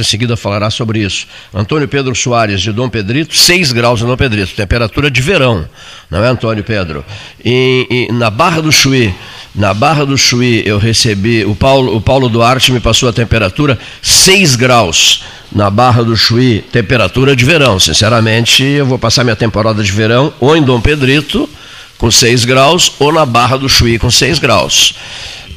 [0.00, 1.26] Em seguida falará sobre isso.
[1.52, 5.68] Antônio Pedro Soares, de Dom Pedrito, 6 graus em Dom Pedrito, temperatura de verão,
[6.10, 7.04] não é, Antônio Pedro?
[7.44, 9.14] E, e, na Barra do Chuí,
[9.54, 13.78] na Barra do Chuí, eu recebi, o Paulo, o Paulo Duarte me passou a temperatura
[14.00, 15.24] 6 graus.
[15.52, 17.78] Na Barra do Chuí, temperatura de verão.
[17.78, 21.46] Sinceramente, eu vou passar minha temporada de verão ou em Dom Pedrito,
[21.98, 24.94] com 6 graus, ou na Barra do Chuí, com 6 graus.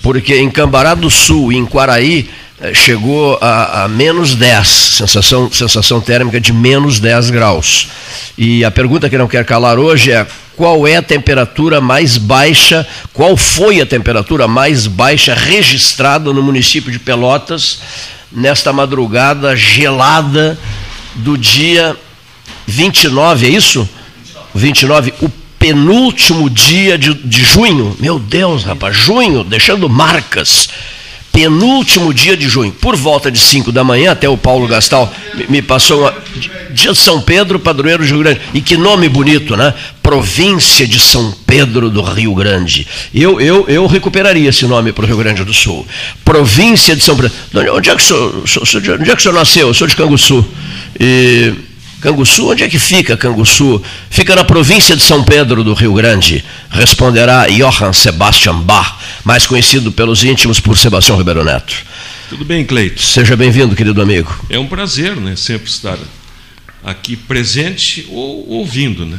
[0.02, 2.30] Porque em Cambará do Sul e em Quaraí,
[2.74, 7.88] chegou a, a, menos 10, sensação, sensação térmica de menos 10 graus.
[8.38, 12.88] E a pergunta que não quer calar hoje é qual é a temperatura mais baixa,
[13.14, 17.80] qual foi a temperatura mais baixa registrada no município de Pelotas
[18.32, 20.58] nesta madrugada gelada
[21.16, 21.96] do dia
[22.68, 23.88] 29, é isso?
[24.54, 27.96] 29, o penúltimo dia de, de junho.
[28.00, 30.70] Meu Deus, rapaz, junho, deixando marcas
[31.36, 35.14] penúltimo dia de junho, por volta de 5 da manhã, até o Paulo Gastal
[35.50, 36.14] me, passou uma,
[36.72, 38.42] dia de São Pedro, padroeiro do Rio Grande.
[38.54, 39.74] E que nome bonito, né?
[40.02, 42.88] Província de São Pedro do Rio Grande.
[43.14, 45.86] Eu, eu, eu recuperaria esse nome para o Rio Grande do Sul.
[46.24, 47.34] Província de São Pedro.
[47.74, 48.44] Onde é que, sou
[48.82, 49.68] de, onde é que o senhor nasceu?
[49.68, 50.46] Eu sou de Canguçu.
[50.98, 51.54] E
[52.06, 53.82] Canguçu, onde é que fica Canguçu?
[54.12, 59.92] Fica na província de São Pedro do Rio Grande, responderá Johann Sebastian Bach, mais conhecido
[59.92, 61.76] pelos íntimos por Sebastião Ribeiro Neto.
[62.30, 63.02] Tudo bem, Cleito?
[63.02, 64.46] Seja bem-vindo, querido amigo.
[64.50, 65.98] É um prazer, né, sempre estar
[66.84, 69.18] aqui presente ou ouvindo, né?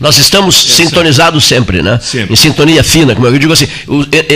[0.00, 1.98] Nós estamos é, sintonizados sempre, né?
[2.00, 2.32] Sempre.
[2.32, 3.66] Em sintonia fina, como eu digo assim,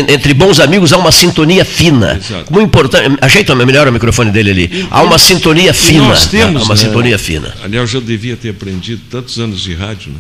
[0.09, 2.17] entre bons amigos há uma sintonia fina.
[2.17, 2.53] Exato.
[2.53, 3.17] Muito importante.
[3.21, 4.71] Ajeita melhor o microfone dele ali.
[4.73, 6.09] E, há uma sintonia fina.
[6.09, 7.55] Nós temos, há uma né, sintonia fina.
[7.63, 10.19] Aliás, eu devia ter aprendido tantos anos de rádio, né?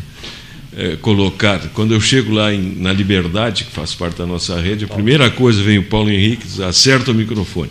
[0.74, 1.58] É, colocar.
[1.74, 5.30] Quando eu chego lá em, na Liberdade, que faz parte da nossa rede, a primeira
[5.30, 7.70] coisa vem o Paulo Henrique diz, acerta o microfone.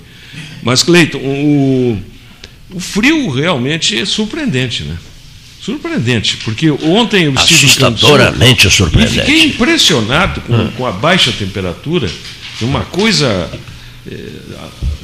[0.61, 1.99] Mas, Cleiton, o,
[2.73, 4.95] o frio realmente é surpreendente, né?
[5.59, 9.17] Surpreendente, porque ontem eu estive Assustadoramente surpreendente.
[9.17, 10.71] E fiquei impressionado com, hum.
[10.75, 12.09] com a baixa temperatura,
[12.61, 13.49] uma coisa,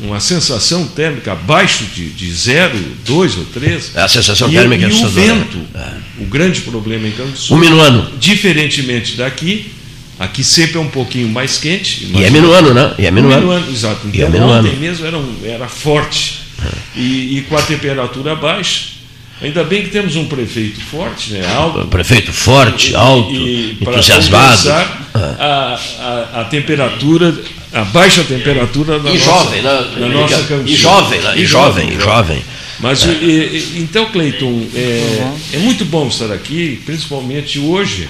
[0.02, 3.96] uma sensação térmica abaixo de, de zero, dois ou três.
[3.96, 5.94] É a sensação térmica e, é o vento, é.
[6.20, 7.58] o grande problema em Campos Sul.
[7.58, 8.12] Um minuano.
[8.20, 9.72] Diferentemente daqui,
[10.20, 12.12] aqui sempre é um pouquinho mais quente.
[12.14, 12.94] E é minuano, né?
[12.98, 13.42] E é minuano.
[13.42, 14.08] minuano exato.
[14.08, 14.68] Então, e é minuano.
[14.68, 16.42] ontem mesmo era, um, era forte.
[16.64, 17.00] É.
[17.00, 18.98] E, e com a temperatura baixa
[19.40, 21.82] Ainda bem que temos um prefeito forte, né, alto.
[21.82, 24.70] Um prefeito forte, alto, e, entusiasmado.
[25.14, 27.36] A, a, a, temperatura,
[27.78, 29.92] a baixa temperatura da e nossa, jovem, né?
[30.00, 30.70] na nossa cantina.
[30.70, 31.34] E jovem, né?
[31.38, 32.44] e, jovem, jovem, jovem.
[32.80, 33.12] Mas, é.
[33.12, 35.40] e, então, Cleiton, é, uhum.
[35.54, 38.08] é muito bom estar aqui, principalmente hoje.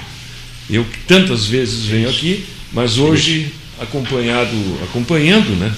[0.69, 4.51] Eu tantas vezes venho aqui, mas hoje acompanhado,
[4.83, 5.72] acompanhando né,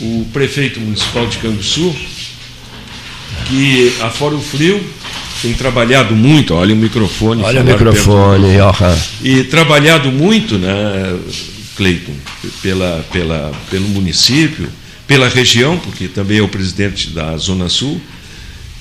[0.00, 1.94] o prefeito municipal de Canguçu,
[3.46, 4.82] que, afora o frio,
[5.40, 7.42] tem trabalhado muito, olha o microfone.
[7.42, 8.98] Olha o microfone, Johan.
[9.22, 11.16] E trabalhado muito, né,
[11.80, 12.14] Cleiton,
[12.60, 14.70] pela, pela, pelo município,
[15.06, 17.98] pela região, porque também é o presidente da Zona Sul.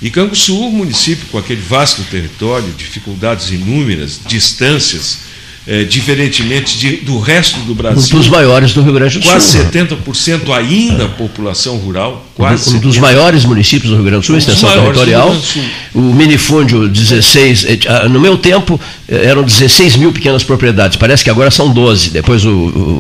[0.02, 5.20] E Canguçu, município com aquele vasto território, dificuldades inúmeras, distâncias,
[5.72, 8.16] é, diferentemente de, do resto do Brasil.
[8.16, 9.31] Um dos maiores do Rio Grande do Sul.
[9.31, 11.07] Quase 70% ainda é.
[11.09, 12.25] população rural.
[12.34, 15.38] Quase um dos maiores municípios do Rio Grande do Sul, um extensão territorial.
[15.94, 21.24] O minifúndio 16, eh, ah, no meu tempo eh, eram 16 mil pequenas propriedades, parece
[21.24, 22.50] que agora são 12, depois o,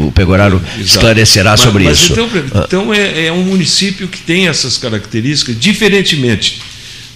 [0.07, 2.13] o Pegoraro esclarecerá mas, sobre mas isso.
[2.13, 2.65] Então, ah.
[2.67, 6.61] então é, é um município que tem essas características, diferentemente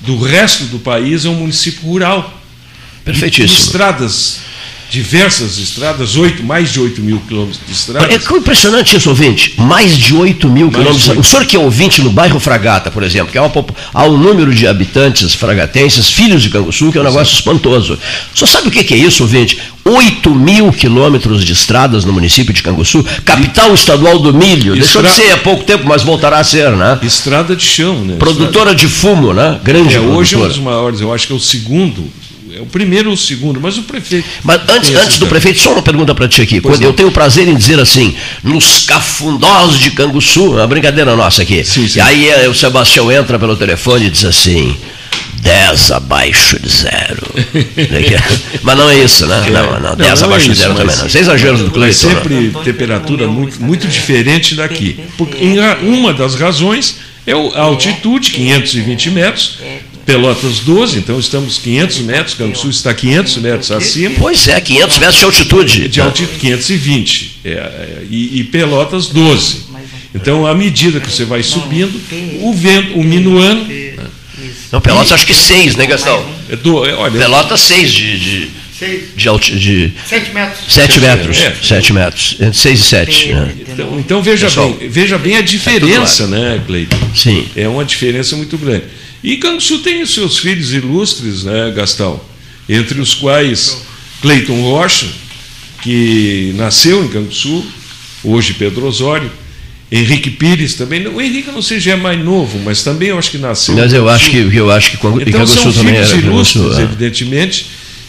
[0.01, 2.41] do resto do país, é um município rural.
[3.05, 3.59] Perfeitíssimo.
[3.59, 4.52] E, estradas
[4.93, 8.13] diversas estradas, 8, mais de 8 mil quilômetros de estrada.
[8.13, 9.55] É impressionante isso, ouvinte.
[9.57, 11.09] Mais de 8 mil mais quilômetros.
[11.09, 11.19] 8.
[11.19, 13.51] O senhor que é ouvinte no bairro Fragata, por exemplo, que é uma,
[13.91, 17.97] há um número de habitantes fragatenses, filhos de Canguçu, que é um negócio espantoso.
[18.35, 19.57] O senhor sabe o que é isso, ouvinte?
[19.83, 24.75] 8 mil quilômetros de estradas no município de Canguçu, capital estadual do milho.
[24.77, 25.01] Estra...
[25.01, 26.99] Deixou de ser há pouco tempo, mas voltará a ser, né?
[27.01, 28.17] Estrada de chão, né?
[28.19, 28.75] Produtora Estrada...
[28.75, 29.59] de fumo, né?
[29.63, 32.07] Grande é, Hoje é um dos maiores, eu acho que é o segundo
[32.55, 34.27] é o primeiro ou o segundo, mas o prefeito.
[34.43, 36.61] Mas antes, antes do prefeito, só uma pergunta para ti aqui.
[36.61, 41.15] Pois Quando eu tenho o prazer em dizer assim, nos cafundós de Canguçu, uma brincadeira
[41.15, 41.63] nossa aqui.
[41.63, 41.99] Sim, sim.
[41.99, 44.75] E aí eh, o Sebastião entra pelo telefone e diz assim.
[45.41, 47.21] 10 abaixo de zero.
[48.63, 49.43] mas não é isso, né?
[49.51, 51.05] Não, não, 10 não, abaixo é isso, de zero também não.
[51.05, 51.93] Isso é exagero do Cleiton.
[51.93, 52.63] sempre não.
[52.63, 54.99] temperatura muito, muito diferente daqui.
[55.17, 55.37] Porque
[55.81, 56.97] uma das razões
[57.27, 59.59] é a altitude, 520 metros,
[60.05, 64.15] Pelotas 12, então estamos 500 metros, Canguçu está 500 metros acima.
[64.19, 65.87] Pois é, 500 metros de altitude.
[65.87, 67.39] De altitude, 520.
[67.45, 69.73] É, é, e, e Pelotas 12.
[70.13, 71.99] Então, à medida que você vai subindo,
[72.41, 73.65] o vento, o minuano.
[74.71, 76.23] Não, Pelotas acho que seis, né, Gastão?
[76.49, 78.19] É do, é, olha, Pelotas seis de.
[78.19, 78.63] de...
[79.15, 80.73] De, alti, de 7 metros.
[80.73, 81.39] 7 metros.
[81.39, 81.55] É.
[81.61, 82.35] 7 metros.
[82.37, 83.33] Entre 6 e 7.
[83.33, 83.53] Né?
[83.69, 86.97] Então, então, veja Pessoal, bem, veja bem a diferença, né, Cleiton?
[87.15, 87.47] Sim.
[87.55, 88.83] É uma diferença muito grande.
[89.23, 92.19] E Canguçu tem os seus filhos ilustres, né, Gastão?
[92.67, 93.77] Entre os quais
[94.21, 95.07] Cleiton Rocha,
[95.81, 97.65] que nasceu em Canguçu,
[98.23, 99.31] hoje Pedro Osório,
[99.91, 101.07] Henrique Pires também.
[101.07, 103.75] O Henrique não sei se é mais novo, mas também eu acho que nasceu.
[103.75, 106.81] Mas eu acho que eu acho que quando então, são também filhos era ilustres, é.
[106.81, 107.67] evidentemente,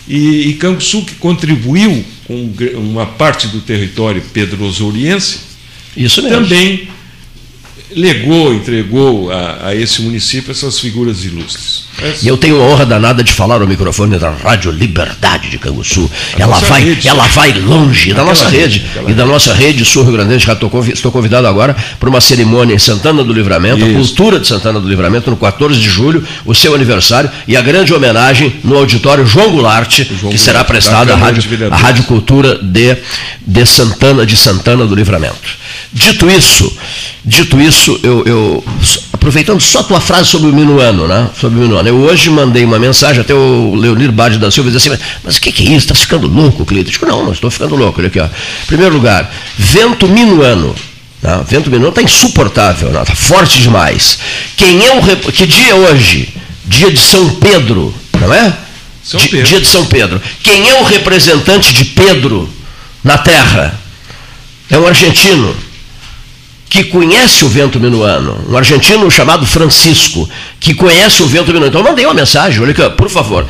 [0.09, 5.41] e, e Canguçu que contribuiu com uma parte do território pedro-osoriense,
[5.97, 6.39] Isso mesmo.
[6.39, 6.89] também
[7.95, 11.85] legou, entregou a, a, esse município essas figuras ilustres.
[12.23, 16.11] E eu tenho a honra danada de falar ao microfone da Rádio Liberdade de Canguçu.
[16.39, 20.05] Ela vai, rede, ela vai longe da nossa rede, rede e da nossa rede Sul
[20.05, 20.39] Rio Grande.
[20.39, 23.91] Já estou convidado agora para uma cerimônia em Santana do Livramento, Isso.
[23.91, 27.63] a cultura de Santana do Livramento, no 14 de julho, o seu aniversário, e a
[27.63, 32.05] grande homenagem no auditório João Goulart, João que Goulart, será prestada à Rádio, a Rádio
[32.05, 32.97] Cultura de,
[33.47, 35.65] de Santana de Santana do Livramento.
[35.93, 36.77] Dito isso,
[37.25, 38.65] dito isso, eu, eu,
[39.13, 41.31] aproveitando só a tua frase sobre o minuano, né?
[41.41, 41.84] Sobre o minuano.
[41.89, 45.41] Eu hoje mandei uma mensagem, até o Leonir Bade da Silva disse assim, mas o
[45.41, 45.87] que, que, é isso?
[45.87, 46.89] Está ficando louco, Cleiton?
[46.89, 48.01] Eu digo, não, não estou ficando louco.
[48.01, 48.29] Olha aqui, ó.
[48.67, 50.75] Primeiro lugar, vento minuano.
[51.21, 51.39] Tá?
[51.39, 53.15] Vento minuano está insuportável, está né?
[53.15, 54.19] forte demais.
[54.57, 55.01] Quem é o.
[55.01, 55.25] Rep...
[55.33, 56.29] Que dia é hoje?
[56.67, 58.53] Dia de São Pedro, não é?
[59.03, 59.47] São Pedro.
[59.47, 60.21] Dia de São Pedro.
[60.43, 62.49] Quem é o representante de Pedro
[63.03, 63.79] na Terra?
[64.71, 65.55] É um argentino
[66.75, 70.29] que conhece o vento minuano, um argentino chamado Francisco,
[70.59, 71.69] que conhece o vento minuano.
[71.69, 73.47] Então eu mandei uma mensagem, olha aqui, por favor.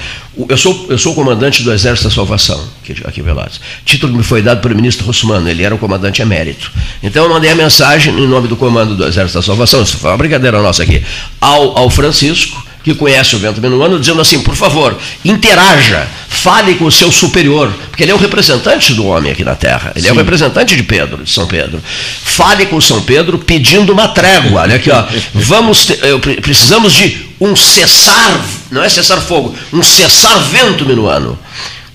[0.47, 3.63] Eu sou, eu sou o comandante do Exército da Salvação, aqui, em Velotes.
[3.83, 6.71] Título que me foi dado pelo ministro Russumano, ele era o comandante emérito.
[7.03, 10.11] Então eu mandei a mensagem em nome do comando do Exército da Salvação, isso foi
[10.11, 11.03] uma brincadeira nossa aqui,
[11.41, 16.85] ao, ao Francisco, que conhece o vento minuano, dizendo assim: por favor, interaja, fale com
[16.85, 20.11] o seu superior, porque ele é o representante do homem aqui na Terra, ele Sim.
[20.11, 21.83] é o representante de Pedro, de São Pedro.
[22.23, 24.61] Fale com São Pedro pedindo uma trégua.
[24.61, 25.05] Olha aqui, ó.
[25.33, 25.89] Vamos
[26.43, 31.39] precisamos de um cessar, não é cessar fogo, um cessar vento minuano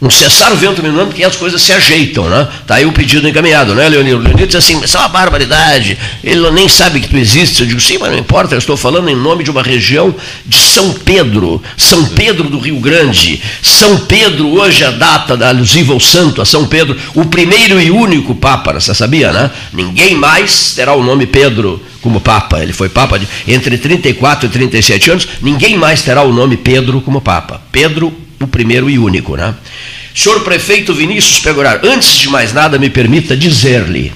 [0.02, 2.48] um cessar o vento minuano, porque as coisas se ajeitam, né?
[2.62, 4.16] Está aí o pedido encaminhado, né, Leonir?
[4.16, 7.62] O Leonir diz assim, isso é uma barbaridade, ele nem sabe que tu existe.
[7.62, 10.16] Eu digo, sim, mas não importa, eu estou falando em nome de uma região
[10.46, 13.42] de São Pedro, São Pedro do Rio Grande.
[13.62, 17.92] São Pedro, hoje a data da alusiva ao santo, a São Pedro, o primeiro e
[17.92, 19.52] único Papa, você sabia, né?
[19.74, 22.62] Ninguém mais terá o nome Pedro como Papa.
[22.62, 27.02] Ele foi Papa de, entre 34 e 37 anos, ninguém mais terá o nome Pedro
[27.02, 27.62] como Papa.
[27.70, 29.36] Pedro o primeiro e único.
[29.36, 29.54] Né?
[30.16, 34.12] Senhor prefeito Vinícius Pegorar, antes de mais nada, me permita dizer-lhe: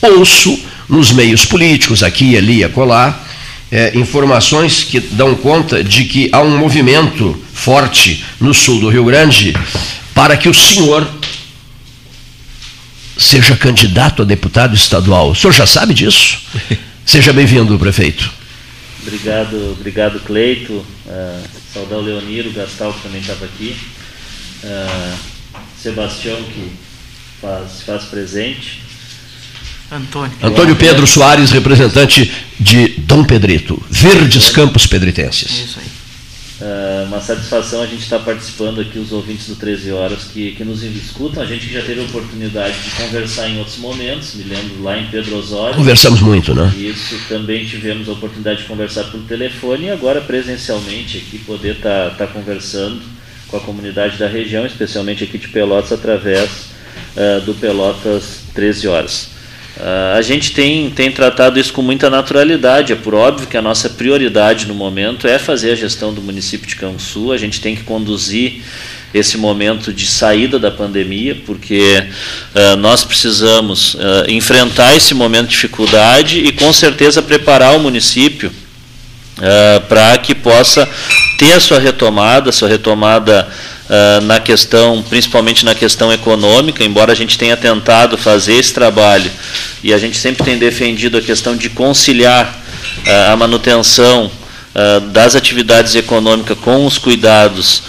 [0.00, 3.24] ouço nos meios políticos, aqui e ali e acolá,
[3.70, 9.04] é, informações que dão conta de que há um movimento forte no sul do Rio
[9.04, 9.54] Grande
[10.14, 11.08] para que o senhor
[13.16, 15.30] seja candidato a deputado estadual.
[15.30, 16.38] O senhor já sabe disso?
[17.06, 18.32] Seja bem-vindo, prefeito.
[19.02, 20.72] Obrigado, obrigado Cleito.
[21.06, 21.42] Uh,
[21.74, 23.76] saudar o Leoniro, o Gastal que também estava aqui.
[24.62, 25.18] Uh,
[25.76, 26.72] Sebastião que
[27.40, 28.80] faz, faz presente.
[29.92, 30.36] Antônio.
[30.42, 35.50] Antônio Pedro Soares, representante de Dom Pedrito, Verdes Campos Pedritenses.
[35.50, 35.93] Isso aí.
[36.60, 40.52] Uh, uma satisfação a gente estar tá participando aqui, os ouvintes do 13 Horas que,
[40.52, 41.42] que nos escutam.
[41.42, 44.96] A gente que já teve a oportunidade de conversar em outros momentos, me lembro lá
[44.96, 45.74] em Pedro Osório.
[45.74, 46.72] Conversamos muito, né?
[46.76, 52.10] Isso, também tivemos a oportunidade de conversar por telefone e agora presencialmente aqui poder estar
[52.10, 53.02] tá, tá conversando
[53.48, 56.66] com a comunidade da região, especialmente aqui de Pelotas, através
[57.16, 59.33] uh, do Pelotas 13 Horas.
[59.76, 62.92] Uh, a gente tem, tem tratado isso com muita naturalidade.
[62.92, 66.66] É por óbvio que a nossa prioridade no momento é fazer a gestão do município
[66.66, 67.32] de Canguçu.
[67.32, 68.62] A gente tem que conduzir
[69.12, 72.04] esse momento de saída da pandemia, porque
[72.54, 78.52] uh, nós precisamos uh, enfrentar esse momento de dificuldade e, com certeza, preparar o município
[79.88, 80.88] para que possa
[81.40, 83.48] ter a sua retomada, sua retomada
[83.88, 89.30] uh, na questão, principalmente na questão econômica, embora a gente tenha tentado fazer esse trabalho
[89.82, 92.46] e a gente sempre tem defendido a questão de conciliar
[93.06, 97.82] uh, a manutenção uh, das atividades econômicas com os cuidados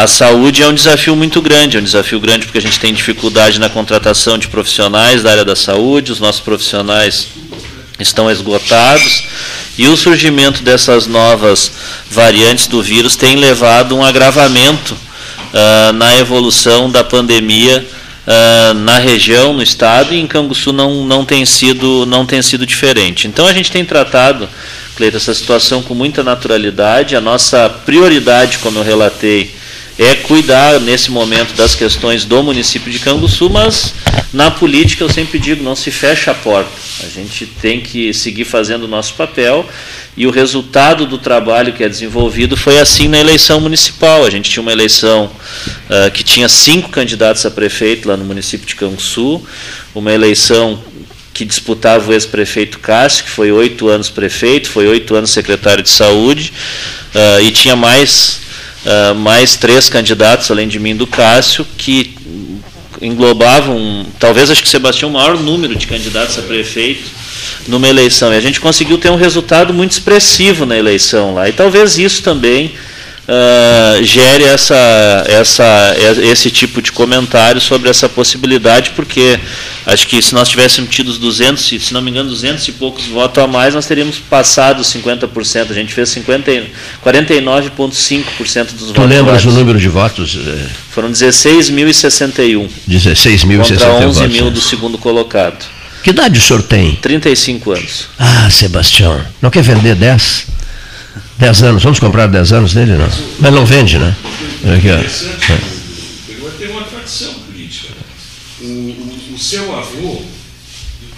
[0.00, 2.94] à saúde é um desafio muito grande, é um desafio grande porque a gente tem
[2.94, 7.26] dificuldade na contratação de profissionais da área da saúde, os nossos profissionais
[7.98, 9.24] estão esgotados
[9.76, 11.72] e o surgimento dessas novas
[12.08, 14.96] variantes do vírus tem levado a um agravamento
[15.56, 17.84] uh, na evolução da pandemia
[18.26, 22.66] uh, na região, no estado, e em Canguçu não, não, tem sido, não tem sido
[22.66, 23.26] diferente.
[23.26, 24.48] Então a gente tem tratado,
[24.96, 27.16] Cleito, essa situação com muita naturalidade.
[27.16, 29.54] A nossa prioridade, como eu relatei,
[29.98, 33.94] é cuidar nesse momento das questões do município de Canguçu, mas
[34.32, 36.70] na política eu sempre digo, não se fecha a porta.
[37.02, 39.66] A gente tem que seguir fazendo o nosso papel
[40.16, 44.24] e o resultado do trabalho que é desenvolvido foi assim na eleição municipal.
[44.24, 48.66] A gente tinha uma eleição uh, que tinha cinco candidatos a prefeito lá no município
[48.66, 49.42] de Canguçu,
[49.94, 50.82] uma eleição
[51.32, 55.90] que disputava o ex-prefeito Cássio, que foi oito anos prefeito, foi oito anos secretário de
[55.90, 56.52] saúde,
[57.14, 58.45] uh, e tinha mais
[58.86, 62.14] uh, mais três candidatos, além de mim, do Cássio, que
[63.02, 67.10] englobavam, talvez acho que Sebastião, o maior número de candidatos a prefeito
[67.68, 68.32] numa eleição.
[68.32, 71.48] E a gente conseguiu ter um resultado muito expressivo na eleição lá.
[71.48, 72.72] E talvez isso também
[73.28, 79.40] uh, gere essa, essa, esse tipo de comentário sobre essa possibilidade, porque
[79.84, 83.04] acho que se nós tivéssemos tido os 200, se não me engano, 200 e poucos
[83.06, 85.70] votos a mais, nós teríamos passado os 50%.
[85.70, 88.94] A gente fez 49,5% dos votos.
[88.94, 90.38] Tu lembras o número de votos?
[90.90, 92.68] Foram 16.061.
[92.88, 95.64] 16.061 Contra 11 mil do segundo colocado.
[96.02, 96.94] Que idade o senhor tem?
[96.94, 98.06] 35 anos.
[98.16, 100.46] Ah, Sebastião, não quer vender 10?
[101.38, 102.92] 10 anos, vamos comprar 10 anos dele?
[102.92, 103.08] Não.
[103.40, 104.16] Mas não vende, né?
[104.76, 106.56] Aqui, ó.
[106.58, 107.92] Tem uma tradição política.
[108.60, 110.22] O, o, o seu avô,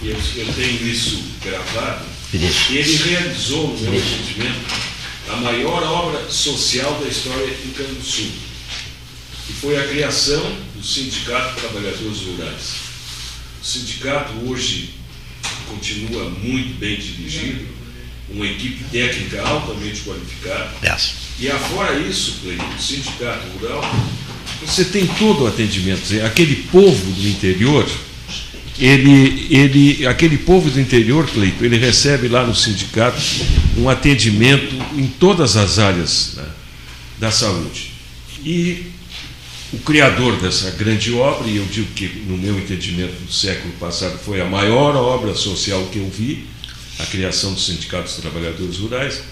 [0.02, 4.74] eu, eu tenho isso gravado, ele realizou, no meu entendimento,
[5.30, 8.30] a maior obra social da história em Canguçu,
[9.46, 10.42] que foi a criação
[10.74, 12.74] do Sindicato de Trabalhadores Rurais.
[13.60, 14.90] O sindicato hoje
[15.68, 17.66] continua muito bem dirigido,
[18.30, 20.70] uma equipe técnica altamente qualificada.
[20.84, 21.14] Yes.
[21.40, 23.80] E afora isso, o sindicato rural,
[24.64, 26.02] você tem todo o atendimento.
[26.24, 27.88] Aquele povo do interior,
[28.78, 33.20] ele, ele, aquele povo do interior, Cleito, ele recebe lá no sindicato
[33.76, 36.44] um atendimento em todas as áreas né,
[37.18, 37.92] da saúde.
[38.44, 38.86] E
[39.72, 44.18] o criador dessa grande obra, e eu digo que, no meu entendimento, no século passado,
[44.18, 46.46] foi a maior obra social que eu vi,
[46.98, 49.22] a criação do Sindicato dos Trabalhadores Rurais,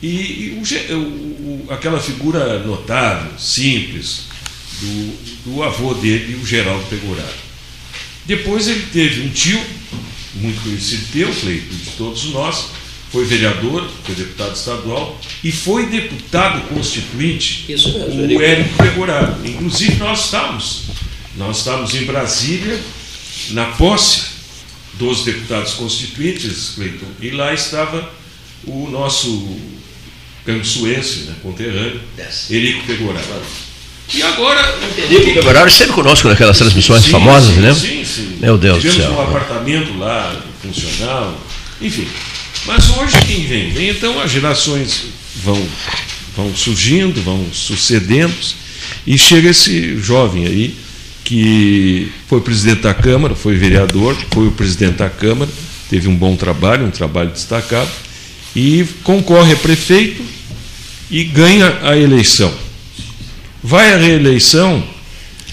[0.00, 4.28] e, e o, o, aquela figura notável, simples,
[4.80, 7.48] do, do avô dele, o Geraldo Pegoraro.
[8.24, 9.60] Depois ele teve um tio,
[10.34, 12.66] muito conhecido teu, Cleito, de todos nós,
[13.10, 19.46] foi vereador, foi deputado estadual e foi deputado constituinte, Isso mesmo, o Érico Pegoraro.
[19.46, 20.82] Inclusive nós estávamos,
[21.36, 22.78] nós estávamos em Brasília,
[23.50, 24.27] na posse
[24.98, 28.12] dos deputados constituintes, Cleiton, e lá estava
[28.66, 29.56] o nosso
[30.44, 32.00] cansuense, né, conterrâneo,
[32.50, 33.42] Erico Pegoraro.
[34.12, 34.78] E agora.
[34.96, 37.74] Erico Pegoraro sempre conosco naquelas transmissões sim, famosas, sim, né?
[37.74, 38.38] Sim, sim.
[38.40, 39.18] Meu Deus Tivemos do céu.
[39.18, 41.40] um apartamento lá, funcional,
[41.80, 42.08] enfim.
[42.66, 43.70] Mas hoje quem vem?
[43.70, 45.04] Vem então as gerações
[45.36, 45.68] vão,
[46.36, 48.34] vão surgindo, vão sucedendo,
[49.06, 50.87] e chega esse jovem aí
[51.28, 55.50] que foi presidente da Câmara, foi vereador, foi o presidente da Câmara,
[55.90, 57.90] teve um bom trabalho, um trabalho destacado,
[58.56, 60.22] e concorre a prefeito
[61.10, 62.50] e ganha a eleição.
[63.62, 64.82] Vai à reeleição,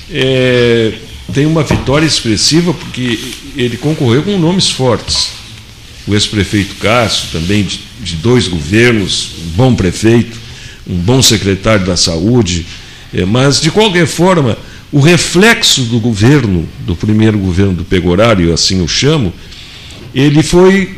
[0.09, 0.93] é,
[1.33, 3.19] tem uma vitória expressiva, porque
[3.57, 5.31] ele concorreu com nomes fortes.
[6.07, 10.39] O ex-prefeito Cássio, também de, de, dois governos, um bom prefeito,
[10.87, 12.65] um bom secretário da saúde,
[13.13, 14.57] é, mas, de qualquer forma,
[14.95, 19.33] o reflexo do governo, do primeiro governo do Pegorário, assim eu chamo,
[20.13, 20.89] ele foi,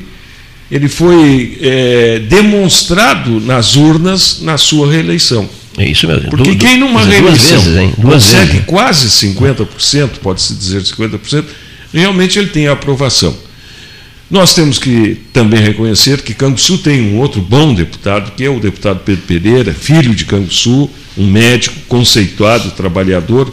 [0.70, 5.50] ele foi é, demonstrado nas urnas na sua reeleição.
[5.80, 6.30] É isso mesmo.
[6.30, 8.66] Porque du, quem numa reeleição vezes, consegue vezes.
[8.68, 11.46] quase 50%, pode-se dizer 50%,
[11.92, 13.36] realmente ele tem a aprovação.
[14.30, 18.60] Nós temos que também reconhecer que Canguçu tem um outro bom deputado, que é o
[18.60, 20.88] deputado Pedro Pereira, filho de Canguçu,
[21.18, 23.51] um médico conceituado, trabalhador,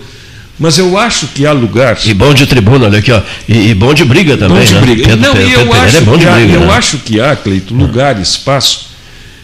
[0.58, 1.98] mas eu acho que há lugar.
[2.04, 3.20] E bom de tribuna, olha aqui, ó.
[3.48, 4.58] E, e bom de briga também.
[4.58, 4.80] Bom de né?
[4.80, 5.04] briga.
[5.04, 6.72] Pedro, Não, Pedro, eu, acho, é bom de há, briga, eu né?
[6.72, 8.93] acho que há, Cleito, lugar, espaço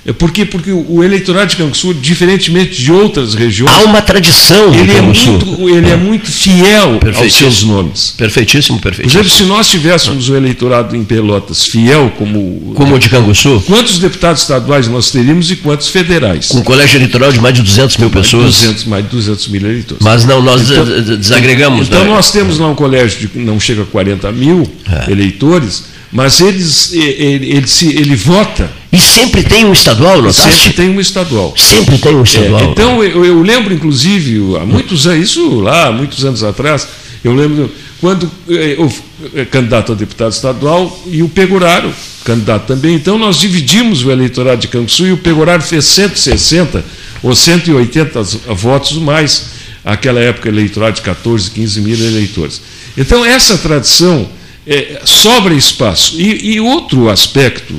[0.05, 3.71] é porque, porque o eleitorado de Canguçu, diferentemente de outras regiões.
[3.71, 8.15] Há uma tradição ele é muito Ele é muito fiel aos seus nomes.
[8.17, 9.23] Perfeitíssimo, perfeitíssimo.
[9.23, 12.73] Por exemplo, se nós tivéssemos o eleitorado em Pelotas fiel como.
[12.75, 13.63] Como o de Canguçu?
[13.67, 16.49] Quantos deputados estaduais nós teríamos e quantos federais?
[16.49, 18.57] Com um colégio eleitoral de mais de 200 mil pessoas.
[18.57, 20.03] 200, mais de 200 mil eleitores.
[20.03, 20.85] Mas não, nós então,
[21.19, 21.89] desagregamos.
[21.89, 22.11] Então, né?
[22.11, 25.13] nós temos lá um colégio de não chega a 40 mil é.
[25.13, 28.71] eleitores mas eles, ele, ele, se, ele vota.
[28.93, 31.55] E sempre tem um estadual, não Sempre tem um estadual.
[31.57, 32.61] Sempre tem um estadual.
[32.61, 36.89] É, então, eu, eu, lembro, inclusive, há muitos anos, isso lá, muitos anos atrás,
[37.23, 38.91] Eu lembro quando eh, o
[39.35, 41.93] eh, candidato a deputado estadual e o Pegoraro,
[42.25, 42.95] candidato também.
[42.95, 46.83] Então nós dividimos o eleitorado de Canguçu e o Pegoraro fez 160
[47.23, 48.23] ou 180
[48.55, 49.51] votos mais,
[49.85, 52.63] aquela época eleitorado de 14, 15 mil eleitores.
[52.97, 54.27] Então essa tradição
[54.71, 56.21] é, sobra espaço.
[56.21, 57.75] E, e outro aspecto,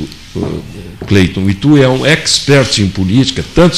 [1.07, 3.77] Cleiton, e tu é um expert em política, tanto,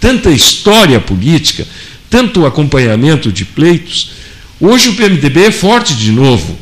[0.00, 1.66] tanta história política,
[2.08, 4.12] tanto acompanhamento de pleitos.
[4.58, 6.58] Hoje o PMDB é forte de novo.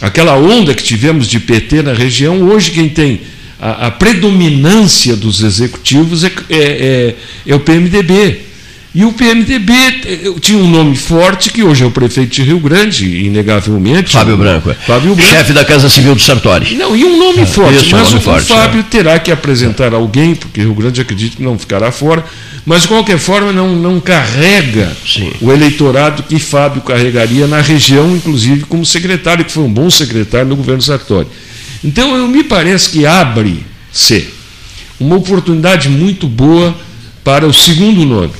[0.00, 3.20] Aquela onda que tivemos de PT na região, hoje quem tem
[3.60, 8.47] a, a predominância dos executivos é, é, é, é o PMDB.
[8.94, 12.58] E o PMDB eh, tinha um nome forte, que hoje é o prefeito de Rio
[12.58, 14.12] Grande, inegavelmente.
[14.12, 14.70] Fábio Branco.
[14.70, 14.74] É.
[14.74, 15.30] Fábio Branco.
[15.30, 16.74] Chefe da Casa Civil do Sartori.
[16.74, 17.76] Não, e um nome ah, forte.
[17.76, 18.82] Isso, mas um nome o, forte, Fábio é.
[18.84, 22.24] terá que apresentar alguém, porque Rio Grande acredito que não ficará fora,
[22.64, 25.32] mas de qualquer forma não, não carrega Sim.
[25.42, 30.48] o eleitorado que Fábio carregaria na região, inclusive como secretário, que foi um bom secretário
[30.48, 31.28] no governo Sartori.
[31.84, 34.28] Então, eu, me parece que abre-se
[34.98, 36.74] uma oportunidade muito boa
[37.22, 38.32] para o segundo nome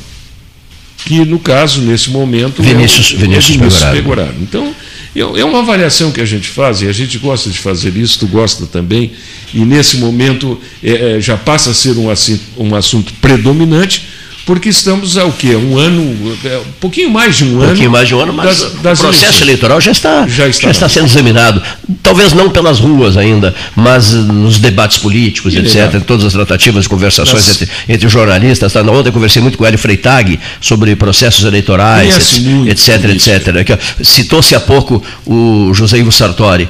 [1.04, 4.34] que no caso, nesse momento, Vinícius, é o, Vinícius, é Vinícius Pegoraro.
[4.40, 4.74] Então,
[5.14, 8.26] é uma avaliação que a gente faz, e a gente gosta de fazer isso, tu
[8.26, 9.12] gosta também,
[9.52, 12.08] e nesse momento é, é já passa a ser um
[12.56, 14.07] um assunto predominante,
[14.48, 15.54] porque estamos há o quê?
[15.56, 17.66] Um ano, é, um pouquinho mais de um, um ano.
[17.66, 19.42] pouquinho mais de um ano, mas das, das o processo eleições.
[19.42, 20.62] eleitoral já está, Já está.
[20.68, 21.62] já está sendo examinado.
[22.02, 25.84] Talvez não pelas ruas ainda, mas nos debates políticos, Inegável.
[25.98, 28.72] etc., todas as tratativas, conversações entre, entre jornalistas.
[28.72, 28.80] Tá?
[28.80, 33.80] Ontem eu conversei muito com o Hélio Freitag sobre processos eleitorais, etc, etc, etc.
[34.02, 36.66] Citou-se há pouco o José Ivo Sartori.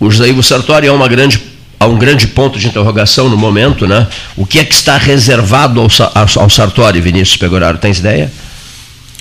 [0.00, 1.38] O José Ivo Sartori é uma grande
[1.80, 4.06] há um grande ponto de interrogação no momento, né?
[4.36, 7.78] O que é que está reservado ao, ao, ao Sartori, Vinícius Pegoraro?
[7.78, 8.30] Tens ideia?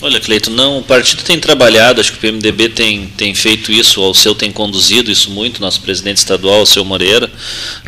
[0.02, 4.00] Olha, Cleito, não, o partido tem trabalhado, acho que o PMDB tem, tem feito isso,
[4.00, 7.30] o Alceu tem conduzido isso muito, nosso presidente estadual, Alceu Moreira.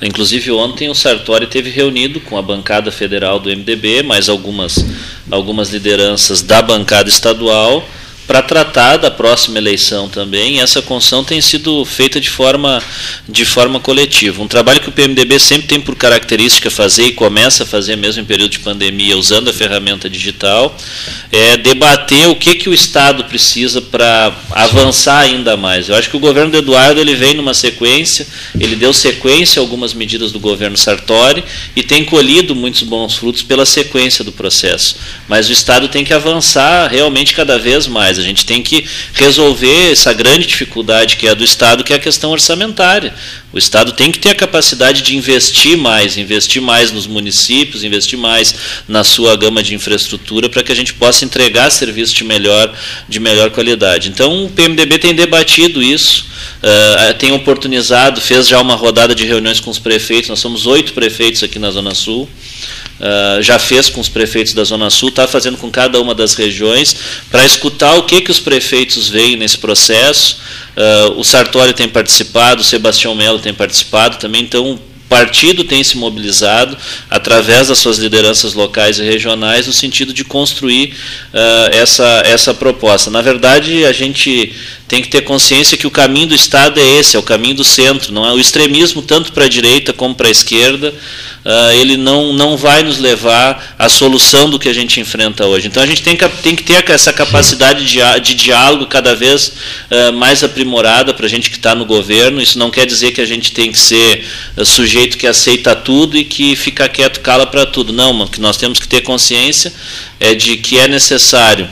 [0.01, 4.85] Inclusive, ontem o Sartori teve reunido com a bancada federal do MDB, mais algumas,
[5.29, 7.87] algumas lideranças da bancada estadual,
[8.31, 10.61] para tratar da próxima eleição também.
[10.61, 12.81] Essa construção tem sido feita de forma,
[13.27, 14.41] de forma coletiva.
[14.41, 18.21] Um trabalho que o PMDB sempre tem por característica fazer e começa a fazer mesmo
[18.21, 20.73] em período de pandemia, usando a ferramenta digital,
[21.29, 25.89] é debater o que, que o Estado precisa para avançar ainda mais.
[25.89, 28.25] Eu acho que o governo do Eduardo ele vem numa sequência,
[28.57, 31.43] ele deu sequência a algumas medidas do governo Sartori
[31.75, 34.95] e tem colhido muitos bons frutos pela sequência do processo.
[35.27, 38.20] Mas o Estado tem que avançar realmente cada vez mais.
[38.21, 41.95] A gente tem que resolver essa grande dificuldade que é a do Estado, que é
[41.95, 43.13] a questão orçamentária.
[43.53, 48.17] O Estado tem que ter a capacidade de investir mais, investir mais nos municípios, investir
[48.17, 48.55] mais
[48.87, 52.73] na sua gama de infraestrutura para que a gente possa entregar serviço de melhor,
[53.09, 54.07] de melhor qualidade.
[54.07, 56.27] Então, o PMDB tem debatido isso,
[56.63, 60.93] uh, tem oportunizado, fez já uma rodada de reuniões com os prefeitos, nós somos oito
[60.93, 62.29] prefeitos aqui na Zona Sul,
[62.99, 66.35] Uh, já fez com os prefeitos da Zona Sul, está fazendo com cada uma das
[66.35, 66.95] regiões,
[67.31, 70.37] para escutar o que, que os prefeitos veem nesse processo.
[70.77, 74.79] Uh, o Sartori tem participado, o Sebastião Melo tem participado também, então o
[75.11, 76.77] partido tem se mobilizado
[77.09, 80.93] através das suas lideranças locais e regionais no sentido de construir
[81.33, 83.11] uh, essa, essa proposta.
[83.11, 84.53] Na verdade, a gente
[84.87, 87.63] tem que ter consciência que o caminho do Estado é esse, é o caminho do
[87.63, 90.93] centro, não é o extremismo tanto para a direita como para a esquerda,
[91.45, 95.67] uh, ele não, não vai nos levar à solução do que a gente enfrenta hoje.
[95.67, 99.47] Então a gente tem que, tem que ter essa capacidade de, de diálogo cada vez
[99.47, 102.41] uh, mais aprimorada para a gente que está no governo.
[102.41, 104.25] Isso não quer dizer que a gente tem que ser
[104.57, 107.91] uh, sujeito que aceita tudo e que fica quieto cala para tudo.
[107.93, 109.73] Não, mano, que nós temos que ter consciência
[110.19, 111.67] é de que é necessário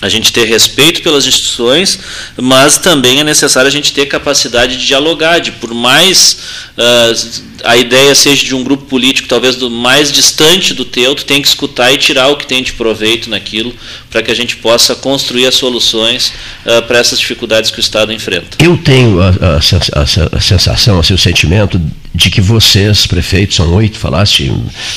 [0.00, 1.98] a gente ter respeito pelas instituições,
[2.36, 6.36] mas também é necessário a gente ter capacidade de dialogar, de por mais
[6.76, 11.24] uh, a ideia seja de um grupo político talvez do mais distante do teu, tu
[11.24, 13.74] tem que escutar e tirar o que tem de proveito naquilo,
[14.16, 16.32] para que a gente possa construir as soluções
[16.64, 18.56] uh, para essas dificuldades que o Estado enfrenta.
[18.58, 19.56] Eu tenho a, a,
[20.36, 21.78] a, sensação, assim, o sentimento
[22.14, 24.50] de que vocês, prefeitos, são oito, falaste,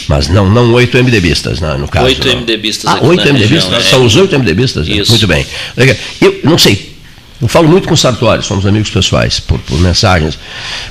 [0.08, 2.06] mas não, não oito MDBistas, né, no caso.
[2.06, 2.38] Oito não.
[2.38, 3.64] MDBistas Ah, oito MDBistas?
[3.66, 3.82] região, é.
[3.82, 4.88] São os oito MDBistas?
[4.88, 4.96] né?
[4.96, 5.12] Isso.
[5.12, 5.46] Muito bem.
[6.22, 6.96] Eu não sei,
[7.42, 10.40] eu falo muito com o Sartori, somos amigos pessoais, por, por mensagens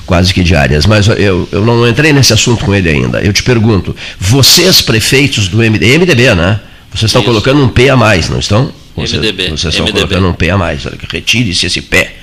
[0.04, 3.22] quase que diárias, mas eu, eu não entrei nesse assunto com ele ainda.
[3.22, 6.60] Eu te pergunto, vocês, prefeitos do MDB, MDB, né?
[6.90, 7.30] Vocês estão Isso.
[7.30, 8.72] colocando um P a mais, não estão?
[8.96, 10.00] Vocês, MDB, Vocês estão MDB.
[10.00, 10.84] colocando um P a mais.
[11.10, 12.14] Retire-se esse pé.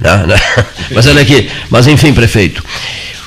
[0.00, 0.26] Né?
[0.26, 0.40] Né?
[0.92, 2.62] Mas olha aqui, mas enfim, prefeito.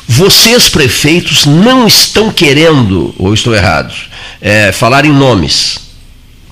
[0.08, 3.94] Vocês, prefeitos, não estão querendo, ou estou errado,
[4.42, 5.80] é, falar em nomes.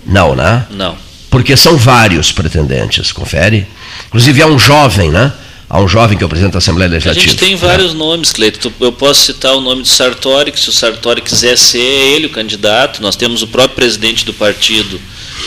[0.05, 0.65] Não, né?
[0.71, 0.95] Não.
[1.29, 3.67] Porque são vários pretendentes, confere.
[4.07, 5.31] Inclusive há um jovem, né?
[5.69, 7.25] Um jovem que é o presidente da Assembleia Legislativa.
[7.25, 7.99] A gente tem vários né?
[7.99, 8.73] nomes, Cleito.
[8.79, 12.29] Eu posso citar o nome do Sartori, que se o Sartori quiser ser ele o
[12.29, 14.99] candidato, nós temos o próprio presidente do partido,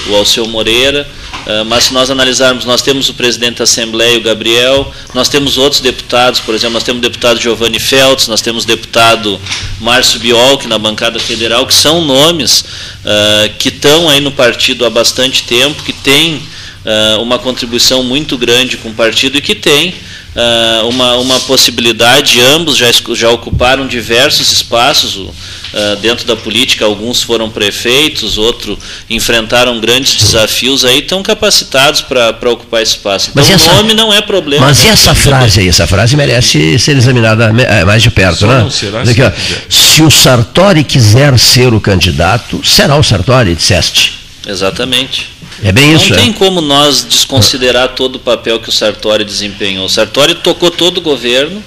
[0.09, 1.09] o Alceu Moreira,
[1.47, 5.57] ah, mas se nós analisarmos, nós temos o presidente da Assembleia, o Gabriel, nós temos
[5.57, 9.41] outros deputados, por exemplo, nós temos o deputado Giovanni Feltz, nós temos o deputado
[9.81, 14.91] Márcio Biolk na bancada federal, que são nomes uh, que estão aí no partido há
[14.91, 19.95] bastante tempo, que têm uh, uma contribuição muito grande com o partido e que têm
[20.35, 27.23] uh, uma, uma possibilidade, ambos já, já ocuparam diversos espaços uh, dentro da política, alguns
[27.23, 33.31] foram prefeitos, outros enfrentaram grandes desafios, aí estão capacitados para ocupar esse espaço.
[33.31, 34.67] Então essa, o nome não é problema.
[34.67, 34.91] Mas né?
[34.91, 38.67] essa frase aí, essa frase merece ser examinada eh, mais de perto, né?
[39.11, 39.31] Aqui, ó,
[39.69, 44.19] se o Sartori quiser ser o candidato, será o Sartori, disseste.
[44.47, 45.40] Exatamente.
[45.63, 46.11] É bem isso.
[46.11, 46.33] Não tem é.
[46.33, 49.87] como nós desconsiderar todo o papel que o Sartori desempenhou.
[49.87, 51.63] O Sartori tocou todo o governo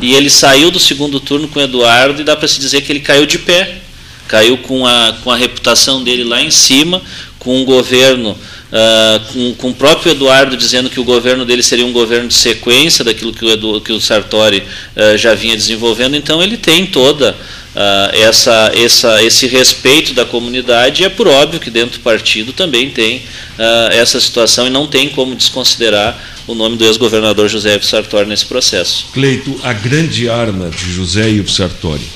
[0.00, 2.92] e ele saiu do segundo turno com o Eduardo e dá para se dizer que
[2.92, 3.78] ele caiu de pé.
[4.26, 7.00] Caiu com a, com a reputação dele lá em cima,
[7.38, 11.86] com o governo, uh, com, com, o próprio Eduardo dizendo que o governo dele seria
[11.86, 14.64] um governo de sequência daquilo que o, Edu, que o Sartori
[14.96, 16.16] uh, já vinha desenvolvendo.
[16.16, 17.36] Então ele tem toda
[17.76, 22.90] uh, essa, essa, esse respeito da comunidade, é por óbvio que dentro do partido também
[22.90, 27.84] tem uh, essa situação e não tem como desconsiderar o nome do ex-governador José Ivo
[27.84, 29.06] Sartori nesse processo.
[29.12, 32.06] Cleito, a grande arma de José Ivo Sartori,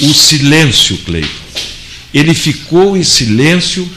[0.00, 1.48] o silêncio, Cleito.
[2.12, 3.88] Ele ficou em silêncio,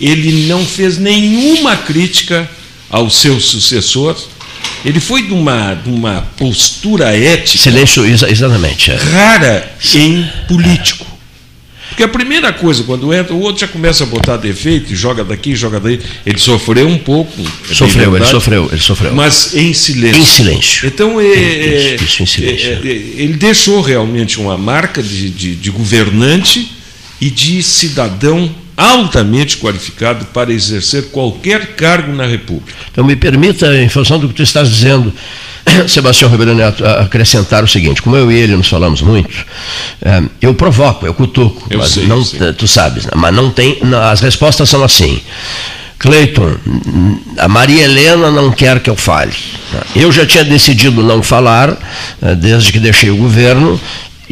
[0.00, 2.48] ele não fez nenhuma crítica
[2.90, 4.16] ao seu sucessor,
[4.84, 7.64] ele foi de uma, de uma postura ética.
[7.64, 8.90] Silêncio, exatamente.
[8.90, 8.96] É.
[8.96, 11.10] Rara em político.
[11.90, 15.54] Porque a primeira coisa, quando entra, o outro já começa a botar defeito, joga daqui,
[15.54, 16.00] joga daí.
[16.24, 17.42] Ele sofreu um pouco.
[17.68, 19.14] É sofreu, ele sofreu, ele sofreu.
[19.14, 20.22] Mas em silêncio.
[20.22, 20.86] Em silêncio.
[20.86, 22.68] Então, é, isso, isso, em silêncio.
[22.68, 26.72] É, é, ele deixou realmente uma marca de, de, de governante
[27.20, 32.72] e de cidadão altamente qualificado para exercer qualquer cargo na República.
[32.90, 35.12] Então, me permita, em função do que tu estás dizendo,
[35.86, 39.44] Sebastião Ribeiro Neto, acrescentar o seguinte: como eu e ele nos falamos muito,
[40.02, 42.52] é, eu provoco, eu cutuco, eu mas sei, não, sei.
[42.54, 43.12] tu sabes, né?
[43.14, 43.78] mas não tem.
[44.10, 45.20] As respostas são assim.
[45.98, 46.56] Cleiton,
[47.36, 49.34] a Maria Helena não quer que eu fale.
[49.94, 51.76] Eu já tinha decidido não falar,
[52.22, 53.78] é, desde que deixei o governo,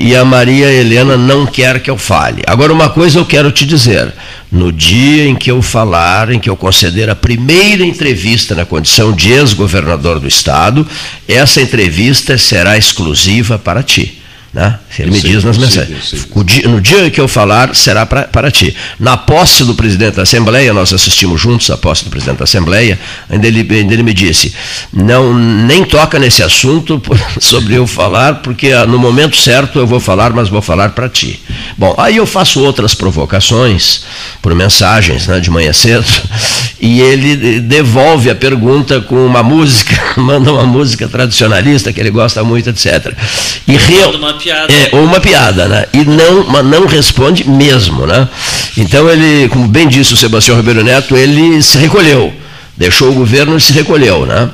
[0.00, 2.40] e a Maria Helena não quer que eu fale.
[2.46, 4.14] Agora, uma coisa eu quero te dizer:
[4.50, 9.12] no dia em que eu falar, em que eu conceder a primeira entrevista na condição
[9.12, 10.87] de ex-governador do Estado,
[11.26, 14.17] essa entrevista será exclusiva para ti.
[14.52, 14.78] Né?
[14.98, 16.26] Ele eu me sei, diz nas mensagens.
[16.64, 18.74] no dia que eu falar, será pra, para ti.
[18.98, 22.98] Na posse do presidente da Assembleia, nós assistimos juntos à posse do presidente da Assembleia,
[23.28, 24.54] ainda ele, ainda ele me disse:
[24.92, 27.00] não, nem toca nesse assunto
[27.38, 31.11] sobre eu falar, porque ah, no momento certo eu vou falar, mas vou falar para
[31.11, 31.40] ti.
[31.76, 34.02] Bom, aí eu faço outras provocações
[34.40, 36.06] por mensagens né, de manhã cedo,
[36.80, 42.42] e ele devolve a pergunta com uma música, manda uma música tradicionalista que ele gosta
[42.42, 43.12] muito, etc.
[43.66, 44.72] E real, piada.
[44.72, 45.87] É, ou uma piada, né?
[45.92, 48.29] E não, mas não responde mesmo, né?
[48.77, 52.33] Então ele, como bem disse o Sebastião Ribeiro Neto, ele se recolheu.
[52.77, 54.51] Deixou o governo e se recolheu, né?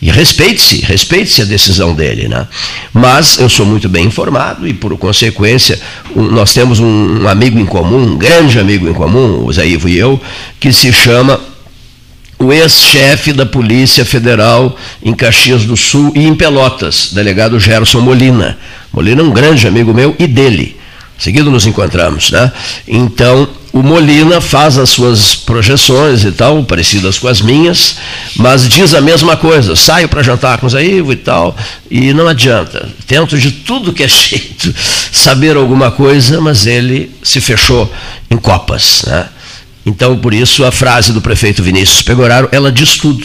[0.00, 2.48] E respeite-se, respeite-se a decisão dele, né?
[2.90, 5.78] Mas eu sou muito bem informado e, por consequência,
[6.14, 9.66] um, nós temos um, um amigo em comum, um grande amigo em comum, o Zé
[9.66, 10.18] Ivo e eu,
[10.58, 11.38] que se chama
[12.38, 18.58] o ex-chefe da Polícia Federal em Caxias do Sul e em Pelotas, delegado Gerson Molina.
[18.92, 20.76] Molina é um grande amigo meu e dele.
[21.18, 22.52] Seguido nos encontramos, né?
[22.86, 27.96] Então, o Molina faz as suas projeções e tal, parecidas com as minhas,
[28.36, 29.74] mas diz a mesma coisa.
[29.74, 31.56] Saio para jantar com o Zaivo e tal,
[31.90, 32.88] e não adianta.
[33.06, 34.74] Tento de tudo que é jeito
[35.10, 37.90] saber alguma coisa, mas ele se fechou
[38.30, 39.26] em copas, né?
[39.86, 43.24] Então, por isso, a frase do prefeito Vinícius Pegoraro, ela diz tudo,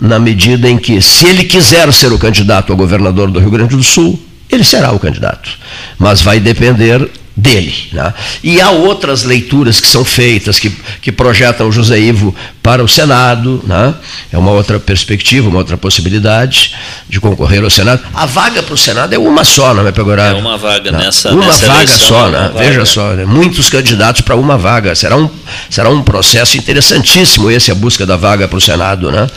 [0.00, 3.74] na medida em que, se ele quiser ser o candidato a governador do Rio Grande
[3.74, 4.16] do Sul,
[4.48, 5.50] ele será o candidato.
[5.98, 7.72] Mas vai depender dele.
[7.92, 8.12] Né?
[8.42, 10.70] E há outras leituras que são feitas, que,
[11.00, 13.94] que projetam o José Ivo para o Senado, né?
[14.32, 16.74] é uma outra perspectiva, uma outra possibilidade
[17.08, 18.02] de concorrer ao Senado.
[18.12, 20.36] A vaga para o Senado é uma só, não é, Pegoraro?
[20.36, 20.98] É uma vaga né?
[20.98, 22.50] nessa Uma nessa vaga eleição, só, né?
[22.52, 22.58] Vaga.
[22.58, 23.24] veja só, né?
[23.24, 24.94] muitos candidatos para uma vaga.
[24.96, 25.30] Será um,
[25.70, 29.28] será um processo interessantíssimo esse, a busca da vaga para o Senado, né?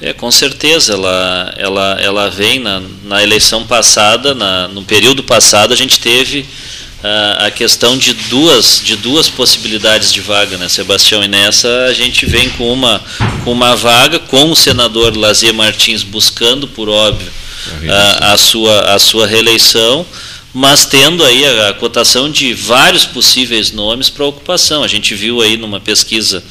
[0.00, 5.72] É, com certeza, ela, ela, ela vem na, na eleição passada, na, no período passado,
[5.72, 6.46] a gente teve
[7.02, 11.22] a, a questão de duas, de duas possibilidades de vaga, né, Sebastião?
[11.22, 13.02] E nessa a gente vem com uma,
[13.44, 17.30] com uma vaga, com o senador Lazier Martins buscando, por óbvio,
[17.88, 20.06] a, a, sua, a sua reeleição,
[20.52, 24.82] mas tendo aí a, a cotação de vários possíveis nomes para ocupação.
[24.82, 26.42] A gente viu aí numa pesquisa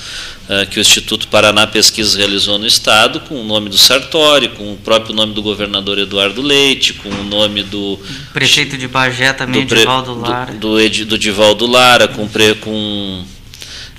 [0.70, 4.78] que o Instituto Paraná Pesquisas realizou no Estado, com o nome do Sartori, com o
[4.78, 8.00] próprio nome do governador Eduardo Leite, com o nome do...
[8.32, 10.54] Prefeito de Bagé também, do, Divaldo Lara.
[10.54, 12.30] Do, do, do Divaldo Lara, com,
[12.62, 13.26] com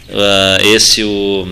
[0.08, 1.46] uh, esse o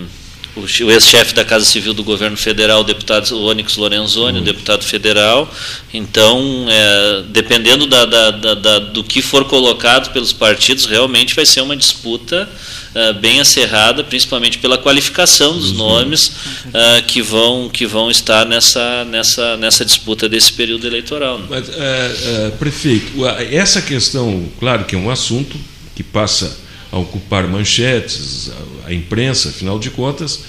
[0.56, 4.42] o ex-chefe da Casa Civil do Governo Federal, o deputado Onyx Lorenzoni, uhum.
[4.42, 5.52] o deputado federal.
[5.92, 11.60] Então, é, dependendo da, da, da, do que for colocado pelos partidos, realmente vai ser
[11.60, 12.48] uma disputa
[12.94, 15.76] é, bem acirrada, principalmente pela qualificação dos uhum.
[15.76, 16.32] nomes
[16.72, 21.38] é, que, vão, que vão estar nessa, nessa, nessa disputa desse período eleitoral.
[21.38, 21.46] Né?
[21.50, 25.58] Mas, é, é, prefeito, essa questão, claro que é um assunto
[25.94, 28.50] que passa a ocupar manchetes,
[28.84, 30.44] a, a imprensa, afinal de contas,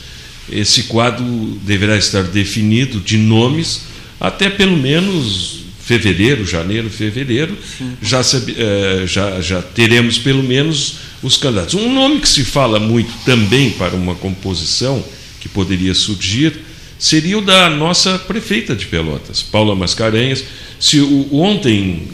[0.51, 1.25] esse quadro
[1.63, 3.81] deverá estar definido de nomes
[4.19, 7.57] até pelo menos fevereiro, janeiro, fevereiro,
[8.01, 11.75] já, eh, já, já teremos pelo menos os candidatos.
[11.75, 15.03] Um nome que se fala muito também para uma composição
[15.39, 16.53] que poderia surgir
[16.99, 20.43] seria o da nossa prefeita de Pelotas, Paula Mascarenhas.
[20.79, 22.07] Se o, ontem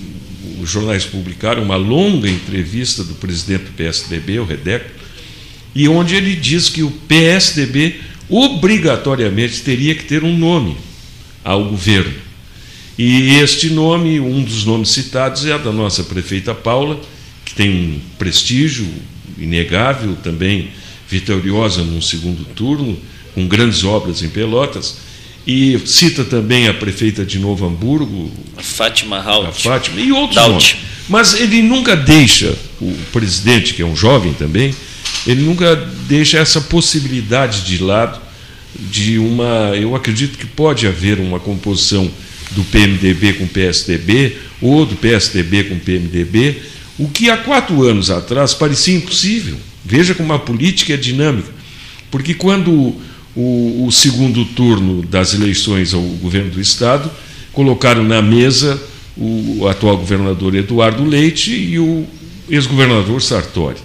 [0.64, 4.90] os jornais publicaram uma longa entrevista do presidente do PSDB, o Redeco,
[5.76, 8.00] e onde ele diz que o PSDB
[8.30, 10.78] obrigatoriamente teria que ter um nome
[11.44, 12.14] ao governo.
[12.98, 17.00] E este nome, um dos nomes citados, é a da nossa prefeita Paula,
[17.44, 18.88] que tem um prestígio
[19.38, 20.70] inegável, também
[21.10, 22.98] vitoriosa num segundo turno,
[23.34, 24.98] com grandes obras em Pelotas
[25.46, 29.48] e cita também a prefeita de Novo Hamburgo, a Fátima Haut.
[29.48, 30.76] A Fátima, e outros nomes.
[31.10, 34.74] Mas ele nunca deixa, o presidente, que é um jovem também,
[35.28, 35.76] ele nunca
[36.08, 38.20] deixa essa possibilidade de lado
[38.76, 39.76] de uma.
[39.76, 42.10] Eu acredito que pode haver uma composição
[42.52, 46.62] do PMDB com PSDB, ou do PSDB com PMDB,
[46.98, 49.58] o que há quatro anos atrás parecia impossível.
[49.84, 51.50] Veja como a política é dinâmica.
[52.10, 52.96] Porque quando
[53.36, 57.10] o, o segundo turno das eleições ao governo do Estado,
[57.52, 58.82] colocaram na mesa
[59.16, 62.06] o atual governador Eduardo Leite e o
[62.50, 63.78] ex-governador Sartori.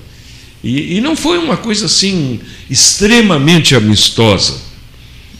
[0.62, 4.60] E, e, não foi uma coisa assim extremamente amistosa.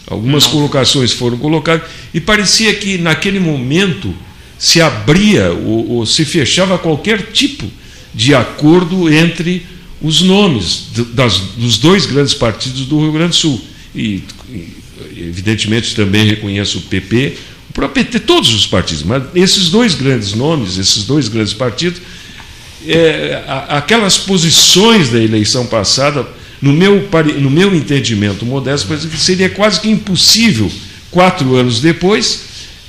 [0.07, 4.15] Algumas colocações foram colocadas e parecia que naquele momento
[4.59, 7.67] se abria ou, ou se fechava qualquer tipo
[8.15, 9.67] de acordo entre
[10.01, 13.61] os nomes das, dos dois grandes partidos do Rio Grande do Sul
[13.99, 14.23] e,
[15.17, 17.37] evidentemente também reconheço o PP,
[17.71, 22.01] o próprio PT, todos os partidos, mas esses dois grandes nomes, esses dois grandes partidos,
[22.87, 26.27] é, aquelas posições da eleição passada,
[26.63, 27.09] no meu,
[27.39, 30.71] no meu entendimento modesto, seria quase que impossível,
[31.11, 32.43] quatro anos depois,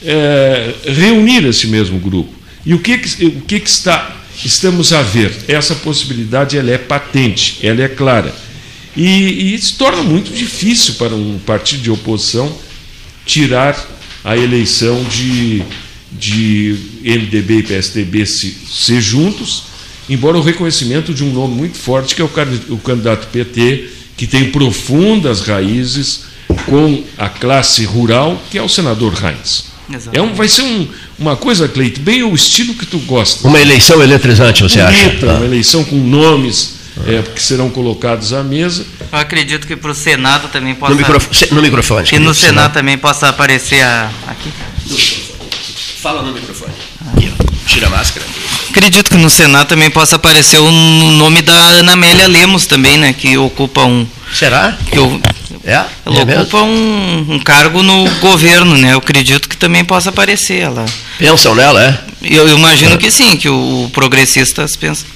[0.04, 2.34] é, reunir esse mesmo grupo.
[2.66, 2.94] E o que,
[3.26, 5.32] o que, está, estamos a ver?
[5.48, 8.34] Essa possibilidade ela é patente, ela é clara
[9.00, 12.54] e, e se torna muito difícil para um partido de oposição
[13.26, 13.74] tirar
[14.26, 15.64] a eleição de,
[16.12, 19.64] de MDB e PSDB se, ser juntos,
[20.10, 22.32] embora o reconhecimento de um nome muito forte, que é o,
[22.74, 26.24] o candidato PT, que tem profundas raízes
[26.66, 29.70] com a classe rural, que é o senador Heinz.
[30.12, 33.48] É um, vai ser um, uma coisa, Cleito, bem o estilo que tu gosta.
[33.48, 35.38] Uma eleição eletrizante, você Bonita, acha?
[35.38, 38.86] Uma eleição com nomes é, que serão colocados à mesa.
[39.12, 40.94] Eu acredito que para o Senado também possa.
[40.94, 41.52] No, microfone.
[41.52, 44.52] No microfone que no Senado, Senado também possa aparecer a, aqui.
[46.02, 46.74] Fala no microfone.
[47.14, 47.68] Aqui, ó.
[47.68, 48.26] Tira a máscara.
[48.70, 53.14] Acredito que no Senado também possa aparecer o nome da Ana Amélia Lemos também, né?
[53.14, 54.08] Que ocupa um.
[54.34, 54.78] Será?
[54.92, 55.22] Que eu,
[55.66, 55.84] é?
[56.06, 58.94] Ela é ocupa um, um, cargo no governo, né?
[58.94, 60.62] Eu acredito que também possa aparecer.
[60.62, 60.86] Ela.
[61.18, 62.00] Pensam nela, é?
[62.22, 62.98] Eu, eu imagino é.
[62.98, 65.08] que sim, que o, o progressistas pensam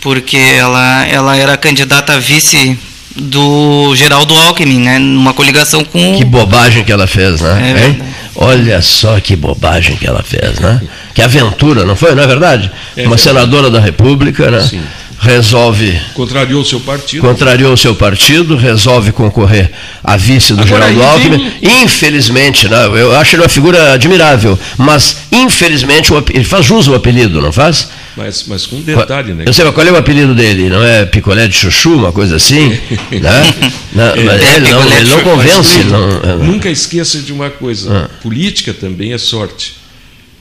[0.00, 2.78] porque ela, ela era candidata a vice
[3.16, 7.94] do Geraldo Alckmin, né, numa coligação com Que bobagem que ela fez, né?
[8.04, 10.80] É Olha só que bobagem que ela fez, né?
[11.12, 12.14] Que aventura, não foi?
[12.14, 12.70] Não é verdade?
[12.96, 14.60] É Uma senadora da República, né?
[14.60, 14.80] Sim
[15.20, 15.98] resolve.
[16.14, 17.20] Contrariou o seu partido.
[17.20, 19.70] Contrariou o seu partido, resolve concorrer
[20.02, 21.50] a vice do Agora, Geraldo Alckmin.
[21.60, 21.82] Vem...
[21.82, 27.40] Infelizmente, né, eu acho ele uma figura admirável, mas infelizmente ele faz jus ao apelido,
[27.40, 27.88] não faz?
[28.18, 29.44] Mas, mas com detalhe, né?
[29.46, 30.68] Eu sei, mas qual é o apelido dele?
[30.68, 32.70] Não é picolé de chuchu, uma coisa assim?
[33.12, 33.54] né?
[33.92, 35.84] não, é, ele, não, ele não convence.
[35.84, 38.10] Não, nunca esqueça de uma coisa: ah.
[38.20, 39.76] política também é sorte.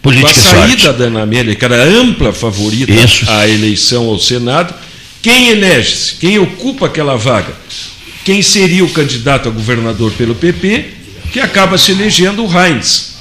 [0.01, 0.81] Política com a e sorte.
[0.81, 3.29] saída da Ana Amélia, que era ampla favorita Isso.
[3.29, 4.73] à eleição ao Senado,
[5.21, 7.53] quem elege-se, quem ocupa aquela vaga?
[8.25, 10.85] Quem seria o candidato a governador pelo PP,
[11.31, 13.17] que acaba se elegendo o Heinz.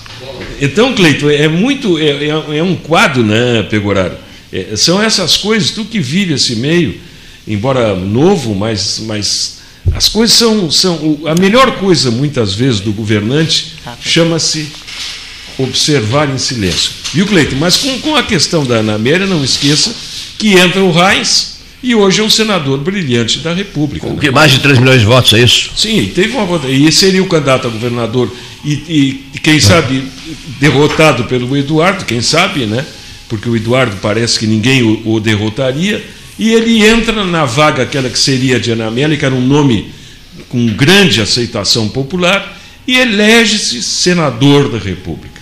[0.62, 1.98] Então, Cleiton, é muito.
[1.98, 4.25] É, é- é um quadro, né, Pegoraro?
[4.52, 7.00] É, são essas coisas, tu que vive esse meio,
[7.46, 9.58] embora novo, mas, mas
[9.94, 11.20] as coisas são, são.
[11.26, 14.68] A melhor coisa, muitas vezes, do governante chama-se
[15.58, 16.90] observar em silêncio.
[17.14, 17.56] Viu, Cleiton?
[17.56, 19.94] Mas com, com a questão da Ana Amélia, não esqueça
[20.38, 24.06] que entra o Reis e hoje é um senador brilhante da República.
[24.06, 25.70] O que mais de 3 milhões de votos, é isso?
[25.76, 28.30] Sim, teve uma vota- e seria o candidato a governador
[28.64, 30.02] e- e quem sabe
[30.60, 32.84] derrotado pelo Eduardo, quem sabe, né?
[33.28, 36.04] Porque o Eduardo parece que ninguém o, o derrotaria
[36.38, 39.90] e ele entra na vaga aquela que seria de Ana Amélia, que era um nome
[40.48, 45.34] com grande aceitação popular e elege-se senador da República.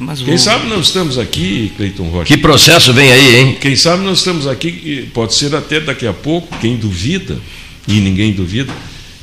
[0.00, 2.26] Mas o- Quem sabe nós estamos aqui, Cleiton Rocha.
[2.26, 3.58] Que processo vem aí, hein?
[3.60, 7.38] Quem sabe nós estamos aqui, pode ser até daqui a pouco, quem duvida,
[7.86, 8.72] e ninguém duvida,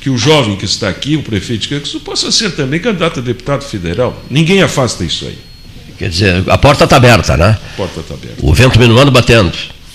[0.00, 3.22] que o jovem que está aqui, o prefeito de Canguçu, possa ser também candidato a
[3.22, 4.22] deputado federal.
[4.30, 5.36] Ninguém afasta isso aí.
[6.02, 7.56] Quer dizer, a porta está aberta, né?
[7.74, 8.36] A porta está aberta.
[8.42, 9.52] O vento minuano batendo.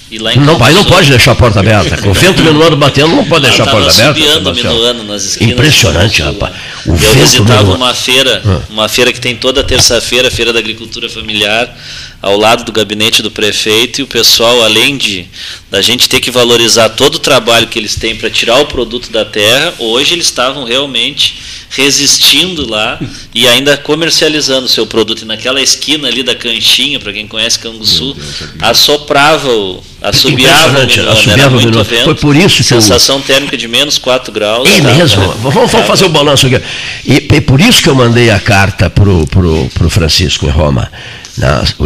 [0.10, 1.98] E lá em Não, aí não pode deixar a porta aberta.
[1.98, 4.14] Com o vento minuano batendo, não pode deixar a tava porta aberta.
[4.18, 4.74] subiando Sebastião.
[4.74, 5.54] minuano nas esquinas.
[5.54, 6.54] Impressionante, rapaz.
[6.86, 7.76] O Eu vento visitava minuano.
[7.76, 8.60] uma feira, Ah.
[8.70, 11.76] uma feira que tem toda terça-feira, a Feira da Agricultura Familiar,
[12.22, 15.26] ao lado do gabinete do prefeito, e o pessoal, além de
[15.70, 19.12] da gente ter que valorizar todo o trabalho que eles têm para tirar o produto
[19.12, 21.36] da terra, hoje eles estavam realmente
[21.70, 23.00] resistindo lá
[23.36, 25.24] e ainda comercializando o seu produto.
[25.24, 28.16] E naquela esquina ali da canchinha, para quem conhece Canguçu,
[28.62, 32.06] assoprava o assobiava minuano, assobiava muito vento.
[32.06, 34.68] Foi por isso que eu- Sensação térmica de menos 4 graus.
[34.70, 34.94] É tá?
[34.94, 35.22] mesmo?
[35.42, 36.62] Vamos, vamos fazer o balanço aqui.
[37.06, 40.50] E, e por isso que eu mandei a carta para o pro, pro Francisco em
[40.50, 40.90] Roma.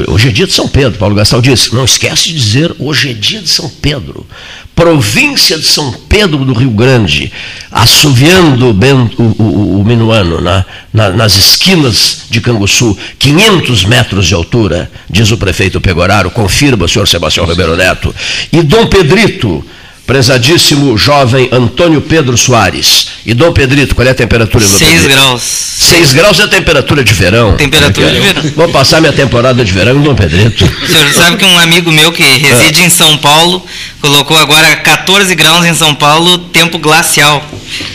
[0.08, 1.74] Hoje é dia de São Pedro, Paulo Gastal disse.
[1.76, 4.26] Não esquece de dizer, hoje é dia de São Pedro.
[4.74, 7.32] Província de São Pedro do Rio Grande,
[7.70, 14.90] assoviando o, o, o- minuano na- na- nas esquinas de Canguçu, 500 metros de altura,
[15.10, 18.16] diz o prefeito Pegoraro, confirma senhor Sebastião Ribeiro Neto.
[18.52, 19.64] E Dom Pedrito,
[20.06, 23.08] prezadíssimo jovem Antônio Pedro Soares.
[23.26, 25.10] E Dom Pedrito, qual é a temperatura do 6 Pedrito?
[25.10, 25.42] graus.
[25.42, 27.56] 6 graus é a temperatura de verão.
[27.56, 28.44] Temperatura de verão.
[28.56, 30.66] Vou passar minha temporada de verão em Dom Pedrito.
[30.66, 33.64] O senhor sabe que um amigo meu que reside em São Paulo
[34.02, 37.46] colocou agora 14 graus em São Paulo, tempo glacial.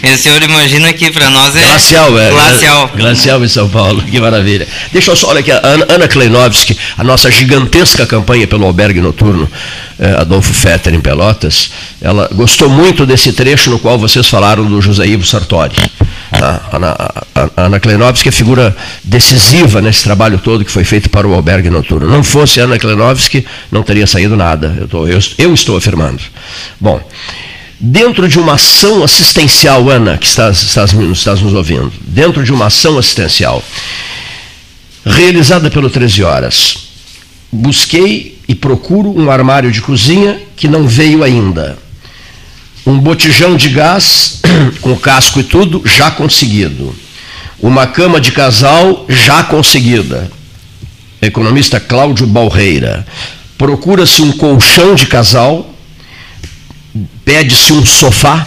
[0.02, 1.60] E o senhor imagina que para nós é.
[1.60, 2.30] Glacial, é.
[2.30, 2.90] Glacial.
[2.96, 4.66] Glacial em São Paulo, que maravilha.
[4.92, 9.00] Deixa eu só, olha aqui, a Ana, Ana Kleinovski, a nossa gigantesca campanha pelo albergue
[9.00, 9.50] noturno,
[10.20, 11.70] Adolfo Fetter em Pelotas,
[12.02, 15.74] ela gostou muito desse trecho no qual vocês falaram do José Ivo Sartori.
[16.32, 16.96] A Ana,
[17.34, 21.70] a- Ana Kleinovski é figura decisiva nesse trabalho todo que foi feito para o albergue
[21.70, 22.08] noturno.
[22.10, 24.76] Não fosse Ana Kleinovski, não teria saído nada.
[24.78, 26.20] Eu, tô- eu- eu estou afirmando.
[26.80, 27.00] Bom,
[27.80, 32.66] dentro de uma ação assistencial, Ana, que estás, estás, estás nos ouvindo, dentro de uma
[32.66, 33.62] ação assistencial
[35.04, 36.85] realizada pelo 13 Horas,
[37.50, 41.78] busquei e procuro um armário de cozinha que não veio ainda.
[42.86, 44.40] Um botijão de gás
[44.80, 46.94] com casco e tudo já conseguido.
[47.60, 50.30] Uma cama de casal já conseguida.
[51.20, 53.06] Economista Cláudio Balreira.
[53.56, 55.74] Procura-se um colchão de casal,
[57.24, 58.46] pede-se um sofá,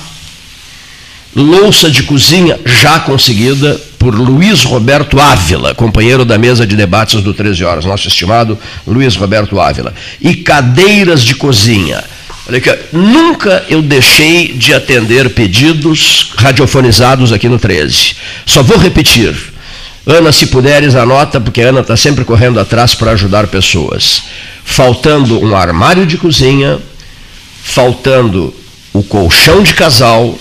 [1.35, 7.33] louça de cozinha já conseguida por Luiz Roberto Ávila, companheiro da mesa de debates do
[7.33, 12.03] 13 Horas, nosso estimado Luiz Roberto Ávila, e cadeiras de cozinha.
[12.47, 18.15] Olha aqui, nunca eu deixei de atender pedidos radiofonizados aqui no 13.
[18.45, 19.35] Só vou repetir.
[20.07, 24.23] Ana, se puderes, anota, porque a Ana está sempre correndo atrás para ajudar pessoas.
[24.63, 26.79] Faltando um armário de cozinha,
[27.61, 28.51] faltando
[28.93, 30.35] o colchão de casal,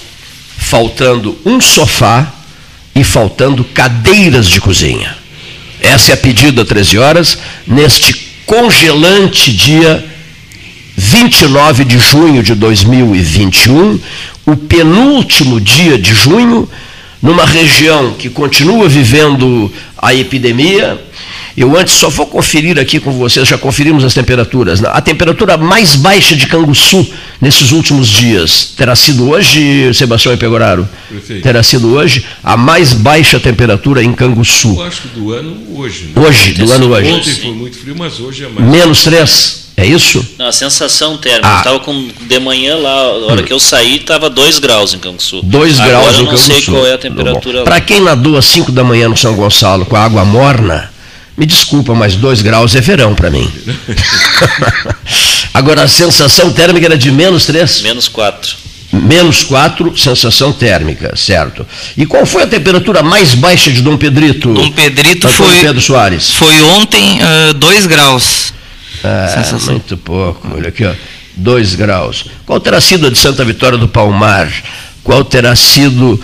[0.69, 2.31] faltando um sofá
[2.95, 5.17] e faltando cadeiras de cozinha.
[5.81, 8.13] Essa é a pedida 13 horas, neste
[8.45, 10.05] congelante dia
[10.95, 13.99] 29 de junho de 2021,
[14.45, 16.69] o penúltimo dia de junho,
[17.23, 20.99] numa região que continua vivendo a epidemia.
[21.57, 24.83] Eu antes só vou conferir aqui com vocês, já conferimos as temperaturas.
[24.85, 27.05] A temperatura mais baixa de Canguçu
[27.41, 30.89] nesses últimos dias terá sido hoje, Sebastião Pegoraro?
[31.09, 31.43] Perfeito.
[31.43, 34.77] Terá sido hoje a mais baixa temperatura em Canguçu.
[34.77, 36.13] Eu acho que do ano hoje.
[36.15, 36.23] Né?
[36.23, 37.11] Hoje, do ano hoje.
[37.11, 38.71] Ontem foi muito frio, mas hoje é mais.
[38.71, 40.27] Menos 3, é isso?
[40.39, 41.49] Não, a sensação térmica.
[41.49, 41.53] Ah.
[41.53, 44.99] Eu estava com de manhã lá, a hora que eu saí, estava 2 graus em
[44.99, 45.41] Canguçu.
[45.43, 46.53] 2 Agora graus eu em não Canguçu.
[46.53, 47.65] sei qual é a temperatura lá.
[47.65, 50.91] Para quem nadou às 5 da manhã no São Gonçalo com a água morna,
[51.37, 53.49] Me desculpa, mas 2 graus é verão para mim.
[55.55, 57.83] Agora, a sensação térmica era de menos 3?
[57.83, 58.57] Menos 4.
[58.93, 61.67] Menos 4, sensação térmica, certo.
[61.97, 64.53] E qual foi a temperatura mais baixa de Dom Pedrito?
[64.53, 66.31] Dom Pedrito Antônio foi, Pedro Soares.
[66.33, 67.19] foi ontem
[67.57, 68.53] 2 graus.
[69.05, 69.73] Ah, Sensação.
[69.75, 70.49] muito pouco.
[70.55, 70.93] Olha aqui, ó.
[71.37, 72.27] 2 graus.
[72.45, 74.51] Qual terá sido a de Santa Vitória do Palmar?
[75.05, 76.21] Qual terá sido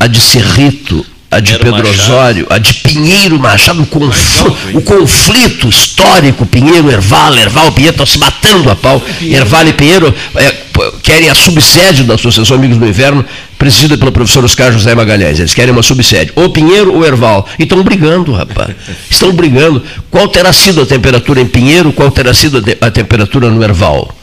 [0.00, 1.04] a de Cerrito?
[1.30, 1.90] A de Pedro Machado.
[1.90, 4.76] Osório, a de Pinheiro Machado, o, hein?
[4.76, 9.02] o conflito histórico, Pinheiro, Erval, Erval, Pinheiro, estão se matando a pau.
[9.20, 10.54] Erval e Pinheiro é,
[11.02, 13.22] querem a subsede da Associação Amigos do Inverno,
[13.58, 15.38] presidida pelo professor Oscar José Magalhães.
[15.38, 17.46] Eles querem uma subsede, ou Pinheiro ou Erval.
[17.58, 18.74] E estão brigando, rapaz.
[19.10, 19.82] Estão brigando.
[20.10, 23.62] Qual terá sido a temperatura em Pinheiro, qual terá sido a, te- a temperatura no
[23.62, 24.14] Erval?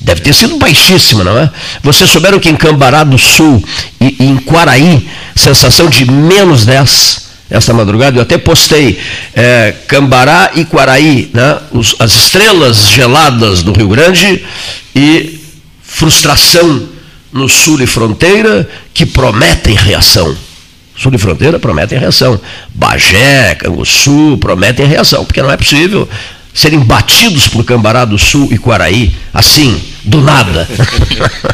[0.00, 1.50] Deve ter sido baixíssima, não é?
[1.82, 3.62] Vocês souberam que em Cambará do Sul
[4.00, 8.98] e, e em Quaraí, sensação de menos 10 esta madrugada, eu até postei
[9.34, 11.58] é, Cambará e Quaraí, né?
[11.72, 14.44] Os- as estrelas geladas do Rio Grande
[14.94, 15.40] e
[15.82, 16.88] frustração
[17.32, 20.34] no sul e fronteira que prometem reação.
[20.96, 22.40] Sul e fronteira prometem reação.
[22.74, 26.08] Bagé, Canguçu prometem reação, porque não é possível
[26.54, 30.68] serem batidos por Cambará do Sul e Quaraí, assim, do nada.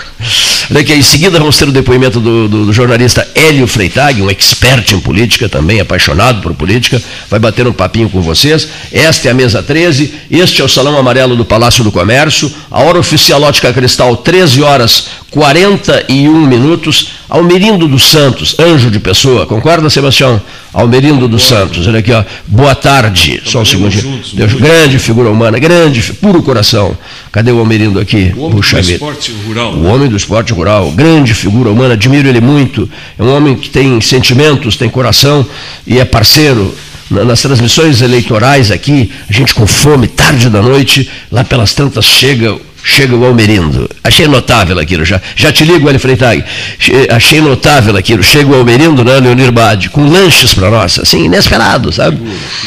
[0.69, 4.29] Olha aqui, em seguida vamos ter o depoimento do, do- do jornalista Hélio Freitag, um
[4.31, 8.67] expert em política também, apaixonado por política, vai bater um papinho com vocês.
[8.91, 12.81] Esta é a mesa 13, este é o Salão Amarelo do Palácio do Comércio, a
[12.83, 19.91] hora oficial ótica cristal, 13 horas 41 minutos, Almerindo dos Santos, anjo de pessoa, concorda,
[19.91, 20.41] Sebastião?
[20.73, 24.21] Almerindo dos Santos, olha aqui, ó, boa tarde, só um segundinho.
[24.33, 26.97] Deus, grande figura humana, grande, puro coração.
[27.33, 28.33] Cadê o Almerindo aqui?
[28.37, 29.73] O homem Puxa do esporte rural.
[29.75, 32.89] O homem do esporte rural, grande figura humana, admiro ele muito.
[33.19, 35.45] É um homem que tem sentimentos, tem coração
[35.87, 36.75] e é parceiro.
[37.11, 42.05] Na- Nas transmissões eleitorais aqui, a gente com fome, tarde da noite, lá pelas tantas
[42.05, 42.57] chega,
[42.89, 43.91] chega o Almerindo.
[44.05, 46.45] Achei notável aquilo, já, já te ligo, Eli Freitag.
[46.79, 48.23] Che- Achei notável aquilo.
[48.23, 52.19] Chega o Almerindo, né, Leonir Bade, com lanches para nós, assim, inesperado, sabe?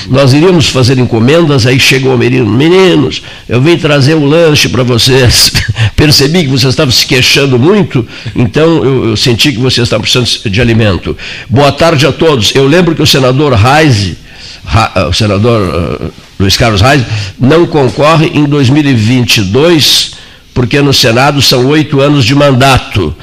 [0.09, 4.83] Nós iríamos fazer encomendas, aí chega o Almerindo, meninos, eu vim trazer um lanche para
[4.83, 5.53] vocês.
[5.95, 8.05] Percebi que vocês estavam se queixando muito,
[8.35, 11.15] então eu, eu senti que vocês estavam precisando de alimento.
[11.49, 12.53] Boa tarde a todos.
[12.53, 14.17] Eu lembro que o senador Reise,
[14.65, 16.09] Ra- ah, o senador ah,
[16.39, 17.03] Luiz Carlos Reis,
[17.39, 20.11] não concorre em 2022,
[20.53, 23.13] porque no Senado são oito anos de mandato.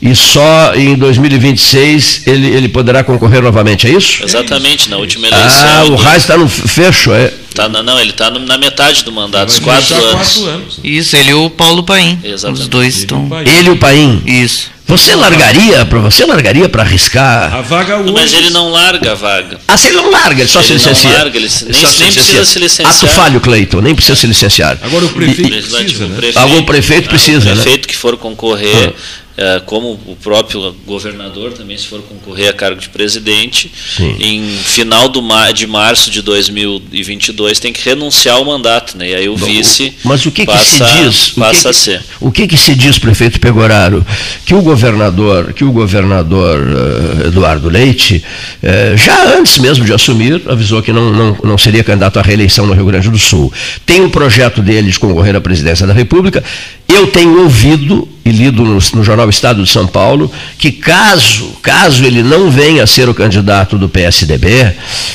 [0.00, 4.22] E só em 2026 ele, ele poderá concorrer novamente, é isso?
[4.24, 5.48] Exatamente, na última eleição.
[5.68, 7.32] Ah, o ele Reis está no fecho, é.
[7.54, 10.12] tá na- não, ele está na metade do mandato, os Vai quatro anos.
[10.34, 10.80] quatro anos.
[10.84, 12.18] Isso, ele e o Paulo Paim.
[12.22, 12.62] Exatamente.
[12.62, 13.30] Os dois Ele estão.
[13.40, 14.22] Ele e o Paim.
[14.26, 14.75] Isso.
[14.88, 17.52] Você largaria para você largaria para arriscar?
[17.52, 18.12] A vaga hoje.
[18.12, 19.58] Mas ele não larga a vaga.
[19.66, 21.18] Ah, se ele não larga, ele só Ele se não licencia.
[21.18, 22.94] larga, ele se- nem- só nem precisa se licenciar.
[22.96, 24.78] Ato falho, Cleiton, nem precisa se licenciar.
[24.82, 26.16] Agora o prefeito Legislativo, precisa, o né?
[26.16, 27.52] prefeito, Algum prefeito ah, precisa, né?
[27.52, 28.92] O prefeito que for concorrer, eh,
[29.66, 34.16] como o próprio governador também, se for concorrer a cargo de presidente, Sim.
[34.18, 39.10] em final do ma- de março de 2022 tem que renunciar ao mandato, né?
[39.10, 41.28] E aí o vice Mas o que, que se passa, diz?
[41.28, 42.02] O que passa que- a ser.
[42.20, 44.04] O que, que se diz, prefeito Pegoraro?
[44.44, 46.60] Que o governador, que o governador
[47.24, 48.22] eh, Eduardo Leite,
[48.62, 52.66] eh, já antes mesmo de assumir, avisou que não, não, não seria candidato à reeleição
[52.66, 53.52] no Rio Grande do Sul.
[53.84, 56.42] Tem um projeto dele de concorrer à presidência da República.
[56.88, 62.04] Eu tenho ouvido e lido no, no jornal Estado de São Paulo que caso, caso
[62.04, 64.72] ele não venha a ser o candidato do PSDB,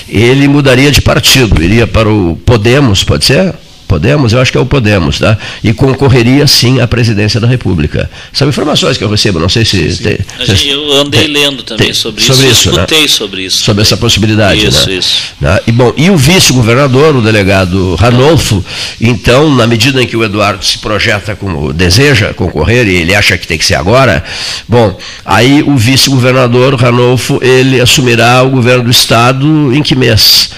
[0.07, 3.53] ele mudaria de partido, iria para o Podemos, pode ser?
[3.91, 5.37] Podemos, eu acho que é o Podemos, tá?
[5.61, 8.09] E concorreria sim à presidência da República.
[8.31, 9.97] São informações que eu recebo, não sei se.
[10.01, 12.75] tem- A gente- eu andei tem- lendo também tem- sobre, sobre isso, isso, né?
[12.85, 13.63] escutei sobre isso.
[13.65, 14.65] sobre essa possibilidade.
[14.65, 14.95] Isso, né?
[14.95, 15.17] isso.
[15.41, 15.59] Né?
[15.67, 18.63] E, bom, e o vice-governador, o delegado Ranolfo,
[19.01, 23.37] então, na medida em que o Eduardo se projeta como deseja concorrer, e ele acha
[23.37, 24.23] que tem que ser agora,
[24.69, 30.49] bom, aí o vice-governador Ranolfo, ele assumirá o governo do Estado em que mês?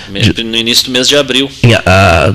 [0.45, 1.49] No início do mês de abril.
[1.63, 2.31] em, ah,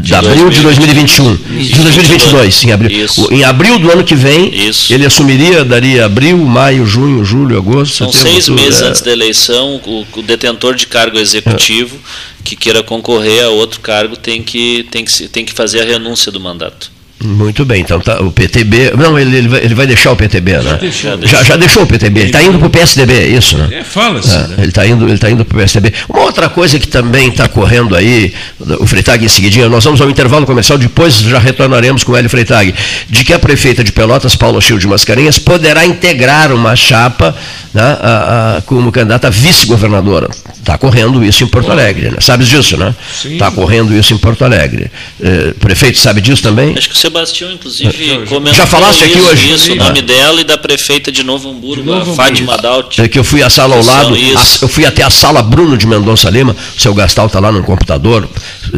[0.00, 1.36] de abril de 2021.
[1.36, 3.04] De 2022, em abril.
[3.04, 3.32] Isso.
[3.32, 4.92] Em abril do ano que vem, Isso.
[4.92, 8.86] ele assumiria, daria abril, maio, junho, julho, agosto, São setembro, seis outubro, meses é.
[8.86, 11.98] antes da eleição, o, o detentor de cargo executivo
[12.44, 16.32] que queira concorrer a outro cargo tem que, tem que, tem que fazer a renúncia
[16.32, 16.90] do mandato.
[17.24, 18.92] Muito bem, então tá, o PTB.
[18.96, 20.78] Não, ele, ele, vai, ele vai deixar o PTB, né?
[20.80, 21.18] deixou.
[21.22, 23.68] Já, já deixou o PTB, ele está indo para o PSDB, é isso, né?
[23.80, 24.54] É, fala-se, É, né?
[24.58, 25.92] ele está indo, ele tá indo para o PSDB.
[26.08, 28.32] Uma outra coisa que também está correndo aí,
[28.78, 32.30] o Freitag em seguidinha, nós vamos ao intervalo comercial, depois já retornaremos com o Hélio
[32.30, 32.72] Freitag,
[33.10, 37.34] de que a prefeita de Pelotas, Paula Chil de Mascarenhas, poderá integrar uma chapa
[37.74, 40.28] né, a- a- como candidata vice-governadora.
[40.60, 42.18] Está correndo isso em Porto Alegre, né?
[42.20, 42.94] Sabes disso, né?
[43.24, 44.90] Está correndo isso em Porto Alegre.
[45.22, 46.74] Eh, prefeito sabe disso também?
[46.76, 49.52] Acho que o Sebastião, inclusive, comentou Já falaste aqui isso, hoje?
[49.52, 49.84] Isso, o Ah.
[49.84, 53.00] nome dela e da prefeita de Novo Hamburgo, De Novo a Fátima Daut.
[53.00, 55.78] É que eu fui à sala ao lado, a- eu fui até a sala Bruno
[55.78, 58.28] de Mendonça Lima, o seu Gastal está lá no computador,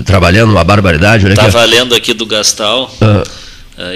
[0.05, 1.26] trabalhando uma barbaridade.
[1.26, 1.64] Estava ó.
[1.64, 2.95] lendo aqui do Gastal.
[3.01, 3.22] Ah,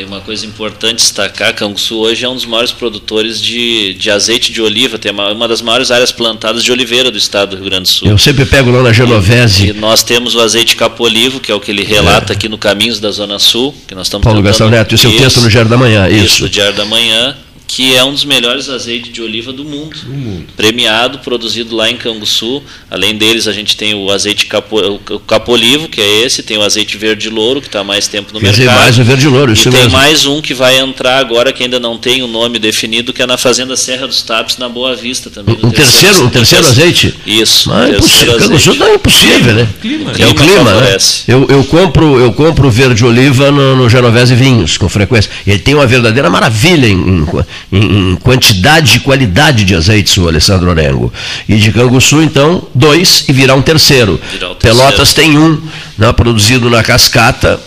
[0.01, 4.53] e uma coisa importante destacar, Canguçu hoje é um dos maiores produtores de, de azeite
[4.53, 7.67] de oliva, tem uma, uma das maiores áreas plantadas de oliveira do estado do Rio
[7.67, 8.09] Grande do Sul.
[8.09, 11.61] eu sempre pego lá na E Genovese, nós temos o azeite capolivo, que é o
[11.61, 14.95] que ele relata aqui no Caminhos da Zona Sul, que nós estamos Paulo Gastão Neto,
[14.95, 16.43] e seu texto no Diário da Manhã, Isso, isso.
[16.43, 19.97] do Diário da Manhã, que é um dos melhores azeites de oliva do mundo.
[20.05, 20.45] Do mundo.
[20.57, 22.63] Premiado, produzido lá em Canguçu.
[22.91, 24.79] Além deles, a gente tem o azeite capo,
[25.11, 28.33] o capolivo, que é esse, tem o azeite verde louro, que está há mais tempo
[28.33, 28.83] no Quer dizer, mercado.
[28.83, 29.91] mais o verde louro, E isso tem mesmo.
[29.93, 33.27] mais um que vai entrar agora, que ainda não tem o nome definido, que é
[33.27, 35.59] na Fazenda Serra dos Tapes, na Boa Vista também.
[35.61, 37.15] no Um terceiro, um no terceiro azeite?
[37.27, 39.69] Isso, Mas é um impossível, Canguçu não é impossível, né?
[39.81, 40.13] Clima.
[40.17, 40.97] É o Clima né?
[41.27, 45.31] Eu, eu compro eu compro verde oliva no, no Genovese Vinhos, com frequência.
[45.47, 47.25] Ele tem uma verdadeira maravilha em, em-
[47.73, 51.13] em quantidade e qualidade de azeites, o Alessandro Orengo.
[51.49, 54.21] E de Canguçu, então, dois e virá um terceiro.
[54.33, 54.57] Virá terceiro.
[54.57, 55.61] Pelotas tem um,
[55.99, 57.61] né, produzido na cascata.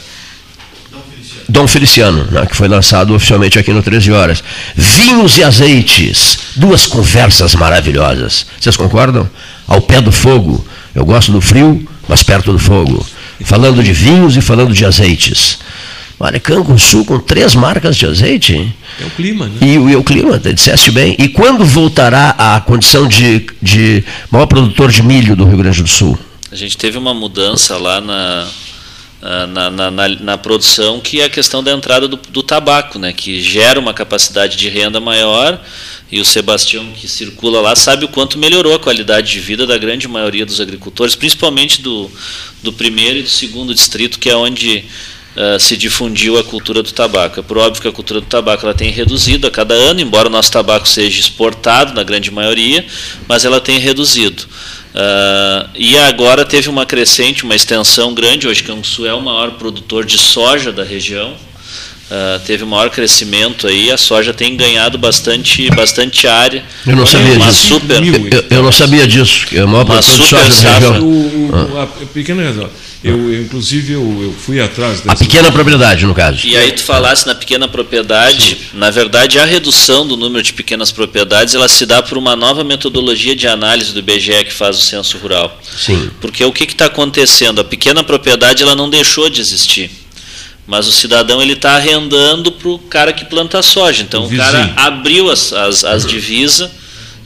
[1.49, 4.43] Dom Feliciano, né, que foi lançado oficialmente aqui no 13 Horas.
[4.75, 8.45] Vinhos e azeites, duas conversas maravilhosas.
[8.59, 9.29] Vocês concordam?
[9.65, 10.65] Ao pé do fogo.
[10.93, 13.05] Eu gosto do frio, mas perto do fogo.
[13.43, 15.59] Falando de vinhos e falando de azeites.
[16.19, 18.53] Olha, Canguçu com três marcas de azeite.
[18.55, 18.73] hein?
[18.99, 19.57] É o clima, né?
[19.61, 21.15] E, o- e o clima, disseste bem.
[21.19, 25.87] E quando voltará à condição de, de maior produtor de milho do Rio Grande do
[25.89, 26.17] Sul?
[26.51, 28.47] A gente teve uma mudança lá na,
[29.21, 32.97] ah, na, na, na- na produção, que é a questão da entrada do, do tabaco,
[32.97, 35.61] né, que gera uma capacidade de renda maior,
[36.11, 39.77] e o Sebastião, que circula lá, sabe o quanto melhorou a qualidade de vida da
[39.77, 42.09] grande maioria dos agricultores, principalmente do,
[42.63, 44.85] do primeiro e do segundo distrito, que é onde
[45.37, 47.39] ah, se difundiu a cultura do tabaco.
[47.39, 50.27] É por óbvio que a cultura do tabaco ela tem reduzido a cada ano, embora
[50.27, 52.85] o nosso tabaco seja exportado na grande maioria,
[53.27, 54.43] mas ela tem reduzido.
[54.95, 58.47] Ah, e agora teve uma crescente, uma extensão grande.
[58.47, 61.35] Hoje Canguçu é o maior produtor de soja da região.
[62.09, 63.91] Ah, teve um maior crescimento aí.
[63.91, 66.63] A soja tem ganhado bastante, bastante área.
[66.85, 67.67] Eu não sabia uma disso.
[67.67, 68.01] super.
[68.03, 71.03] Eu, eu não sabia disso, que é o maior produtor de soja da região.
[71.03, 72.69] O, o- a pequena razão.
[73.03, 75.23] Eu, eu, inclusive, eu, eu fui atrás A dessa.
[75.23, 76.45] pequena propriedade, no caso.
[76.47, 80.91] E aí tu falasse na pequena propriedade, na verdade a redução do número de pequenas
[80.91, 84.81] propriedades ela se dá por uma nova metodologia de análise do IBGE que faz o
[84.81, 85.61] censo rural.
[85.77, 86.09] Sim.
[86.19, 87.61] Porque o que está acontecendo?
[87.61, 89.91] A pequena propriedade ela não deixou de existir.
[90.65, 94.01] Mas o cidadão ele está arrendando para o cara que planta soja.
[94.01, 96.69] Então O o, cara abriu as, as, as divisas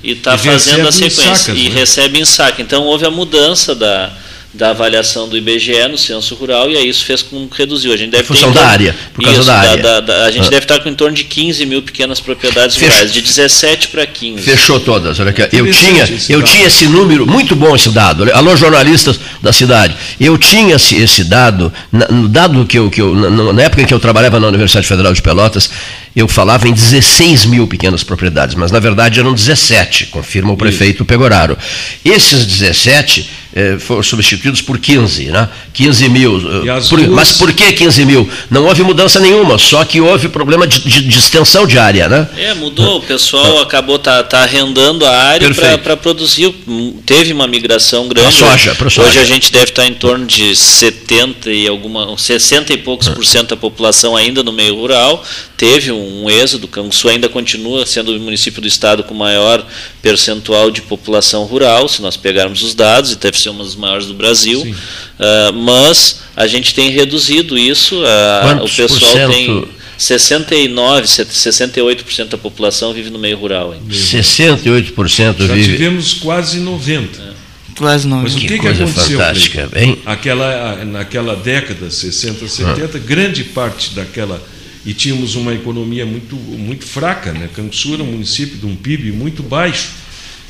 [0.03, 1.35] e está fazendo a sequência.
[1.35, 1.75] sacas, e né?
[1.75, 2.61] recebe em saca.
[2.61, 4.11] Então houve a mudança da,
[4.53, 7.93] da avaliação do IBGE no censo rural e aí isso fez com que reduziu.
[7.93, 9.77] A gente deve ter função em da torno- área, por causa Isso, da área.
[9.81, 10.49] da- da- a gente Ah.
[10.49, 14.05] deve estar com em torno de 15 mil pequenas propriedades Fech- rurais, de 17 para
[14.05, 14.43] 15.
[14.43, 15.19] Fechou todas.
[15.21, 15.41] Olha aqui.
[15.55, 16.51] Eu tinha, esse eu dado.
[16.51, 18.29] tinha esse número, muito bom esse dado.
[18.33, 19.95] Alô, jornalistas da cidade.
[20.19, 23.81] Eu tinha esse, esse dado, na- no dado que eu, que eu na, na época
[23.83, 25.69] em que eu trabalhava na Universidade Federal de Pelotas,
[26.13, 31.05] eu falava em 16 mil pequenas propriedades, mas na verdade eram 17, confirma o prefeito
[31.05, 31.57] Pegoraro.
[32.03, 35.49] Esses 17 eh, foram substituídos por 15, né?
[35.73, 36.37] 15 mil.
[36.37, 38.29] eh, por- duas- Mas por que 15 mil?
[38.49, 42.27] Não houve mudança nenhuma, só que houve problema de, de- de extensão de área, né?
[42.37, 42.97] É, mudou.
[42.97, 45.47] O pessoal acabou tá, tá arrendando a área
[45.83, 46.53] para produzir.
[46.67, 48.37] Hum, Teve uma migração grande.
[48.37, 49.09] Pra soja, pra soja.
[49.09, 53.25] Hoje a gente deve estar em torno de 70 e alguma, 60 e poucos por
[53.25, 55.23] cento da população ainda no meio rural.
[55.61, 56.67] Teve um, êxodo.
[56.67, 59.63] Canguçu ainda continua sendo o município do estado com maior
[60.01, 64.07] percentual de população rural, se nós pegarmos os dados, e deve ser uma das maiores
[64.07, 64.75] do Brasil.
[65.19, 68.01] Ah, mas a gente tem reduzido isso.
[68.03, 69.31] ah, o pessoal por cento?
[69.31, 69.67] tem
[69.99, 73.93] 69, 68% da população vive no meio rural ainda.
[73.93, 75.73] 68% Já vive.
[75.73, 77.35] tivemos quase 90.
[77.77, 78.23] Quase não.
[78.23, 79.19] Mas o Que que, que aconteceu?
[79.19, 79.69] fantástica?
[80.07, 84.41] Aquela, naquela década, 60, 70, grande parte daquela.
[84.85, 87.49] E tínhamos uma economia muito, muito fraca, né?
[87.55, 89.89] Canguçu era um município de um PIB muito baixo.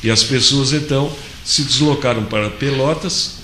[0.02, 1.12] E as pessoas, então,
[1.44, 3.36] se deslocaram para Pelotas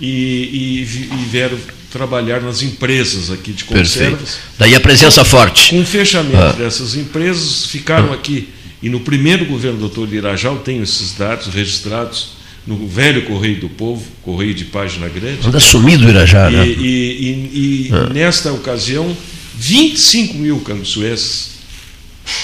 [0.00, 1.58] e, e e vieram
[1.90, 4.10] trabalhar nas empresas aqui de Perfeito.
[4.12, 4.38] conservas.
[4.58, 5.70] Daí a presença forte.
[5.70, 6.52] Com o fechamento Ah.
[6.52, 8.48] dessas empresas, ficaram aqui.
[8.80, 12.28] E no primeiro governo do doutor Irajá, eu tenho esses dados registrados
[12.66, 15.46] no velho Correio do Povo, Correio de Página Grande.
[15.48, 16.66] Anda sumido o Irajá, E, né?
[16.68, 19.16] e- e- e nesta ocasião,
[19.58, 21.50] 25 mil canguçuenses,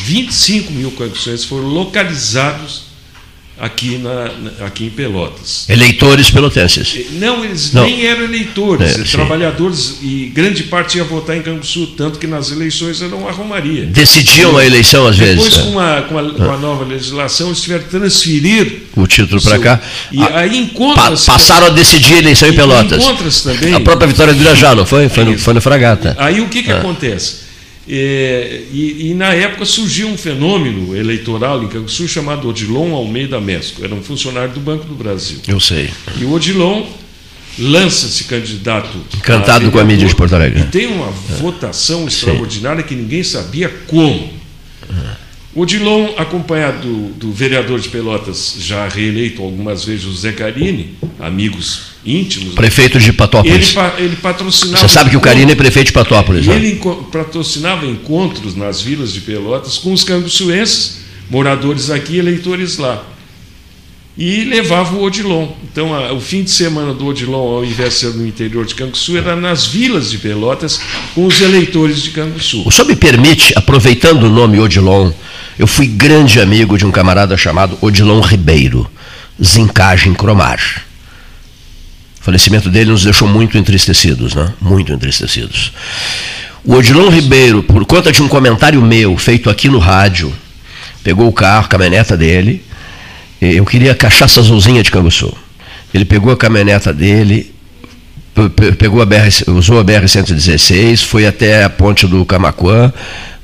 [0.02, 2.93] 25 mil canguçuenses foram localizados
[3.58, 4.30] aqui, na,
[4.66, 5.66] aqui em Pelotas.
[5.68, 7.06] Eleitores pelotenses.
[7.12, 7.84] Não, eles Não.
[7.84, 12.50] nem eram eleitores, é, trabalhadores, e grande parte ia votar em Canguçu, tanto que nas
[12.50, 13.86] eleições era uma romaria.
[13.86, 15.54] Decidiam a eleição às Depois, vezes.
[15.54, 19.40] Depois, com, a, com, a, com a nova legislação, eles tiveram que transferir o título
[19.40, 19.80] para cá.
[20.10, 23.42] E a, aí encontra pa, Passaram a decidir a eleição em Pelotas.
[23.42, 23.74] também.
[23.74, 25.08] A própria vitória do Irajá, não foi?
[25.08, 26.16] Foi no, foi no Fragata.
[26.18, 26.78] Aí o que, que ah.
[26.78, 27.43] acontece?
[27.86, 33.84] É, e, e, na época surgiu um fenômeno eleitoral em Canguçu chamado Odilon Almeida Mesco,
[33.84, 35.38] era um funcionário do Banco do Brasil.
[35.46, 35.90] Eu sei.
[36.18, 36.86] E o Odilon
[37.58, 38.98] lança-se candidato.
[39.14, 40.60] Encantado a com a mídia de Porto Alegre.
[40.60, 41.34] E tem uma é.
[41.36, 44.32] votação extraordinária que ninguém sabia como.
[45.54, 50.96] O Odilon, acompanhado do, do, vereador de Pelotas, já reeleito algumas vezes, o Zé Carini,
[51.20, 52.54] amigos íntimos.
[52.54, 53.74] Prefeito de Patópolis.
[53.76, 54.86] Ele, ele patrocinava.
[54.86, 56.46] Você sabe que o Carini é prefeito de Patópolis.
[56.46, 56.54] Né?
[56.54, 56.80] Ele
[57.10, 60.98] patrocinava encontros nas vilas de Pelotas com os canguçuenses,
[61.30, 63.02] moradores aqui, eleitores lá.
[64.16, 65.48] E levava o Odilon.
[65.64, 68.74] Então, a, o fim de semana do Odilon, ao invés de ser no interior de
[68.74, 70.80] Canguçu, era nas vilas de Pelotas
[71.16, 72.62] com os eleitores de Canguçu.
[72.64, 75.10] O senhor me permite, aproveitando o nome Odilon,
[75.58, 78.88] eu fui grande amigo de um camarada chamado Odilon Ribeiro,
[79.42, 80.84] Zincagem Cromar.
[82.24, 84.50] O falecimento dele nos deixou muito entristecidos, né?
[84.58, 85.74] muito entristecidos.
[86.64, 90.32] O Odilon Ribeiro, por conta de um comentário meu feito aqui no rádio,
[91.02, 92.64] pegou o carro, a caminhoneta dele,
[93.42, 95.36] eu queria cachaça azulzinha de Canguçu.
[95.92, 97.52] Ele pegou a caminhoneta dele,
[98.78, 102.90] pegou a BR, usou a BR-116, foi até a ponte do Camacuã,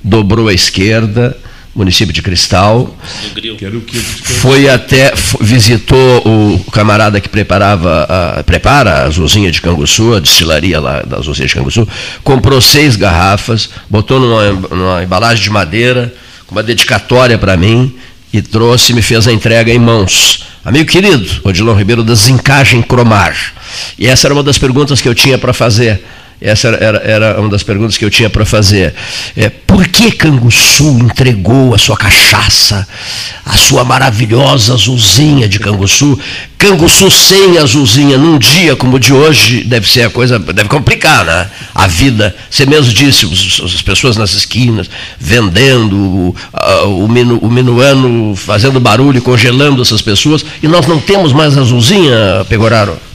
[0.02, 1.36] dobrou à esquerda,
[1.74, 2.96] município de Cristal.
[4.40, 8.06] Foi até, visitou o camarada que preparava,
[8.38, 11.86] a, prepara a azulzinha de Canguçu, a destilaria lá da azulzinha de Canguçu,
[12.24, 16.12] comprou seis garrafas, botou numa, numa embalagem de madeira,
[16.46, 17.94] com uma dedicatória para mim,
[18.32, 20.46] e trouxe e me fez a entrega em mãos.
[20.64, 23.34] Amigo querido, Odilon Ribeiro da Zincagem Cromar.
[23.98, 26.02] E essa era uma das perguntas que eu tinha para fazer
[26.40, 28.94] essa era, era, uma das perguntas que eu tinha para fazer.
[29.36, 32.86] É, por que Canguçu entregou a sua cachaça,
[33.44, 36.18] a sua maravilhosa azulzinha de Canguçu?
[36.56, 41.26] Canguçu sem azulzinha num dia como o de hoje deve ser a coisa, deve complicar,
[41.26, 41.50] né?
[41.74, 42.34] A vida.
[42.50, 43.26] Você mesmo disse,
[43.62, 44.88] as pessoas nas esquinas
[45.18, 46.34] vendendo, o,
[47.04, 52.46] o, minu, o minuano fazendo barulho, congelando essas pessoas, e nós não temos mais azulzinha,
[52.48, 53.09] Pegoraro?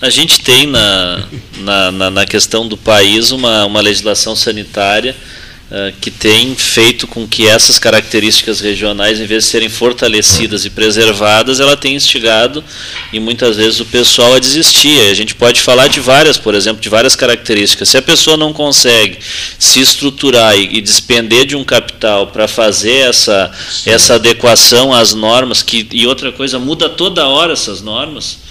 [0.00, 1.24] A gente tem na,
[1.58, 5.16] na, na, na questão do país uma, uma legislação sanitária
[5.72, 10.70] uh, que tem feito com que essas características regionais, em vez de serem fortalecidas e
[10.70, 12.62] preservadas, ela tem instigado
[13.12, 15.10] e muitas vezes o pessoal a desistir.
[15.10, 17.88] A gente pode falar de várias, por exemplo, de várias características.
[17.88, 19.18] Se a pessoa não consegue
[19.58, 23.50] se estruturar e, e despender de um capital para fazer essa,
[23.84, 28.46] essa adequação às normas, que, e outra coisa, muda toda hora essas normas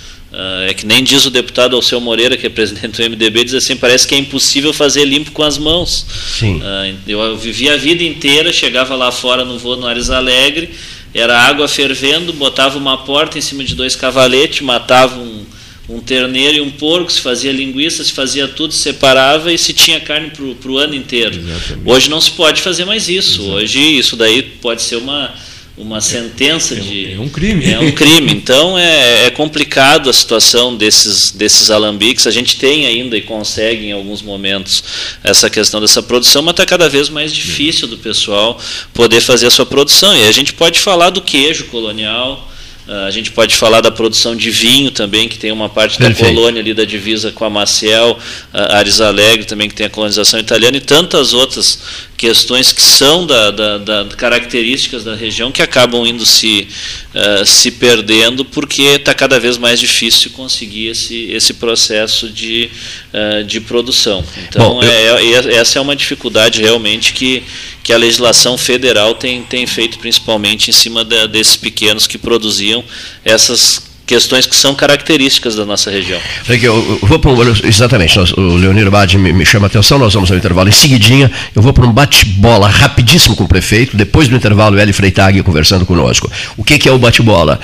[0.68, 3.76] é que nem diz o deputado Alceu Moreira, que é presidente do MDB, diz assim,
[3.76, 6.06] parece que é impossível fazer limpo com as mãos.
[6.38, 6.62] Sim.
[6.62, 10.70] Uh, eu vivi a vida inteira, chegava lá fora no voo no Ares Alegre,
[11.14, 15.44] era água fervendo, botava uma porta em cima de dois cavaletes, matava um,
[15.90, 19.74] um terneiro e um porco, se fazia linguiça, se fazia tudo, se separava e se
[19.74, 21.36] tinha carne para o ano inteiro.
[21.36, 21.90] Exatamente.
[21.90, 23.42] Hoje não se pode fazer mais isso.
[23.42, 23.64] Exatamente.
[23.64, 25.34] Hoje isso daí pode ser uma
[25.78, 27.14] uma sentença é, de.
[27.14, 27.72] É um crime.
[27.72, 28.34] É um crime.
[28.34, 32.26] Então é, é complicado a situação desses, desses alambiques.
[32.26, 34.84] A gente tem ainda e consegue em alguns momentos
[35.24, 38.60] essa questão dessa produção, mas está cada vez mais difícil do pessoal
[38.94, 40.16] poder fazer a sua produção.
[40.16, 42.48] E a gente pode falar do queijo colonial.
[42.88, 46.22] Ah, a gente pode falar da produção de vinho também, que tem uma parte Perfeito.
[46.22, 48.18] da colônia ali da divisa com a Maciel,
[48.54, 51.80] a Ares Alegre também, que tem a colonização italiana, e tantas outras
[52.18, 56.68] questões que são da, da, da características da região que acabam indo se,
[57.14, 62.72] uh, se perdendo porque está cada vez mais difícil conseguir esse, esse processo de,
[63.14, 64.26] uh, de produção.
[64.50, 67.44] Então, Bom, é, é, essa é uma dificuldade realmente que,
[67.84, 72.84] que a legislação federal tem, tem feito principalmente em cima de, desses pequenos que produziam
[73.24, 76.20] essas questões que são características da nossa região.
[76.50, 77.32] Eu, vou para
[77.66, 80.70] exatamente, nós, o Leonir Bade me, me, chama a atenção, nós vamos ao intervalo.
[80.70, 84.94] Em seguidinha, eu vou para um bate-bola rapidíssimo com o prefeito, depois do intervalo, Eli
[84.94, 86.32] Freitag conversando conosco.
[86.56, 87.60] O que, que é o bate-bola?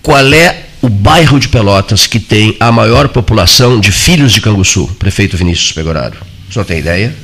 [0.00, 4.88] Qual é o bairro de Pelotas que tem a maior população de filhos de Canguçu?
[4.98, 6.16] Prefeito Vinícius Pegoraro.
[6.48, 7.14] O senhor tem ideia?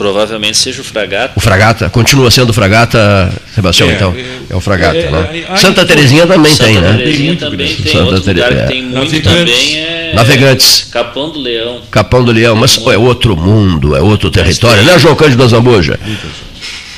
[0.00, 1.34] Provavelmente seja o Fragata.
[1.36, 4.14] O Fragata, continua sendo o Fragata, Sebastião, é, então.
[4.16, 5.44] É, é o Fragata, é, né?
[5.46, 6.96] É, Santa Terezinha também Santa tem, né?
[6.96, 7.92] Terezinha também tem.
[7.92, 9.30] Santa outro lugar que tem muito Navegantes.
[9.30, 10.12] também é...
[10.14, 10.86] Navegantes.
[10.90, 11.82] Capão do Leão.
[11.90, 14.82] Capão do Leão, mas é outro mundo, é outro território.
[14.84, 16.00] Não é João Cândido da Zambuja?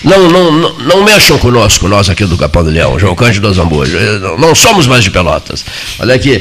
[0.05, 3.99] Não, não, não, não mexam conosco, nós aqui do Capão do Leão, João Cândido Azambuja.
[4.39, 5.65] Não somos mais de Pelotas.
[5.99, 6.41] Olha aqui.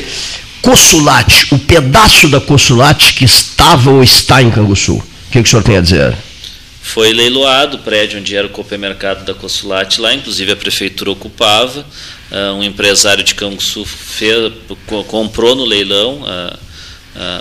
[0.61, 4.97] Cossulate, o pedaço da Cossulate que estava ou está em Canguçu.
[4.97, 6.15] O que, que o senhor tem a dizer?
[6.81, 11.85] Foi leiloado o prédio onde era o Copemercado da Consulate lá, inclusive a prefeitura ocupava.
[12.31, 14.51] Uh, um empresário de Canguçu fez,
[15.07, 16.55] comprou no leilão uh,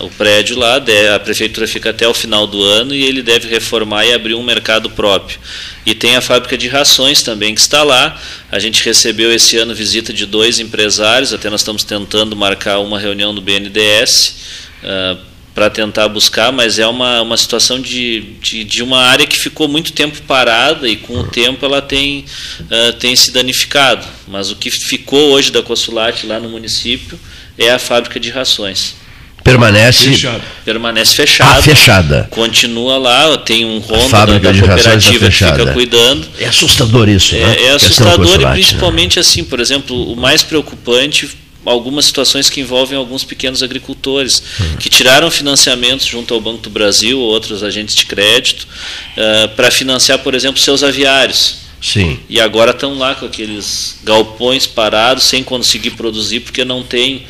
[0.02, 0.76] uh, o prédio lá,
[1.14, 4.42] a prefeitura fica até o final do ano e ele deve reformar e abrir um
[4.42, 5.38] mercado próprio.
[5.86, 8.20] E tem a fábrica de rações também que está lá.
[8.52, 12.98] A gente recebeu esse ano visita de dois empresários, até nós estamos tentando marcar uma
[12.98, 14.36] reunião do BNDES
[15.60, 19.68] para tentar buscar, mas é uma, uma situação de, de, de, uma área que ficou
[19.68, 22.24] muito tempo parada e com o tempo ela tem,
[22.62, 24.06] uh, tem se danificado.
[24.26, 27.20] Mas o que ficou hoje da Consulate lá no município
[27.58, 28.94] é a fábrica de rações.
[29.44, 30.42] Permanece Fechado.
[30.64, 31.58] permanece fechada.
[31.58, 32.28] Ah, fechada.
[32.30, 36.26] Continua lá, tem um ronda da, da cooperativa que fica cuidando.
[36.38, 37.64] É assustador isso, é, né?
[37.64, 38.52] É assustador e né?
[38.52, 39.20] principalmente né?
[39.20, 41.28] assim, por exemplo, o mais preocupante
[41.64, 44.76] algumas situações que envolvem alguns pequenos agricultores uhum.
[44.76, 48.66] que tiraram financiamentos junto ao Banco do Brasil ou outros agentes de crédito
[49.16, 51.60] uh, para financiar, por exemplo, seus aviários.
[51.80, 52.20] Sim.
[52.28, 57.24] E agora estão lá com aqueles galpões parados sem conseguir produzir porque não tem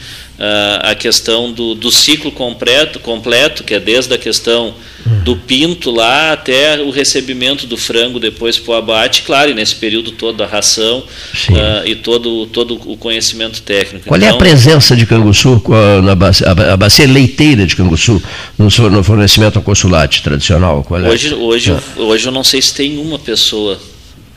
[0.83, 4.75] a questão do, do ciclo completo, completo, que é desde a questão
[5.23, 9.75] do pinto lá até o recebimento do frango depois para o abate, claro, e nesse
[9.75, 14.07] período todo da ração uh, e todo, todo o conhecimento técnico.
[14.07, 15.63] Qual então, é a então, presença de canguçu
[16.03, 18.23] na bacia, a bacia leiteira de canguçu
[18.59, 20.87] no, fornecimento ao consulate tradicional?
[20.91, 21.09] É?
[21.09, 22.01] Hoje, hoje, ah.
[22.01, 23.79] hoje eu não sei se tem uma pessoa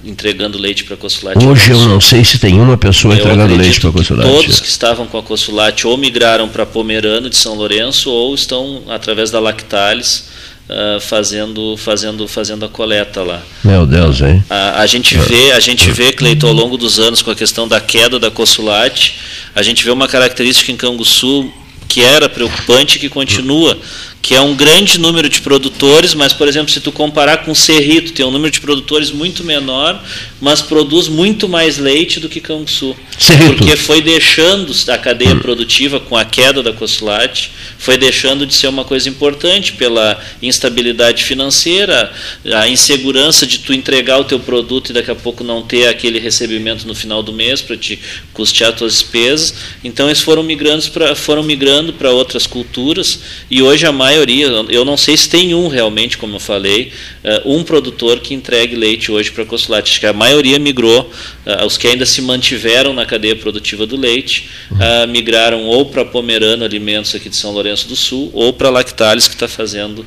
[0.04, 1.45] entregando leite para a Consulate.
[1.45, 4.30] Hoje eu não sei se tem uma pessoa eu entregando leite para a Consulate.
[4.30, 8.84] Todos que estavam com a Consulate ou migraram para Pomerano de São Lourenço ou estão
[8.89, 10.26] através da Lactalis
[10.70, 13.41] uh, fazendo fazendo fazendo a coleta lá.
[13.64, 14.43] Meu Deus, hein?
[14.49, 17.68] A, a gente vê a gente vê Cleiton ao longo dos anos com a questão
[17.68, 19.16] da queda da Consulate,
[19.56, 21.51] a gente vê uma característica em Canguçu
[21.88, 23.78] que era preocupante que continua
[24.24, 27.55] que é um grande número de produtores, mas, por exemplo, se tu comparar com o
[27.55, 30.01] Cerrito, tem um número de produtores muito menor,
[30.39, 32.95] mas produz muito mais leite do que Canguçu.
[33.19, 33.55] Cerrito.
[33.57, 35.39] Porque foi deixando a cadeia hum.
[35.39, 41.26] produtiva com a queda da Consulate, foi deixando de ser uma coisa importante pela instabilidade
[41.26, 42.09] financeira,
[42.45, 46.17] a insegurança de tu entregar o teu produto e daqui a pouco não ter aquele
[46.17, 47.99] recebimento no final do mês para te
[48.32, 49.53] custear as tuas despesas.
[49.84, 53.19] Então eles foram migrando para foram migrando para outras culturas
[53.51, 56.91] e hoje a maioria, eu não sei se tem um realmente, como eu falei,
[57.24, 59.91] eh, um produtor que entregue leite hoje para Consulate.
[59.91, 61.11] Acho que a maioria migrou,
[61.45, 65.07] eh, os que ainda se mantiveram na cadeia produtiva do leite, uhum.
[65.07, 69.28] migraram ou para Pomerano Alimentos aqui de São Lourenço do Sul ou para a Lactalis
[69.28, 70.05] que está fazendo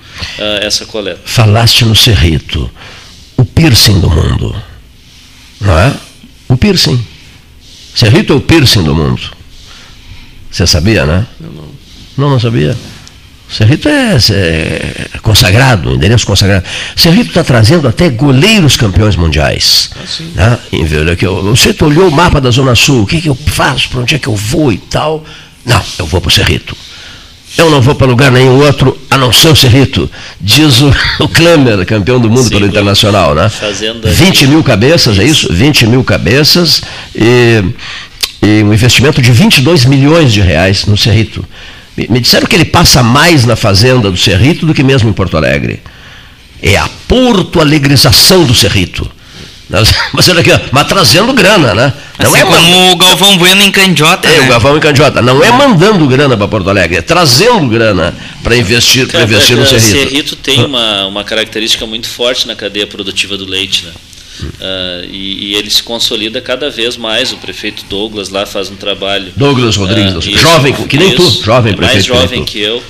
[0.61, 1.21] essa coleta.
[1.25, 2.71] Falaste no Cerrito,
[3.37, 4.55] o piercing do mundo,
[5.61, 5.93] não é?
[6.49, 7.05] O piercing.
[7.95, 9.23] Cerrito é o piercing do mundo.
[10.51, 11.27] Você sabia, né?
[11.41, 11.67] Eu não.
[12.17, 12.77] Não, não sabia.
[13.49, 16.65] Cerrito é, é, consagrado, endereço consagrado.
[16.97, 19.91] Cerrito está trazendo até goleiros campeões mundiais.
[20.37, 20.59] Ah, né?
[21.45, 24.19] Você olhou o mapa da Zona Sul, o que, que eu faço, para onde é
[24.19, 25.25] que eu vou e tal.
[25.65, 26.77] Não, eu vou para o Cerrito.
[27.57, 30.93] Eu não vou para lugar nenhum outro a não ser o Cerrito, diz o,
[31.25, 33.51] o Klammer, campeão do mundo Sim, pelo Internacional, né?
[34.13, 35.53] 20 mil cabeças, é isso?
[35.53, 36.83] 20 mil cabeças
[37.15, 37.65] e,
[38.43, 41.45] e, um investimento de 22 milhões de reais no Cerrito.
[41.97, 45.13] Me, me disseram que ele passa mais na fazenda do Cerrito do que mesmo em
[45.13, 45.81] Porto Alegre.
[46.63, 49.11] É a porto alegrização do Cerrito.
[50.13, 51.93] Mas, olha aqui, mas trazendo grana, né?
[52.21, 54.29] Não assim é como o Galvão Bueno em Candiota.
[54.29, 54.47] É, né?
[54.47, 55.21] o Galvão em Candiota.
[55.21, 59.65] Não é mandando grana para Porto Alegre, é trazendo grana para investir, para investir no
[59.65, 59.87] é, Cerrito.
[59.87, 63.93] O Cerrito tem uma, uma característica muito forte na cadeia produtiva do leite, né?
[64.41, 67.33] Uh, e, e, ele se consolida cada vez mais.
[67.33, 69.33] O prefeito Douglas lá faz um trabalho.
[69.37, 71.95] Douglas Rodrigues, uh, jovem, que nem isso, tu, jovem é prefeito.
[71.95, 72.83] Mais jovem que, que eu.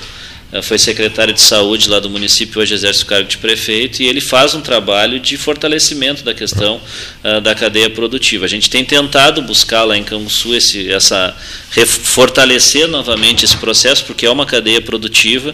[0.52, 4.06] Eh, foi secretário de saúde lá do município, hoje exerce o cargo de prefeito, e
[4.06, 6.80] ele faz um trabalho de fortalecimento da questão
[7.42, 8.44] da cadeia produtiva.
[8.44, 11.36] A gente tem tentado buscar lá em Canguçu esse, essa,
[12.04, 15.52] fortalecer novamente esse processo, porque é uma cadeia produtiva,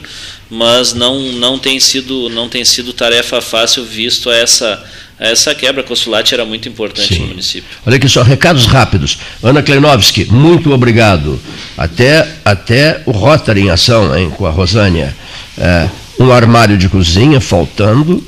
[0.51, 4.85] mas não, não, tem, sido, não tem sido tarefa fácil visto a essa
[5.19, 7.21] essa quebra consulate era muito importante Sim.
[7.21, 7.69] no município.
[7.87, 9.19] Olha aqui só, recados rápidos.
[9.43, 11.41] Ana Kleinovski, muito obrigado.
[11.77, 15.15] Até, até o Rotary em ação, hein, com a Rosânia.
[15.57, 15.89] É,
[16.19, 18.23] um armário de cozinha faltando,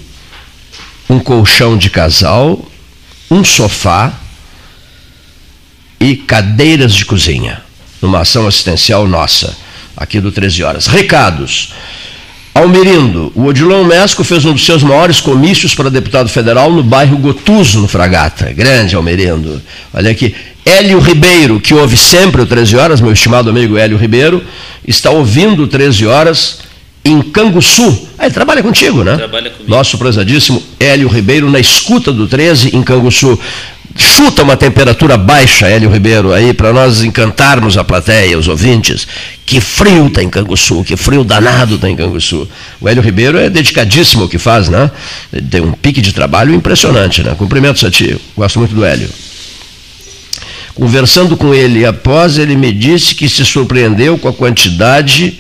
[1.09, 2.65] um colchão de casal,
[3.31, 4.13] um sofá
[6.01, 7.63] e cadeiras de cozinha.
[8.01, 9.57] Numa ação assistencial nossa,
[9.97, 10.87] aqui do 13 Horas.
[10.87, 11.73] Recados.
[12.55, 17.19] Almerindo, o Odilon Mesco fez um dos seus maiores comícios para deputado federal no bairro
[17.19, 18.53] Gotuso, no Fragata.
[18.53, 19.61] Grande Almerindo.
[19.93, 20.33] Olha aqui.
[20.65, 24.43] Hélio Ribeiro, que ouve sempre o 13 Horas, meu estimado amigo Hélio Ribeiro,
[24.87, 26.61] está ouvindo o 13 Horas
[27.05, 28.09] em Canguçu.
[28.17, 29.17] Ah, ele trabalha contigo, né?
[29.17, 29.69] Trabalha comigo.
[29.69, 33.39] Nosso prezadíssimo Hélio Ribeiro, na escuta do 13 em Canguçu.
[33.97, 39.07] Chuta uma temperatura baixa, Hélio Ribeiro, aí para nós encantarmos a plateia, os ouvintes.
[39.45, 42.49] Que frio está em Canguçu, que frio danado está em Canguçu.
[42.81, 44.91] O Hélio Ribeiro é dedicadíssimo ao que faz, né?
[45.51, 47.35] Tem um pique de trabalho impressionante, né?
[47.37, 49.09] Cumprimentos a ti, gosto muito do Hélio.
[50.75, 55.39] Conversando com ele após, ele me disse que se surpreendeu com a quantidade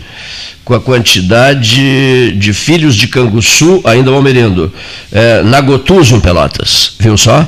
[0.64, 4.72] com a quantidade de filhos de Canguçu, ainda o Almerindo,
[5.12, 6.94] é, na Gotuso, em Pelotas.
[6.98, 7.46] Viu só?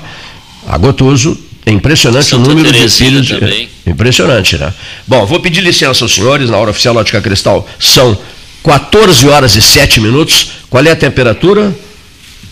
[0.66, 3.26] A Gotuso, é impressionante Santa o número de Terezinha filhos.
[3.26, 3.68] De, também.
[3.86, 4.72] impressionante, né?
[5.06, 8.16] Bom, vou pedir licença aos senhores, na hora oficial Ótica Cristal, são
[8.62, 10.48] 14 horas e 7 minutos.
[10.70, 11.74] Qual é a temperatura?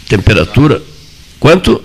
[0.08, 0.82] Temperatura,
[1.38, 1.82] quanto?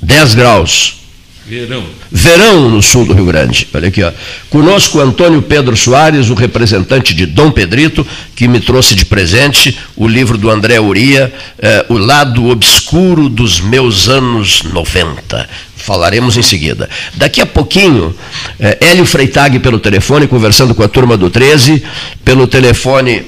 [0.00, 1.03] 10 graus.
[1.46, 1.84] Verão.
[2.10, 3.68] Verão no sul do Rio Grande.
[3.74, 4.10] Olha aqui, ó.
[4.48, 10.08] Conosco Antônio Pedro Soares, o representante de Dom Pedrito, que me trouxe de presente o
[10.08, 15.46] livro do André Uria, eh, O Lado Obscuro dos Meus Anos 90.
[15.76, 16.88] Falaremos em seguida.
[17.14, 18.16] Daqui a pouquinho,
[18.58, 21.82] eh, Hélio Freitag pelo telefone, conversando com a turma do 13,
[22.24, 23.22] pelo telefone,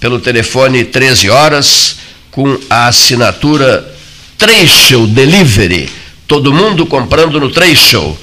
[0.00, 1.96] pelo telefone 13 horas,
[2.30, 3.86] com a assinatura
[4.38, 5.99] Trecho Delivery.
[6.30, 8.16] Todo mundo comprando no Trade Show.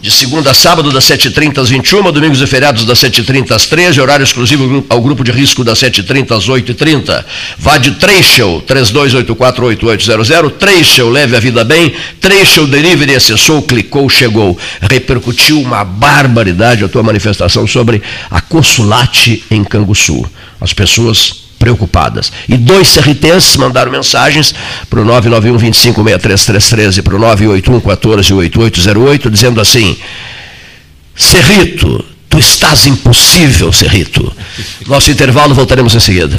[0.00, 4.00] De segunda a sábado, das 7h30 às 21 domingos e feriados das 7h30 às 13
[4.00, 7.24] horário exclusivo ao grupo de risco das 7h30 às 8h30.
[7.56, 10.50] Vá de Trecho, 32848800.
[10.58, 11.94] Trecho, leve a vida bem.
[12.20, 14.58] Trecho Delivery, acessou, clicou, chegou.
[14.80, 20.26] Repercutiu uma barbaridade a tua manifestação sobre a Consulate em Canguçu.
[20.60, 22.30] As pessoas preocupadas.
[22.46, 24.54] E dois CRTs mandaram mensagens
[24.90, 29.96] para o 991 25 6333 e para o 981 14 8808, dizendo assim:
[31.16, 34.30] Cerrito, tu estás impossível, Cerrito.
[34.86, 36.38] Nosso intervalo, voltaremos em seguida.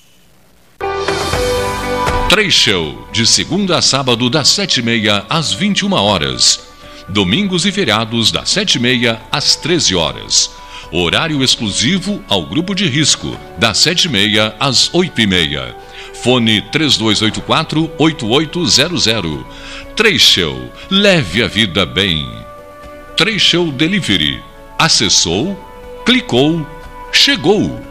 [2.31, 6.65] Três Show, de segunda a sábado, das 7h30 às 21 horas.
[7.09, 10.49] Domingos e feriados, das 7h30 às 13 horas.
[10.93, 15.75] Horário exclusivo ao grupo de risco, das 7h30 às 8h30.
[16.23, 19.45] Fone 3284-8800.
[19.97, 22.25] Três Show, leve a vida bem.
[23.17, 24.41] Três Show Delivery.
[24.79, 25.61] Acessou,
[26.05, 26.65] clicou,
[27.11, 27.90] chegou.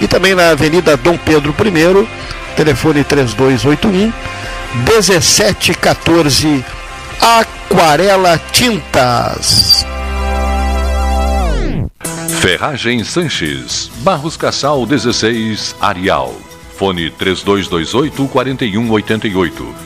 [0.00, 2.08] e também na Avenida Dom Pedro I,
[2.56, 4.12] telefone 3281
[4.74, 6.64] 1714
[7.20, 9.86] Aquarela Tintas.
[12.40, 16.34] Ferragem Sanches, Barros Cassal 16, Arial.
[16.76, 19.85] Fone 3228 4188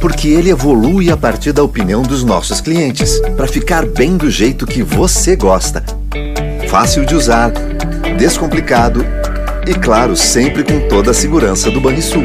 [0.00, 4.66] porque ele evolui a partir da opinião dos nossos clientes, para ficar bem do jeito
[4.66, 5.84] que você gosta.
[6.68, 7.52] Fácil de usar,
[8.18, 9.04] descomplicado
[9.66, 12.24] e, claro, sempre com toda a segurança do Banrisul.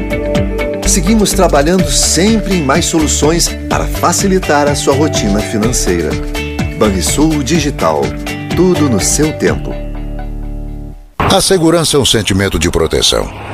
[0.88, 6.10] Seguimos trabalhando sempre em mais soluções para facilitar a sua rotina financeira.
[6.78, 8.02] Banrisul Digital.
[8.56, 9.74] Tudo no seu tempo.
[11.18, 13.51] A segurança é um sentimento de proteção.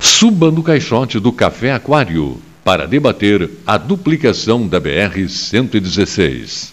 [0.00, 6.72] Suba no caixote do Café Aquário para debater a duplicação da BR-116.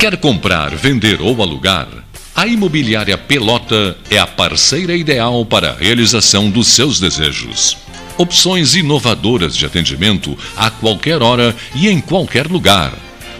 [0.00, 1.88] Quer comprar, vender ou alugar?
[2.34, 7.76] A Imobiliária Pelota é a parceira ideal para a realização dos seus desejos.
[8.16, 12.92] Opções inovadoras de atendimento a qualquer hora e em qualquer lugar.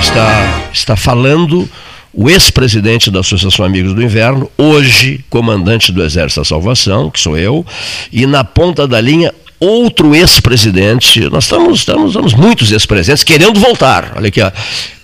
[0.00, 1.68] Está, está falando
[2.12, 7.36] o ex-presidente da Associação Amigos do Inverno, hoje comandante do Exército da Salvação, que sou
[7.36, 7.64] eu,
[8.10, 11.20] e na ponta da linha outro ex-presidente.
[11.30, 14.14] Nós estamos, estamos, estamos muitos ex-presidentes querendo voltar.
[14.16, 14.50] Olha aqui, ó.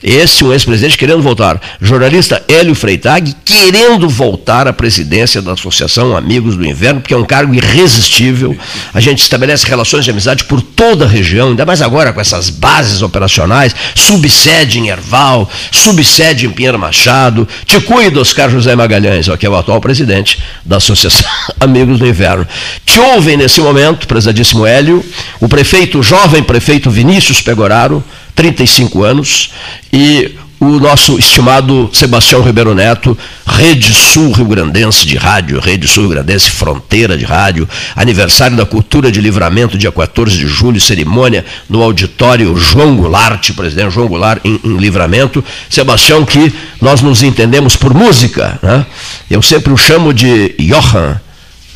[0.06, 1.58] Esse um ex-presidente querendo voltar.
[1.80, 7.24] Jornalista Hélio Freitag querendo voltar à presidência da Associação Amigos do Inverno, porque é um
[7.24, 8.54] cargo irresistível.
[8.92, 12.50] A gente estabelece relações de amizade por toda a região, ainda mais agora com essas
[12.50, 17.48] bases operacionais, subsede em Erval, subsede em Pinheiro Machado.
[17.64, 21.26] Te cuida, Oscar José Magalhães, ó, que é o atual presidente da Associação
[21.58, 22.46] Amigos do Inverno.
[22.84, 25.02] Te ouvem nesse momento, prezadíssimo Hélio,
[25.40, 28.04] o prefeito, o jovem prefeito Vinícius Pegoraro,
[28.34, 29.50] 35 anos,
[29.92, 33.16] e o nosso estimado Sebastião Ribeiro Neto,
[33.46, 38.64] Rede Sul Rio Grandense de rádio, Rede Sul Rio Grandense Fronteira de rádio, aniversário da
[38.64, 44.40] Cultura de Livramento, dia 14 de julho, cerimônia no auditório João Goulart, presidente João Goulart
[44.44, 45.44] em, em Livramento.
[45.68, 48.86] Sebastião, que nós nos entendemos por música, né?
[49.30, 51.16] eu sempre o chamo de Johann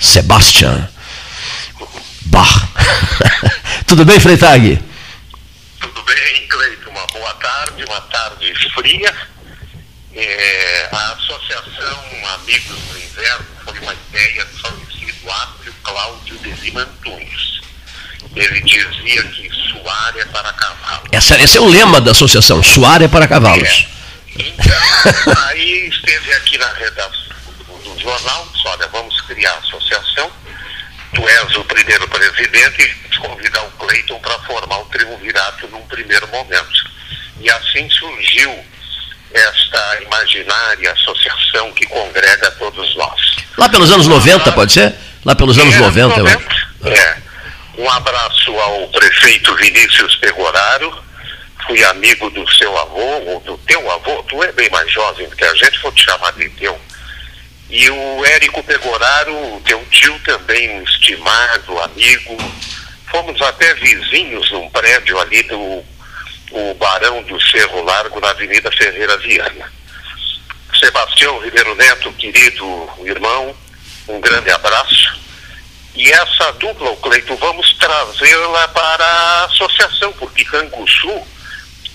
[0.01, 0.89] Sebastian
[2.25, 2.69] Bach.
[3.87, 4.88] Tudo bem, Freitag?
[5.87, 6.91] Bem, Cleiton?
[6.91, 9.15] Uma boa tarde, uma tarde fria.
[10.15, 12.03] É, a Associação
[12.35, 17.61] Amigos do Inverno foi uma ideia do falecido Átrio Cláudio de Lima Antunes.
[18.35, 21.09] Ele dizia que suar é para cavalos.
[21.13, 23.87] Essa, esse é o lema da associação, suar é para cavalos.
[24.37, 24.43] É.
[24.43, 30.33] Então, aí esteve aqui na redação do, do jornal, disse, olha, vamos criar a associação
[31.15, 36.91] tu és o primeiro presidente, convidar o Cleiton para formar o triunvirato num primeiro momento.
[37.41, 38.65] E assim surgiu
[39.33, 43.21] esta imaginária associação que congrega todos nós.
[43.57, 44.95] Lá pelos anos 90, pode ser?
[45.25, 46.39] Lá pelos anos É, 90, eu acho.
[46.81, 47.17] 90, é.
[47.79, 51.05] Um abraço ao prefeito Vinícius Pegoraro.
[51.67, 55.37] Fui amigo do seu avô, ou do teu avô, tu é bem mais jovem do
[55.37, 56.81] que a gente, vou te chamar de teu.
[57.71, 62.37] E o Érico Pegoraro, teu tio também, um estimado amigo.
[63.11, 65.85] Fomos até vizinhos num prédio ali do
[66.51, 69.71] o Barão do Cerro Largo, na Avenida Ferreira Viana.
[70.79, 73.55] Sebastião Ribeiro Neto, querido irmão,
[74.09, 75.19] um grande abraço.
[75.95, 81.21] E essa dupla, o Cleito, vamos trazê-la para a associação, porque Canguçu,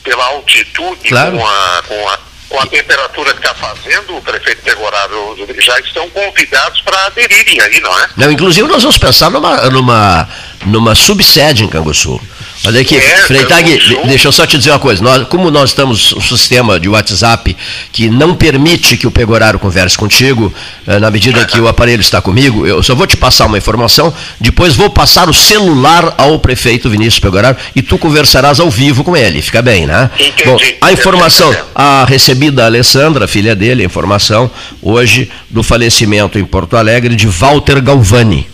[0.04, 1.38] pela altitude, Claro.
[1.38, 6.10] com, a, com, a, com a temperatura que está fazendo, o prefeito Pegoraro já estão
[6.10, 8.10] convidados para aderirem aí, não é?
[8.18, 10.30] Não, inclusive nós vamos pensar numa, numa,
[10.66, 12.20] numa subsede em Canguçu.
[12.66, 14.08] Olha aqui, É, Freitag, Canguçu.
[14.08, 15.04] deixa eu só te dizer uma coisa.
[15.04, 17.56] Nós, como nós estamos um sistema de WhatsApp
[17.92, 20.54] que não permite que o Pegoraro converse contigo,
[20.88, 24.14] eh, na medida que o aparelho está comigo, eu só vou te passar uma informação,
[24.40, 29.16] depois vou passar o celular ao prefeito Vinícius Pegoraro e tu conversarás ao vivo com
[29.18, 29.42] ele.
[29.42, 30.10] Fica bem, né?
[30.18, 30.44] Entendi.
[30.46, 34.50] Bom, a informação, a recebida a Alessandra, filha dele, a informação
[34.82, 38.53] hoje do falecimento em Porto Alegre de Walter Galvani.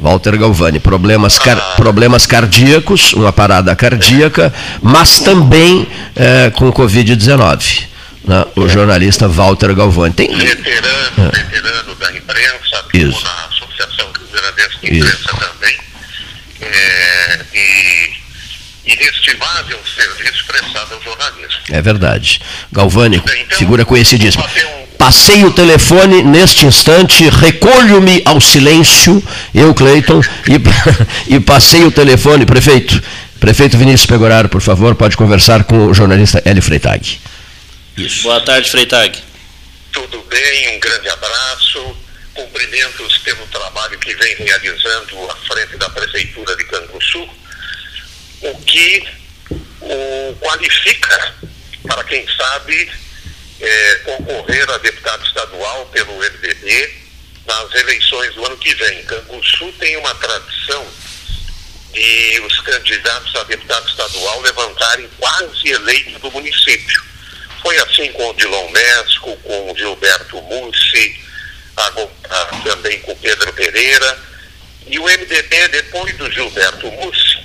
[0.00, 7.84] Walter Galvani, problemas, car- problemas cardíacos, uma parada cardíaca, mas também eh, com Covid-19.
[8.24, 8.44] né?
[8.56, 10.14] O jornalista Walter Galvani.
[10.14, 12.98] Tem, veterano, veterano da imprensa, É.
[12.98, 13.24] Isso.
[13.24, 15.06] na Associação Rio Grandense de Isso.
[15.08, 15.76] Imprensa também.
[16.60, 18.17] É, e
[18.92, 21.60] inestimável serviço prestado ao jornalismo.
[21.70, 22.40] É verdade.
[22.72, 24.44] Galvani, Então, figura conhecidíssima.
[24.44, 29.22] um- Passei o telefone neste instante, recolho-me ao silêncio,
[29.54, 30.58] eu, Cleiton, e,
[31.36, 33.00] e passei o telefone, prefeito.
[33.38, 37.20] Prefeito Vinícius Pegoraro, por favor, pode conversar com o jornalista Hélio Freitag.
[37.96, 38.24] Isso.
[38.24, 39.16] Boa tarde, Freitag.
[39.92, 41.96] Tudo bem, um grande abraço.
[42.34, 47.28] Cumprimentos pelo trabalho que vem realizando à frente da Prefeitura de Canguçu,
[48.42, 49.08] o que
[49.80, 51.34] o qualifica
[51.86, 52.90] para quem sabe
[53.60, 56.94] eh, concorrer a deputado estadual pelo MDB
[57.46, 59.02] nas eleições do ano que vem.
[59.04, 60.86] Canguçu tem uma tradição
[61.92, 67.02] de os candidatos a deputado estadual levantarem quase eleito do município.
[67.62, 71.20] Foi assim com o Dilon Mesco, com o Gilberto Mussi,
[72.64, 74.18] também com o Pedro Pereira.
[74.86, 77.37] E o MDB, depois do Gilberto Mussi,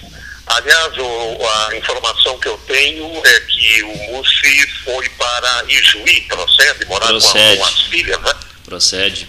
[0.56, 6.86] aliás, o- a informação que eu tenho é que o Mussi foi para Ijuí, procede,
[6.86, 7.58] morar Procede.
[7.58, 8.34] com as filhas, né?
[8.66, 9.28] Procede.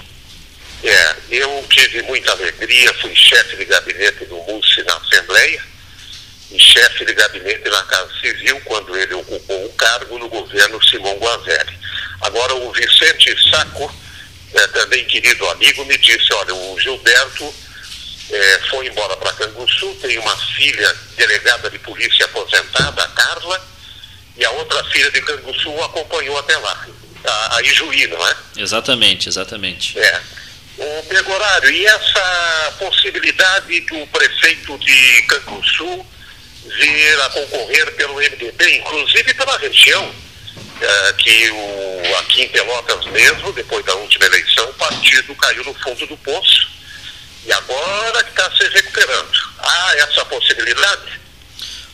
[0.82, 5.62] É, eu tive muita alegria, fui chefe de gabinete do Mussi na Assembleia
[6.50, 11.16] e chefe de gabinete na Casa Civil quando ele ocupou o cargo no governo Simão
[11.18, 11.78] Guazelli.
[12.20, 13.94] Agora o Vicente Saco,
[14.54, 17.54] é, também querido amigo, me disse, olha, o Gilberto
[18.30, 23.68] é, foi embora para Canguçu, tem uma filha delegada de polícia aposentada, a Carla,
[24.36, 26.86] e a outra filha de Canguçu acompanhou até lá,
[27.24, 28.36] a, a Ijuí, não é?
[28.56, 29.98] Exatamente, exatamente.
[29.98, 30.20] É.
[30.76, 36.06] O Pegorário, e essa possibilidade do prefeito de Canguçu
[36.64, 40.12] vir a concorrer pelo MDB, inclusive pela região,
[40.80, 45.74] eh, que o, aqui em Pelotas mesmo, depois da última eleição, o partido caiu no
[45.74, 46.74] fundo do poço
[47.46, 49.28] e agora que está se recuperando.
[49.58, 51.20] Há essa possibilidade?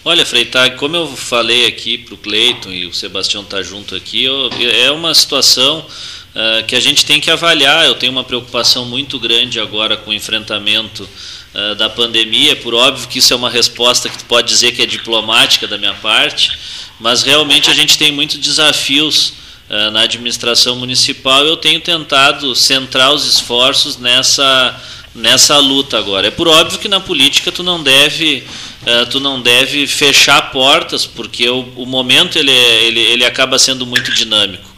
[0.04, 4.24] Olha, Freitag, como eu falei aqui para o Cleiton e o Sebastião está junto aqui,
[4.24, 5.86] eu- é uma situação
[6.34, 7.84] ah, que a gente tem que avaliar.
[7.84, 11.08] Eu tenho uma preocupação muito grande agora com o enfrentamento
[11.54, 12.56] ah, da pandemia.
[12.56, 15.94] Por óbvio que isso é uma resposta que pode dizer que é diplomática da minha
[15.94, 16.50] parte,
[16.98, 19.34] mas realmente a gente tem muitos desafios
[19.68, 21.44] ah, na administração municipal.
[21.44, 24.80] Eu tenho tentado centrar os esforços nessa
[25.14, 26.28] nessa luta agora.
[26.28, 28.44] É por óbvio que na política tu não deve
[28.86, 33.58] eh, tu não deve fechar portas porque o, o momento ele, é- ele, ele acaba
[33.58, 34.70] sendo muito dinâmico.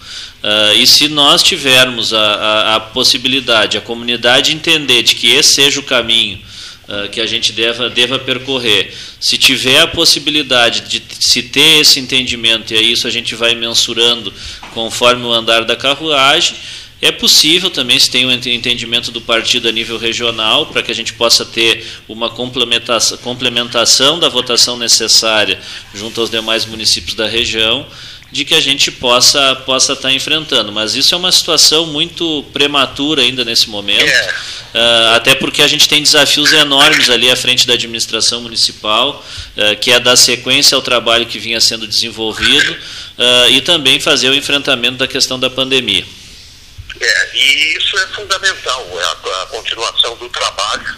[0.42, 5.54] Ah, e se nós tivermos a, a, a possibilidade, a comunidade entender de que esse
[5.54, 6.40] seja o caminho
[6.88, 12.00] ah, que a gente deva, deva percorrer, se tiver a possibilidade de se ter esse
[12.00, 14.32] entendimento, e aí isso a gente vai mensurando
[14.74, 16.56] conforme o andar da carruagem,
[17.02, 20.92] é possível também se tem um ente- entendimento do partido a nível regional para que
[20.92, 25.58] a gente possa ter uma complementação, complementação da votação necessária
[25.92, 27.84] junto aos demais municípios da região
[28.30, 30.70] de que a gente possa possa estar enfrentando.
[30.70, 35.88] Mas isso é uma situação muito prematura ainda nesse momento, uh, até porque a gente
[35.88, 39.22] tem desafios enormes ali à frente da administração municipal,
[39.56, 44.30] uh, que é dar sequência ao trabalho que vinha sendo desenvolvido uh, e também fazer
[44.30, 46.04] o enfrentamento da questão da pandemia.
[47.02, 50.96] É, e isso é fundamental, é a, a continuação do trabalho.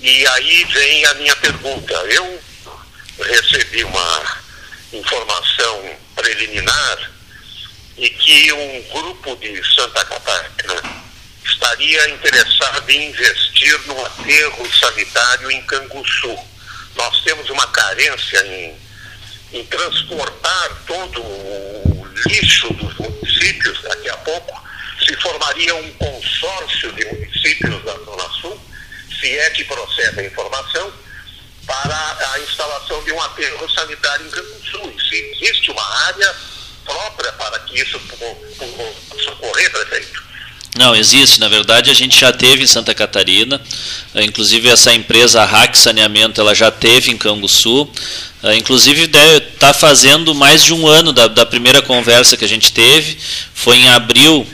[0.00, 1.94] E aí vem a minha pergunta.
[1.94, 2.42] Eu
[3.20, 4.42] recebi uma
[4.92, 7.12] informação preliminar
[7.96, 11.04] e que um grupo de Santa Catarina
[11.44, 16.36] estaria interessado em investir no aterro sanitário em Canguçu.
[16.96, 18.76] Nós temos uma carência em,
[19.52, 24.71] em transportar todo o lixo dos municípios, daqui a pouco
[25.04, 28.60] se formaria um consórcio de municípios da Zona Sul,
[29.20, 30.92] se é que procede a informação,
[31.66, 34.92] para a instalação de um aterro sanitário em Canguçu.
[34.96, 36.34] E se existe uma área
[36.84, 40.22] própria para que isso possa ocorrer, prefeito?
[40.76, 41.38] Não, existe.
[41.38, 43.60] Na verdade, a gente já teve em Santa Catarina.
[44.14, 47.88] Eh, inclusive, essa empresa, a RAC Saneamento, ela já teve em Canguçu.
[48.42, 52.72] Eh, inclusive, está fazendo mais de um ano da, da primeira conversa que a gente
[52.72, 53.18] teve.
[53.54, 54.46] Foi em abril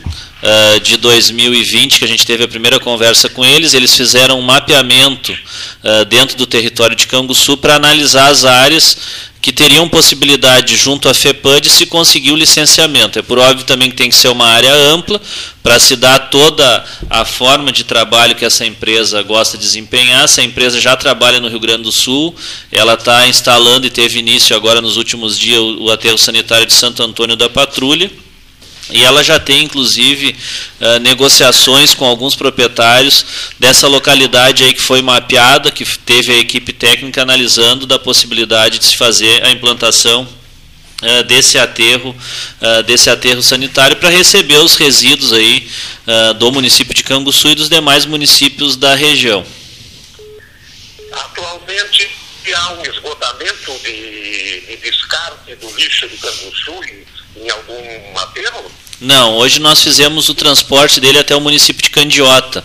[0.43, 3.74] uh, de 2020 que a gente teve a primeira conversa com eles.
[3.74, 8.97] Eles fizeram um mapeamento uh, dentro do território de Canguçu para analisar as áreas
[9.40, 13.19] que teriam possibilidade junto à FEPAM de se conseguir o licenciamento.
[13.19, 15.20] É por óbvio também que tem que ser uma área ampla
[15.62, 20.24] para se dar toda a forma de trabalho que essa empresa gosta de desempenhar.
[20.24, 22.35] Essa empresa já trabalha no Rio Grande do Sul,
[22.70, 27.02] ela está instalando e teve início agora nos últimos dias o aterro sanitário de Santo
[27.02, 28.10] Antônio da Patrulha.
[28.90, 30.35] E ela já tem, inclusive,
[30.81, 33.24] uh, negociações com alguns proprietários
[33.59, 38.86] dessa localidade aí que foi mapeada, que teve a equipe técnica analisando da possibilidade de
[38.86, 40.27] se fazer a implantação
[41.02, 42.16] uh, desse aterro,
[42.62, 45.69] uh, desse aterro sanitário para receber os resíduos aí
[46.39, 49.44] do município de Canguçu e dos demais municípios da região.
[51.12, 52.09] Atualmente
[52.55, 56.81] há um esgotamento de, de descarte do lixo de Canguçu
[57.40, 58.88] em algum aterro?
[59.00, 62.64] Não, hoje nós fizemos o transporte dele até o município de Candiota.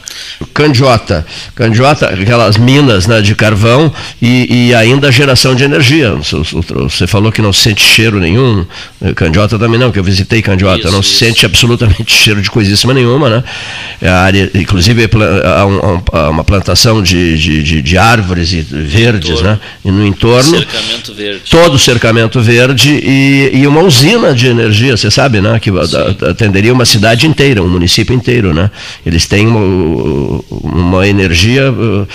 [0.52, 1.26] Candiota.
[1.54, 6.12] Candiota, aquelas minas né, de carvão e, e ainda a geração de energia.
[6.14, 8.66] Você falou que não sente cheiro nenhum.
[9.16, 10.80] Candiota também não, que eu visitei Candiota.
[10.80, 11.16] Isso, não isso.
[11.16, 13.44] sente absolutamente cheiro de coisíssima nenhuma, né?
[14.02, 15.08] É a área, inclusive
[16.12, 19.60] há uma plantação de, de, de, de árvores e verdes, né?
[19.86, 20.58] E no entorno.
[20.58, 21.42] Cercamento verde.
[21.50, 25.60] Todo cercamento verde e, e uma usina de energia, você sabe, né?
[25.60, 25.70] Que,
[26.30, 28.70] atenderia uma cidade inteira, um município inteiro, né?
[29.06, 32.08] Eles têm uma, uma energia uh, uh,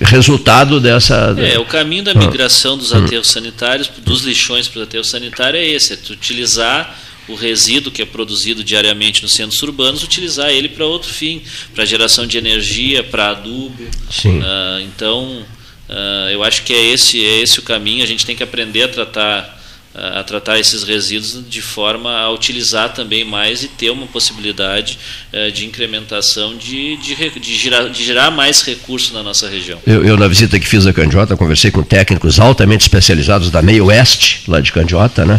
[0.00, 1.34] resultado dessa.
[1.38, 5.66] É, o caminho da migração dos aterros sanitários, dos lixões para os aterros sanitários é
[5.66, 6.96] esse, é utilizar
[7.28, 11.42] o resíduo que é produzido diariamente nos centros urbanos, utilizar ele para outro fim,
[11.74, 13.88] para geração de energia, para adubo.
[14.10, 14.40] Sim.
[14.40, 15.46] Uh, então,
[15.88, 18.02] uh, eu acho que é esse, é esse o caminho.
[18.02, 19.61] A gente tem que aprender a tratar
[19.94, 24.98] a tratar esses resíduos de forma a utilizar também mais e ter uma possibilidade
[25.30, 29.78] eh, de incrementação de, de, de, girar, de gerar mais recursos na nossa região.
[29.86, 33.86] Eu, eu, na visita que fiz a Candiota, conversei com técnicos altamente especializados da Meio
[33.86, 35.38] Oeste, lá de Candiota, né?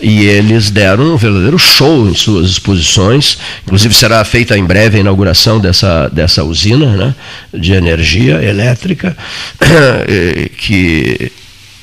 [0.00, 5.00] e eles deram um verdadeiro show em suas exposições, inclusive será feita em breve a
[5.00, 7.14] inauguração dessa, dessa usina né?
[7.52, 9.14] de energia elétrica,
[9.60, 11.30] eh, que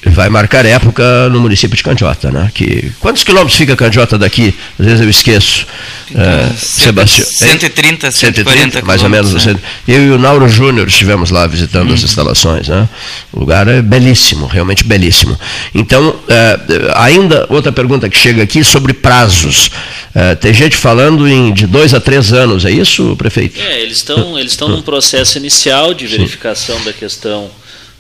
[0.06, 2.52] vai marcar época no município de Candiota, né?
[2.53, 4.53] Que, quantos quilômetros fica Candiota daqui?
[4.80, 5.65] Às vezes eu esqueço.
[6.14, 7.28] É, Sebastião.
[7.28, 9.48] 130, 140 mais ou menos.
[9.48, 9.56] É.
[9.88, 11.94] Eu e o Nauro Júnior estivemos lá visitando hum.
[11.94, 12.68] as instalações.
[12.68, 12.88] Né?
[13.34, 15.38] O lugar é belíssimo, realmente belíssimo.
[15.74, 16.60] Então, é,
[16.95, 19.72] ainda outra pergunta que chega aqui sobre prazos.
[20.14, 23.60] É, tem gente falando em de dois a três anos, é isso, prefeito?
[23.60, 26.86] É, eles estão eles estão num processo inicial de verificação Sim.
[26.86, 27.49] da questão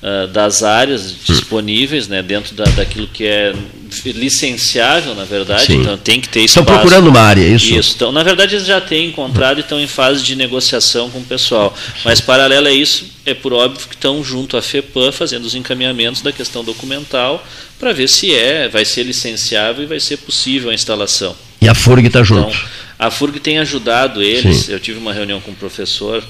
[0.01, 3.53] uh, das áreas disponíveis né, dentro da, daquilo que é
[4.05, 5.81] licenciável, na verdade, Sim.
[5.81, 6.59] então tem que ter espaço.
[6.59, 7.73] Estão procurando uma área, é isso?
[7.73, 7.93] Isso.
[7.95, 11.23] Então, na verdade, eles já têm encontrado e estão em fase de negociação com o
[11.23, 11.75] pessoal.
[12.03, 16.21] Mas, paralelo a isso, é por óbvio que estão junto à FEPAM fazendo os encaminhamentos
[16.21, 17.45] da questão documental
[17.79, 21.35] para ver se é, vai ser licenciável e vai ser possível a instalação.
[21.61, 22.49] E a FURG está junto?
[22.49, 22.69] Então,
[22.99, 24.57] a FURG tem ajudado eles.
[24.57, 24.73] Sim.
[24.73, 26.23] Eu tive uma reunião com o professor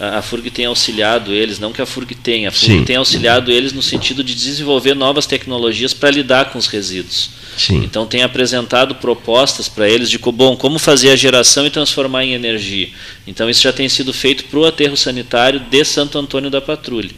[0.00, 2.84] a FURG tem auxiliado eles, não que a FURG tenha, a FURG Sim.
[2.84, 7.30] tem auxiliado eles no sentido de desenvolver novas tecnologias para lidar com os resíduos.
[7.54, 7.82] Sim.
[7.84, 12.32] Então tem apresentado propostas para eles de bom, como fazer a geração e transformar em
[12.32, 12.88] energia.
[13.26, 17.10] Então isso já tem sido feito para o aterro sanitário de Santo Antônio da Patrulha.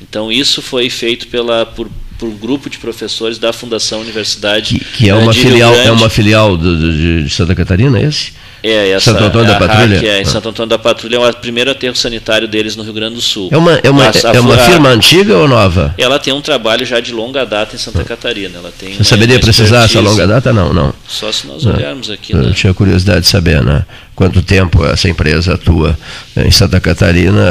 [0.00, 4.84] Então isso foi feito pela, por, por um grupo de professores da Fundação Universidade que,
[4.84, 8.32] que é uma filial é uma filial do, do, de Santa Catarina esse
[8.62, 10.08] é, essa Santo Antônio é da Patrulha?
[10.08, 13.14] é, em Santo Antônio da Patrulha é o primeiro aterro sanitário deles no Rio Grande
[13.14, 13.48] do Sul.
[13.52, 15.94] É uma, é uma, é uma firma antiga ou nova?
[15.96, 18.58] Ela tem um trabalho já de longa data em Santa Catarina.
[18.58, 20.52] Ela tem Você saberia precisar essa longa data?
[20.52, 20.92] Não, não.
[21.06, 22.32] Só se nós olharmos aqui.
[22.32, 22.52] Eu né?
[22.54, 23.84] tinha curiosidade de saber, né?
[24.14, 25.96] Quanto tempo essa empresa atua
[26.36, 27.44] em Santa Catarina,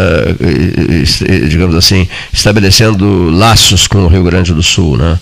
[1.50, 5.18] digamos assim, estabelecendo laços com o Rio Grande do Sul, né?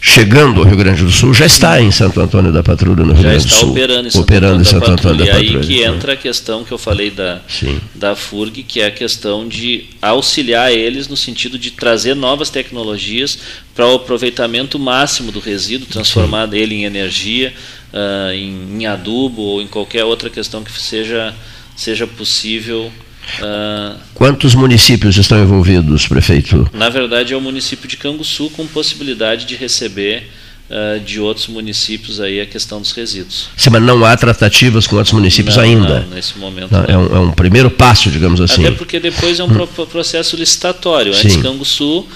[0.00, 3.22] Chegando ao Rio Grande do Sul, já está em Santo Antônio da Patrulha, no Rio
[3.22, 3.70] já Grande do Sul.
[3.70, 5.52] operando em Santo, operando Antônio, em Santo Antônio da Patrulha.
[5.52, 7.80] E aí que entra a questão que eu falei da, Sim.
[7.94, 13.38] da FURG, que é a questão de auxiliar eles no sentido de trazer novas tecnologias
[13.74, 16.56] para o aproveitamento máximo do resíduo, transformar Sim.
[16.56, 17.52] ele em energia,
[17.92, 21.34] uh, em, em adubo ou em qualquer outra questão que seja,
[21.74, 22.92] seja possível
[23.40, 26.68] Uh, Quantos municípios estão envolvidos, prefeito?
[26.72, 30.30] Na verdade, é o município de Canguçu com possibilidade de receber
[30.70, 33.48] uh, de outros municípios aí a questão dos resíduos.
[33.56, 36.00] Sim, mas não há tratativas com outros municípios não, ainda?
[36.00, 36.70] Não, nesse momento.
[36.70, 38.64] Não, é, um, é, um, primeiro passo, digamos assim.
[38.64, 39.66] Até porque depois é um hum.
[39.90, 41.12] processo licitatório.
[41.12, 41.42] Antes, Sim.
[41.42, 42.06] Canguçu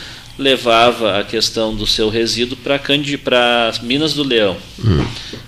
[0.41, 2.81] levava a questão do seu resíduo para
[3.83, 4.57] Minas do Leão.
[4.83, 5.05] Hum.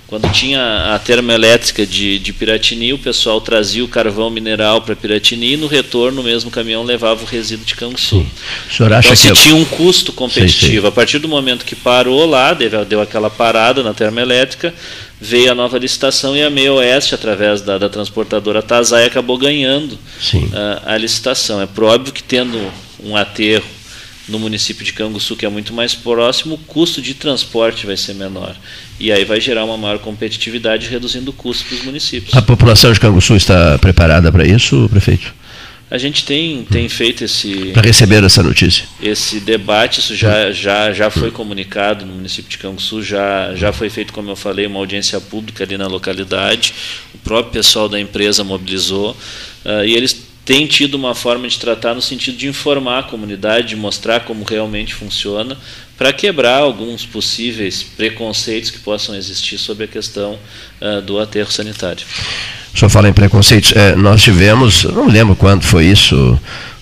[0.07, 5.55] Quando tinha a termoelétrica de, de Piratini, o pessoal trazia o carvão mineral para Piratini
[5.55, 8.19] e no retorno o mesmo caminhão levava o resíduo de Canguçu.
[8.19, 10.67] O senhor acha então se que tinha um custo competitivo.
[10.67, 10.89] Sei, sei.
[10.89, 14.75] A partir do momento que parou lá, deu, deu aquela parada na termoelétrica,
[15.19, 19.99] veio a nova licitação e a Meio Oeste, através da, da transportadora Tazai, acabou ganhando
[20.85, 21.59] a, a licitação.
[21.59, 22.61] É próprio que tendo
[23.03, 23.65] um aterro
[24.29, 28.15] no município de Canguçu, que é muito mais próximo, o custo de transporte vai ser
[28.15, 28.57] menor.
[29.01, 32.35] E aí vai gerar uma maior competitividade, reduzindo o custo para os municípios.
[32.35, 35.35] A população de Canguçu está preparada para isso, prefeito?
[35.91, 37.71] A gente tem, tem feito esse.
[37.75, 38.87] Para receber essa notícia.
[39.03, 43.91] Esse debate, isso já, já, já foi comunicado no município de Canguçu, já, já foi
[43.91, 46.73] feito, como eu falei, uma audiência pública ali na localidade.
[47.15, 49.11] O próprio pessoal da empresa mobilizou.
[49.67, 53.69] Uh, e eles tem tido uma forma de tratar no sentido de informar a comunidade,
[53.69, 55.57] de mostrar como realmente funciona,
[55.97, 60.39] para quebrar alguns possíveis preconceitos que possam existir sobre a questão
[60.79, 62.05] uh, do aterro sanitário.
[62.75, 63.73] O senhor fala em preconceitos.
[63.75, 66.39] É, nós tivemos, não lembro quando foi isso,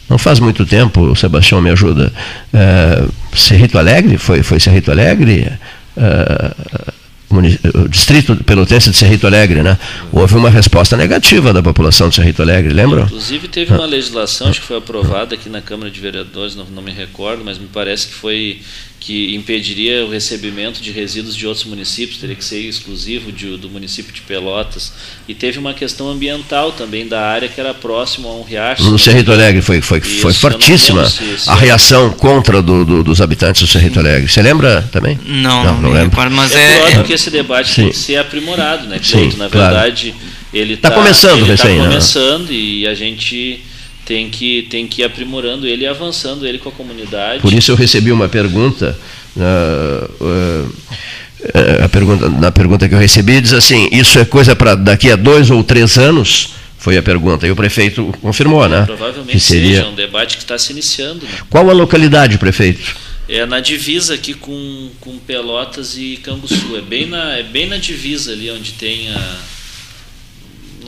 [0.08, 2.12] não faz muito tempo, o Sebastião me ajuda.
[2.52, 3.04] É,
[3.36, 5.48] Cerrito Alegre, foi, foi Cerrito Alegre?
[5.96, 6.90] É,
[7.30, 9.78] o distrito pelotense de Cerrito Alegre, né?
[10.10, 13.04] Houve uma resposta negativa da população de Cerrito Alegre, lembram?
[13.04, 16.82] Inclusive teve uma legislação, acho que foi aprovada aqui na Câmara de Vereadores, não, não
[16.82, 18.60] me recordo, mas me parece que foi
[19.00, 23.70] que impediria o recebimento de resíduos de outros municípios, teria que ser exclusivo de, do
[23.70, 24.92] município de Pelotas.
[25.26, 28.84] E teve uma questão ambiental também da área que era próximo a um riacho.
[28.84, 33.02] No Cerrito Alegre foi, foi, Isso, foi fortíssima se, se a reação contra do, do,
[33.02, 34.28] dos habitantes do Cerrito Alegre.
[34.28, 35.18] Você lembra também?
[35.24, 36.30] Não, não, não lembro.
[36.30, 37.82] Mas é, é, é que esse debate Sim.
[37.84, 39.38] tem que ser aprimorado, né, Cleito?
[39.38, 40.26] Na verdade, claro.
[40.52, 41.78] ele está tá começando, ele tá né?
[41.78, 43.64] começando e a gente
[44.10, 47.40] tem que, tem que ir aprimorando ele e avançando ele com a comunidade.
[47.40, 48.98] Por isso eu recebi uma pergunta,
[49.36, 54.74] uh, uh, a pergunta na pergunta que eu recebi, diz assim, isso é coisa para
[54.74, 56.54] daqui a dois ou três anos?
[56.76, 57.46] Foi a pergunta.
[57.46, 58.82] E o prefeito confirmou, né?
[58.84, 59.76] Provavelmente que seria...
[59.76, 61.24] seja um debate que está se iniciando.
[61.24, 61.30] Né?
[61.48, 62.96] Qual a localidade, prefeito?
[63.28, 66.76] É na divisa aqui com, com Pelotas e Canguçu.
[66.76, 69.38] É bem, na, é bem na divisa ali onde tem a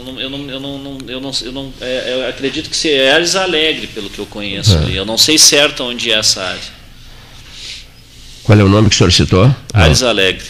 [0.03, 3.12] não, eu não, eu não, eu não, eu não é, eu acredito que seja é
[3.12, 4.77] Ares Alegre, pelo que eu conheço.
[4.79, 4.99] É.
[4.99, 6.83] Eu não sei certo onde é essa área.
[8.43, 9.55] Qual é o nome que o senhor citou?
[9.73, 10.45] Ares Alegre.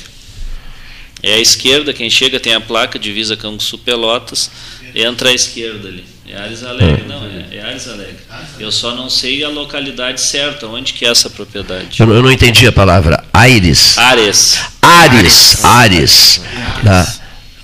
[1.22, 4.50] É à esquerda, quem chega tem a placa Divisa Canguçu Pelotas,
[4.94, 6.04] entra à esquerda ali.
[6.28, 8.16] É Ares Alegre, não, é, é Ares Alegre.
[8.58, 12.00] Eu só não sei a localidade certa, onde que é essa propriedade.
[12.00, 13.24] Eu não, eu não entendi a palavra.
[13.32, 13.96] Aires.
[13.98, 14.58] Ares.
[14.80, 15.64] Ares.
[15.64, 15.64] Ares.
[15.64, 16.40] Ares.
[16.84, 17.20] Ares.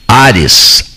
[0.07, 0.88] Ares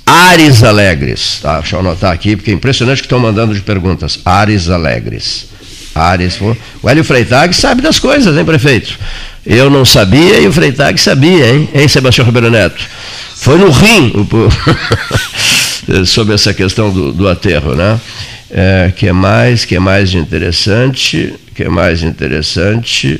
[0.63, 1.39] Alegres.
[1.41, 4.19] Tá, deixa eu anotar aqui, porque é impressionante que estão mandando de perguntas.
[4.25, 5.47] Ares Alegres.
[5.95, 6.39] Ares.
[6.81, 8.97] O Hélio Freitag sabe das coisas, hein, prefeito?
[9.45, 12.81] Eu não sabia e o Freitag sabia, hein, hein Sebastião Ribeiro Neto?
[13.35, 14.13] Foi no rim
[16.05, 17.99] sobre essa questão do, do aterro, né?
[18.51, 23.19] É, que é mais, que é mais interessante, que é mais interessante.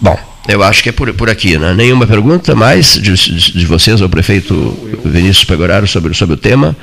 [0.00, 1.72] Bom, eu acho que é por, por aqui, né?
[1.72, 4.54] Nenhuma pergunta mais de, de, de vocês ao prefeito
[5.02, 6.76] Vinícius Pegoraro sobre, sobre o tema.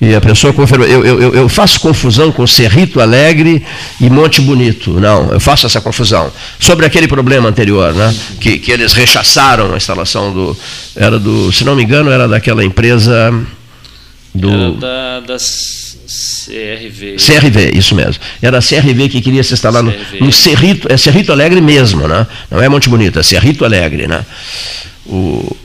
[0.00, 0.84] E a pessoa confirma.
[0.84, 3.64] Eu, eu, eu faço confusão com Cerrito Alegre
[3.98, 5.00] e Monte Bonito.
[5.00, 6.30] Não, eu faço essa confusão.
[6.58, 8.14] Sobre aquele problema anterior, né?
[8.40, 10.56] Que, que eles rechaçaram a instalação do.
[10.94, 13.32] Era do, se não me engano, era daquela empresa
[14.34, 14.50] Do...
[14.50, 15.36] Era da, da
[16.08, 17.16] CRV.
[17.16, 18.22] CRV, isso mesmo.
[18.40, 22.26] Era a CRV que queria se instalar no, no Cerrito, é Cerrito Alegre mesmo, né?
[22.50, 24.24] Não é Monte Bonito, é Cerrito Alegre, né?
[25.06, 25.56] O,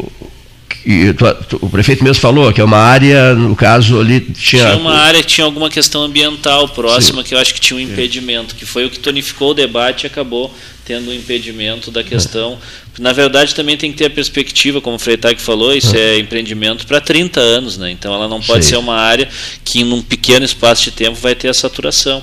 [0.85, 4.63] e tu- tu- o prefeito mesmo falou que é uma área, no caso ali tinha.
[4.65, 7.79] Tinha uma área que tinha alguma questão ambiental próxima que eu acho que tinha um
[7.79, 10.53] impedimento, que foi o que tonificou o debate e acabou
[10.85, 12.57] tendo um impedimento da questão.
[12.99, 16.85] Na verdade, também tem que ter a perspectiva, como o Freitag falou, isso é empreendimento
[16.85, 17.89] para 30 anos, né?
[17.89, 18.71] Então ela não pode Sim.
[18.71, 19.29] ser uma área
[19.63, 22.21] que num pequeno espaço de tempo vai ter a saturação.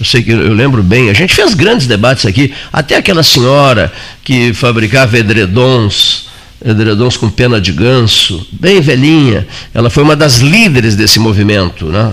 [0.00, 3.92] Eu sei que eu lembro bem, a gente fez grandes debates aqui, até aquela senhora
[4.24, 6.24] que fabricava edredons,
[6.64, 12.12] edredons com pena de ganso, bem velhinha, ela foi uma das líderes desse movimento, né?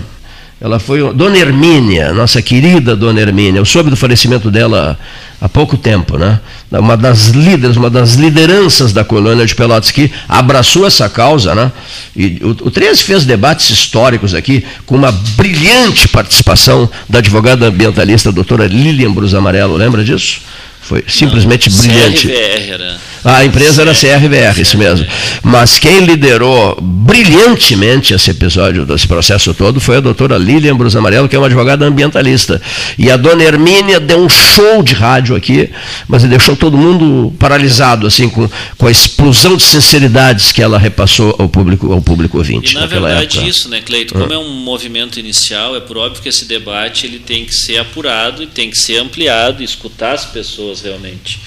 [0.60, 3.60] Ela foi Dona Hermínia, nossa querida Dona Hermínia.
[3.60, 4.98] Eu soube do falecimento dela
[5.40, 6.38] há pouco tempo, né?
[6.70, 11.72] Uma das líderes, uma das lideranças da colônia de Pelotas que abraçou essa causa, né?
[12.14, 18.30] E o, o 13 fez debates históricos aqui com uma brilhante participação da advogada ambientalista
[18.30, 20.42] doutora Lilian Brus Amarelo, lembra disso?
[20.82, 22.28] Foi simplesmente brilhante.
[22.28, 23.09] CRVR era.
[23.24, 25.06] A empresa era CRVR, isso mesmo.
[25.42, 31.28] Mas quem liderou brilhantemente esse episódio, esse processo todo, foi a doutora Lilian Brus Amarelo,
[31.28, 32.60] que é uma advogada ambientalista.
[32.98, 35.68] E a dona Hermínia deu um show de rádio aqui,
[36.08, 38.48] mas deixou todo mundo paralisado, assim, com,
[38.78, 42.82] com a explosão de sinceridades que ela repassou ao público, ao público ouvinte E na
[42.82, 43.50] naquela verdade época.
[43.50, 44.14] isso, né, Cleito?
[44.14, 47.78] Como é um movimento inicial, é por óbvio que esse debate ele tem que ser
[47.78, 51.38] apurado e tem que ser ampliado, e escutar as pessoas realmente.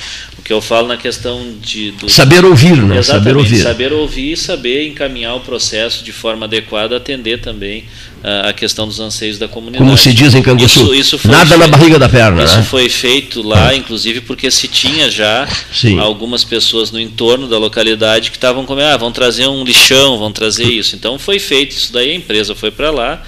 [0.44, 2.98] Que eu falo na questão de do, Saber ouvir, né?
[2.98, 3.62] Exatamente, Saber ouvir.
[3.64, 7.86] saber ouvir e saber encaminhar o processo de forma adequada, atender também
[8.22, 9.82] ah, a questão dos anseios da comunidade.
[9.86, 12.58] Como se diz em Canguçu, Isso, isso foi nada na feito- barriga da perna, Isso
[12.58, 12.64] né?
[12.64, 15.98] foi feito lá, inclusive porque se tinha já Sim.
[16.00, 20.32] algumas pessoas no entorno da localidade que estavam como, ah, vão trazer um lixão, vão
[20.34, 20.94] trazer isso.
[20.96, 23.24] Então foi feito isso daí, a empresa foi para lá.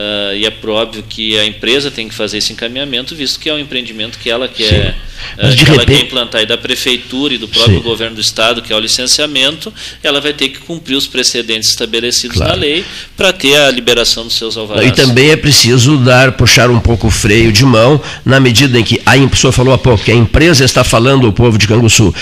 [0.00, 3.52] Ah, e é óbvio que a empresa tem que fazer esse encaminhamento, visto que é
[3.54, 4.94] um empreendimento que ela quer,
[5.36, 7.82] Mas ah, de que ela repente- quer implantar, e da prefeitura e do próprio Sim.
[7.82, 12.36] governo do estado, que é o licenciamento, ela vai ter que cumprir os precedentes estabelecidos
[12.36, 12.52] Claro.
[12.52, 12.84] na lei
[13.16, 14.86] para ter a liberação dos seus alvarás.
[14.86, 18.84] E também é preciso dar, puxar um pouco o freio de mão, na medida em
[18.84, 22.14] que a pessoa falou há pouco que a empresa está falando ao povo de Canguçu.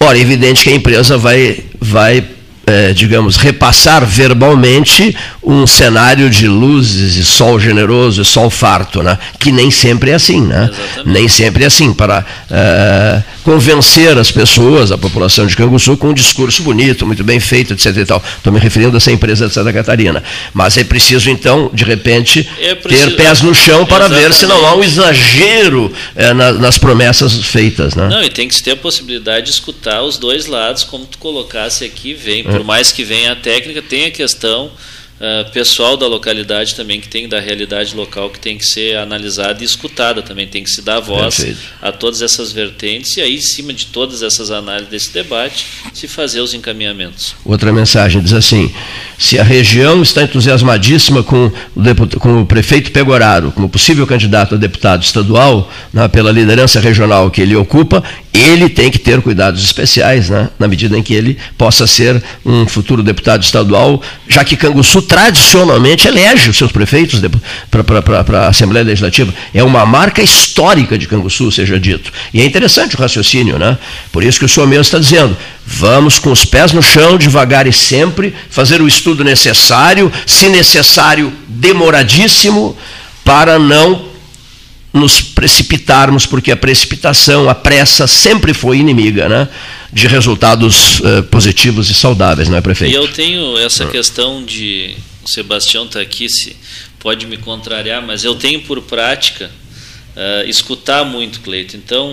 [0.00, 2.24] Ora, é evidente que a empresa vai, vai
[2.66, 9.18] eh, digamos, repassar verbalmente um cenário de luzes e sol generoso e sol farto, né?
[9.38, 10.40] que nem sempre é assim.
[10.40, 10.70] Né?
[11.04, 16.14] Nem sempre é assim, para eh, convencer as pessoas, a população de Canguçu, com um
[16.14, 17.96] discurso bonito, muito bem feito, etc.
[17.98, 18.24] e tal.
[18.36, 20.22] Estou me referindo a essa empresa de Santa Catarina.
[20.52, 24.46] Mas é preciso, então, de repente, É preciso- ter pés no chão para ver se
[24.46, 25.20] não há um Exatamente.
[25.20, 27.94] exagero eh, na- nas promessas feitas.
[27.94, 28.08] Né?
[28.08, 31.84] Não, e tem que ter a possibilidade de escutar os dois lados, como tu colocasse
[31.84, 32.42] aqui, vem, É.
[32.44, 34.70] por mais que venha a técnica, tem a questão
[35.20, 39.62] ah, pessoal da localidade também, que tem da realidade local, que tem que ser analisada
[39.62, 41.60] e escutada também, tem que se dar voz Perfeito.
[41.80, 46.08] a todas essas vertentes, e aí, em cima de todas essas análises desse debate, se
[46.08, 47.36] fazer os encaminhamentos.
[47.44, 48.74] Outra mensagem diz assim:
[49.16, 54.58] se a região está entusiasmadíssima com o, com o prefeito Pegoraro, como possível candidato a
[54.58, 55.70] deputado estadual,
[56.12, 58.02] pela liderança regional que ele ocupa,
[58.34, 62.66] ele tem que ter cuidados especiais, né, na medida em que ele possa ser um
[62.66, 67.20] futuro deputado estadual, já que Canguçu tradicionalmente elege os seus prefeitos
[67.70, 69.32] para a Assembleia Legislativa.
[69.54, 72.12] É uma marca histórica de Canguçu, seja dito.
[72.32, 73.78] E é interessante o raciocínio, né?
[74.10, 77.68] Por isso que o senhor mesmo está dizendo, vamos com os pés no chão, devagar
[77.68, 82.76] e sempre, fazer o estudo necessário, se necessário, demoradíssimo,
[83.24, 84.13] para não
[84.94, 89.48] nos precipitarmos, porque a precipitação, a pressa sempre foi inimiga, né?
[89.92, 92.92] De resultados eh, positivos e saudáveis, não é, prefeito?
[92.92, 94.94] E eu tenho essa questão de.
[95.24, 96.54] O Sebastião está aqui, se
[97.00, 99.50] pode me contrariar, mas eu tenho por prática
[100.16, 101.76] eh, escutar muito, Cleito.
[101.76, 102.08] Então,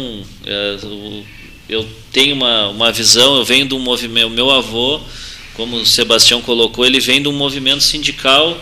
[0.83, 1.23] o-
[1.69, 4.27] eu tenho uma, uma visão, eu venho de um movimento.
[4.27, 4.99] O meu avô,
[5.53, 8.57] como o Sebastião colocou, ele vem de um movimento sindical.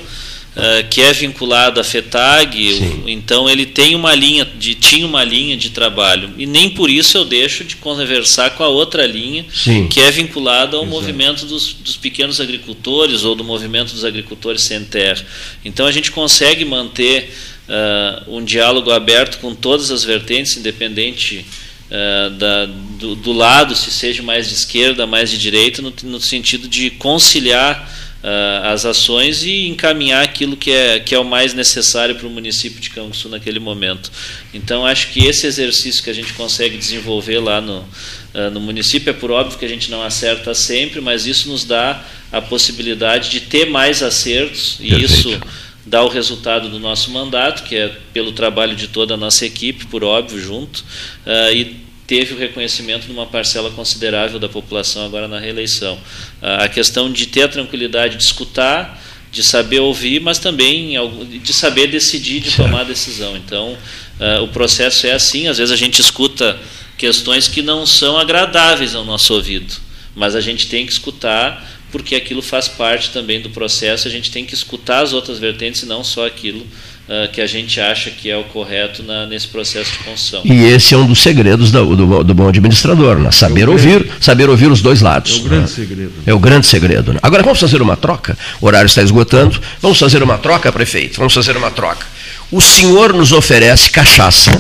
[0.56, 2.74] Eh, que é vinculado à FETAG,
[3.06, 6.90] o- então ele tem uma linha de tinha uma linha de trabalho e nem por
[6.90, 9.88] isso eu deixo de conversar com a outra linha Sim.
[9.88, 14.84] que é vinculado ao movimento dos, dos pequenos agricultores ou do movimento dos agricultores sem
[14.84, 15.24] terra.
[15.64, 17.32] Então a gente consegue manter
[17.70, 21.46] ah, um diálogo aberto com todas as vertentes, independente
[21.92, 26.20] ah, da, do, do lado, se seja mais de esquerda, mais de direita, no, no
[26.20, 31.54] sentido de conciliar ah, as ações e encaminhar aquilo que é, que é o mais
[31.54, 34.12] necessário para o município de Canguçu naquele momento.
[34.54, 37.88] Então, acho que esse exercício que a gente consegue desenvolver lá no,
[38.34, 41.64] ah, no município, é por óbvio que a gente não acerta sempre, mas isso nos
[41.64, 45.06] dá a possibilidade de ter mais acertos e Perfeito.
[45.06, 45.42] isso
[45.86, 49.86] dá o resultado do nosso mandato, que é pelo trabalho de toda a nossa equipe,
[49.86, 50.84] por óbvio, junto,
[51.26, 55.96] ah, e teve o reconhecimento de uma parcela considerável da população agora na reeleição.
[56.42, 59.00] Ah, a questão de ter a tranquilidade de escutar,
[59.32, 60.96] de saber ouvir, mas também
[61.44, 63.38] de saber decidir, de tomar decisão.
[63.38, 63.78] Então,
[64.20, 66.60] ah, o processo é assim, às vezes a gente escuta
[66.98, 69.72] questões que não são agradáveis ao nosso ouvido,
[70.16, 74.32] mas a gente tem que escutar porque aquilo faz parte também do processo, a gente
[74.32, 76.66] tem que escutar as outras vertentes e não só aquilo
[77.10, 80.42] ah, que a gente acha que é o correto na- nesse processo de construção.
[80.46, 83.32] E esse é um dos segredos do, do, do bom administrador, né?
[83.32, 85.34] saber ouvir, saber ouvir os dois lados.
[85.34, 85.68] É o grande né?
[85.68, 86.14] segredo.
[86.26, 87.14] É o grande segredo.
[87.14, 87.20] né?
[87.24, 88.38] Agora vamos fazer uma troca.
[88.62, 89.60] O horário está esgotando.
[89.82, 91.18] Vamos fazer uma troca, prefeito.
[91.18, 92.06] Vamos fazer uma troca.
[92.52, 94.52] O senhor nos oferece cachaça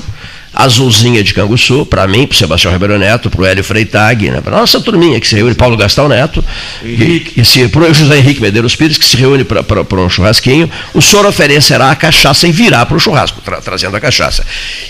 [0.63, 4.41] azulzinha de Canguçu, para mim, para o Sebastião Ribeiro Neto, para o Hélio Freitag, né?
[4.41, 6.43] para a nossa turminha que se reúne, Paulo Gastão Neto,
[6.83, 7.33] Henrique.
[7.37, 10.69] e, e se, para o José Henrique Medeiros Pires, que se reúne para um churrasquinho,
[10.93, 14.45] o senhor oferecerá a cachaça e virá para o churrasco, tra- trazendo a cachaça.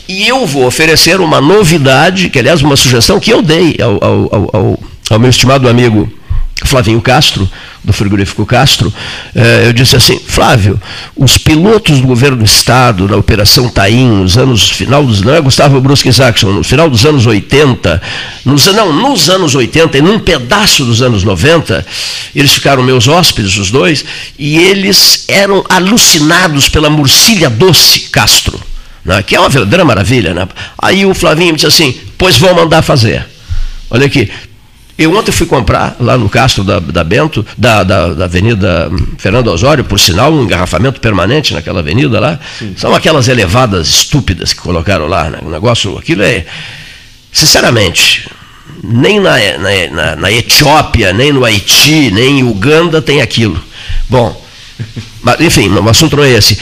[0.08, 4.50] E eu vou oferecer uma novidade, que aliás, uma sugestão que eu dei ao- ao-
[4.54, 4.80] ao-
[5.12, 6.12] ao meu estimado amigo
[6.66, 7.50] Flavinho Castro,
[7.84, 8.94] do frigorífico Castro,
[9.34, 10.80] eh, eu disse assim, Flávio,
[11.16, 15.40] os pilotos do governo do Estado, da Operação Taim, nos anos, final dos, não é
[15.40, 18.02] Gustavo Brusque Saxon, no final dos anos 80,
[18.44, 21.86] nos, não, nos anos 80 e num pedaço dos anos 90,
[22.36, 24.04] eles ficaram meus hóspedes, os dois,
[24.38, 28.60] e eles eram alucinados pela morcilha doce Castro,
[29.06, 30.34] né, que é uma verdadeira maravilha.
[30.34, 30.48] Né?
[30.78, 33.26] Aí o Flavinho disse assim, pois vou mandar fazer.
[33.90, 34.30] Olha aqui,
[35.00, 39.16] eu ontem fui comprar lá no Castro da, da Bento, da, da, da Avenida hum,
[39.18, 42.38] Fernando Osório, por sinal, um engarrafamento permanente naquela avenida lá.
[42.76, 45.30] São aquelas elevadas estúpidas que colocaram lá.
[45.30, 45.40] Né?
[45.42, 46.46] O negócio, aquilo é.
[47.32, 48.30] Sinceramente,
[48.84, 53.58] nem na, na, na, na Etiópia, nem no Haiti, nem em Uganda tem aquilo.
[54.10, 54.46] Bom,
[55.24, 56.60] mas, enfim, o assunto não é esse.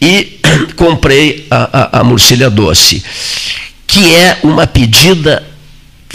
[0.00, 0.40] E
[0.74, 3.04] comprei a, a, a Murcilha Doce,
[3.86, 5.44] que é uma pedida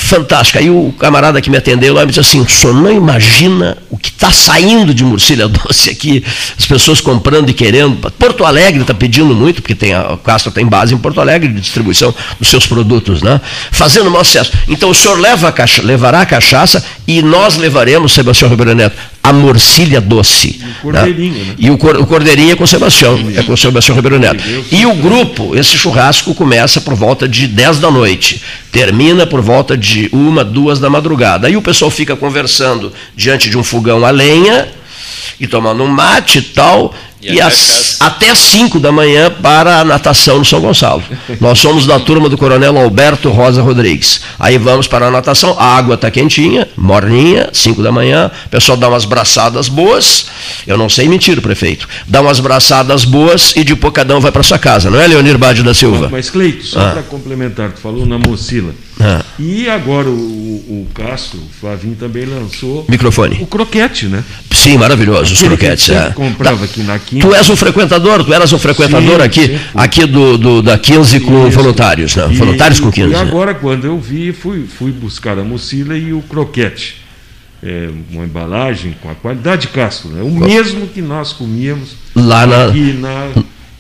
[0.06, 0.60] fantástica.
[0.60, 3.98] Aí o camarada que me atendeu lá me disse assim: o senhor não imagina o
[3.98, 6.24] que está saindo de Murcilha Doce aqui,
[6.58, 8.12] as pessoas comprando e querendo.
[8.12, 11.50] Porto Alegre está pedindo muito, porque tem a, o Castro tem base em Porto Alegre
[11.50, 13.40] de distribuição dos seus produtos, né?
[13.72, 14.52] fazendo mau sucesso.
[14.68, 18.96] Então o senhor leva a cacha, levará a cachaça e nós levaremos, Sebastião Ribeiro Neto,
[19.24, 20.60] a Morcilha Doce.
[20.80, 21.56] o cordeirinho, né?
[21.58, 24.44] E o, cor, o cordeirinho é com o Sebastião, é com o Sebastião Ribeiro Neto.
[24.72, 28.42] E o grupo, esse churrasco começa por volta de 10 da noite,
[28.72, 31.48] termina por volta de uma, duas da madrugada.
[31.48, 34.68] Aí o pessoal fica conversando diante de um fogão a lenha
[35.40, 36.94] e tomando um mate e tal.
[37.22, 41.04] E E, às- até 5 da manhã para a natação no São Gonçalo.
[41.40, 44.22] Nós somos da turma do Coronel Alberto Rosa Rodrigues.
[44.40, 48.78] Aí vamos para a natação, a água está quentinha, morninha, 5 da manhã, o pessoal
[48.78, 50.26] dá umas braçadas boas.
[50.66, 51.88] Eu não sei mentir, prefeito.
[52.08, 55.38] Dá umas braçadas boas e de cada um vai para sua casa, não é, Leonir
[55.38, 56.10] Bade da Silva?
[56.12, 56.92] Mas, Cleito, só Ah.
[56.92, 58.74] para complementar, tu falou na mocila.
[59.04, 59.26] Ah.
[59.40, 63.40] E agora o, o Castro, o Flavinho também lançou Microfone.
[63.42, 64.24] o croquete, né?
[64.52, 65.86] Sim, maravilhoso, os que croquetes.
[65.86, 66.12] sempre é.
[66.12, 67.28] comprava aqui na quinta.
[67.28, 70.78] Tu és um frequentador, tu eras um frequentador Sim, aqui, sim, aqui do, do- da
[70.78, 71.58] 15 com Isso.
[71.58, 72.28] voluntários, né?
[72.32, 73.08] E- Voluntários com 15.
[73.10, 73.20] E né?
[73.20, 77.02] agora, quando eu vi, fui, fui buscar a mocila e o croquete.
[77.64, 80.24] É, uma embalagem com a qualidade de Castro, né?
[80.24, 83.30] o mesmo que nós comíamos Lá na- aqui na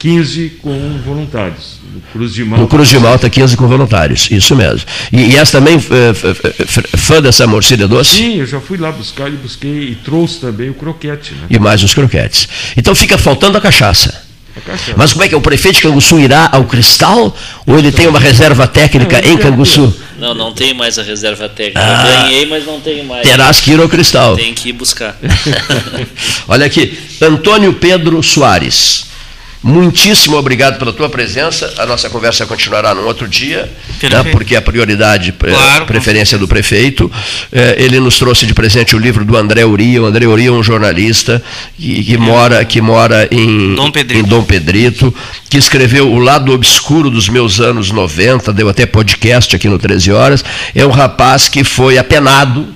[0.01, 2.61] 15 com voluntários, no Cruz de Malta.
[2.63, 4.81] No Cruz de Malta, 15 com voluntários, isso mesmo.
[5.13, 8.15] E, e és também eh, f- fã dessa morcilha doce?
[8.15, 11.33] Sim, eu já fui lá buscar e busquei e trouxe também o croquete.
[11.33, 11.45] Né?
[11.51, 12.47] E mais os croquetes.
[12.75, 14.23] Então fica faltando a cachaça.
[14.57, 14.93] A cachaça.
[14.97, 15.37] Mas como é que é?
[15.37, 17.37] O prefeito de Canguçu irá ao Cristal
[17.67, 19.95] ou ele tem uma reserva técnica em Canguçu?
[20.17, 21.79] Não, não tem mais a reserva técnica.
[21.79, 22.05] Ah.
[22.09, 23.21] Eu ganhei, mas não tenho mais.
[23.27, 24.35] Terás que ir ao Cristal.
[24.35, 25.15] Tem que ir buscar.
[26.47, 29.10] Olha aqui, Antônio Pedro Soares.
[29.63, 31.71] Muitíssimo obrigado pela tua presença.
[31.77, 33.71] A nossa conversa continuará num outro dia,
[34.01, 37.11] né, porque é a prioridade, Claro, preferência do prefeito.
[37.51, 40.01] Eh, ele nos trouxe de presente o livro do André Uria.
[40.01, 41.43] O André Uria é um jornalista
[41.77, 44.25] que, que mora, que mora em Dom Pedrito.
[44.25, 45.13] em Dom Pedrito,
[45.47, 50.11] que escreveu O Lado Obscuro dos Meus Anos 90, deu até podcast aqui no 13
[50.11, 50.43] Horas.
[50.73, 52.67] É um rapaz que foi apenado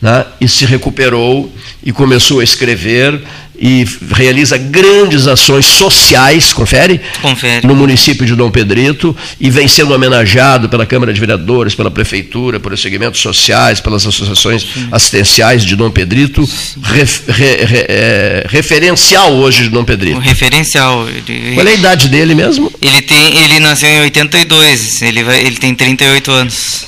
[0.00, 3.20] né, e se recuperou e começou a escrever
[3.66, 7.00] e realiza grandes ações sociais, confere?
[7.22, 7.66] Confere.
[7.66, 12.60] No município de Dom Pedrito e vem sendo homenageado pela Câmara de Vereadores, pela Prefeitura,
[12.60, 16.46] pelos segmentos sociais, pelas associações assistenciais de Dom Pedrito,
[16.82, 20.18] ref- re- re- é, referencial hoje de Dom O Pedrito.
[20.20, 21.08] referencial.
[21.08, 22.70] Ele, Qual é a idade dele mesmo?
[22.82, 26.84] ele, tem, ele nasceu em 82, ele, vai, ele tem 38 anos.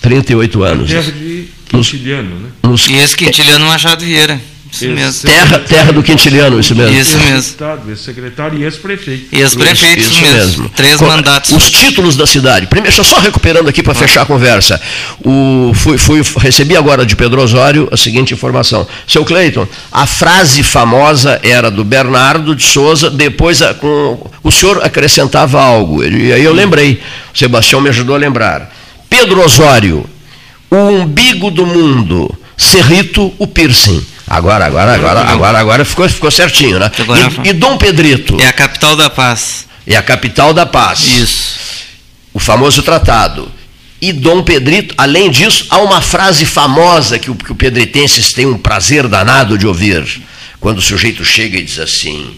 [0.00, 0.88] 38 anos.
[0.88, 2.48] Terra de Nos- Quintiliano, né?
[2.62, 4.40] Nos- E esse Quintiliano Machado Vieira.
[4.72, 5.28] Isso mesmo.
[5.30, 6.96] Terra, terra do Quintiliano, isso mesmo.
[6.98, 7.36] Isso mesmo.
[7.38, 9.26] Estado, ex-secretário e ex-prefeito.
[9.30, 10.36] Ex-prefeito, isso, Isso mesmo.
[10.38, 10.68] mesmo.
[10.70, 11.52] Três Co- mandatos.
[11.52, 12.66] Os títulos da cidade.
[12.66, 14.80] Primeiro, deixa eu só recuperando aqui para fechar a conversa.
[15.24, 18.86] O, fui, fui- recebi agora de Pedro Osório a seguinte informação.
[19.06, 24.82] Seu Cleiton, a frase famosa era do Bernardo de Souza, depois a- com- o senhor
[24.82, 26.02] acrescentava algo.
[26.02, 27.00] E aí eu lembrei,
[27.34, 28.74] o Sebastião me ajudou a lembrar.
[29.10, 30.06] Pedro Osório,
[30.70, 34.06] o umbigo do mundo, Cerrito, o piercing.
[34.36, 36.90] Agora, agora, agora, agora, agora ficou, ficou certinho, né?
[37.44, 38.36] E, e Dom Pedrito?
[38.40, 39.66] É a capital da paz.
[39.86, 41.00] É a capital da paz.
[41.00, 41.54] Isso.
[42.32, 43.50] O famoso tratado.
[44.00, 48.46] E Dom Pedrito, além disso, há uma frase famosa que, o- que o pedritenses têm
[48.46, 50.22] um prazer danado de ouvir.
[50.58, 52.34] Quando o sujeito chega e diz assim,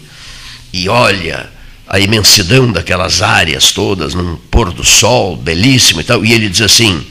[0.73, 1.49] e olha
[1.87, 6.63] a imensidão daquelas áreas todas, num pôr do sol belíssimo e tal, e ele diz
[6.63, 7.07] assim,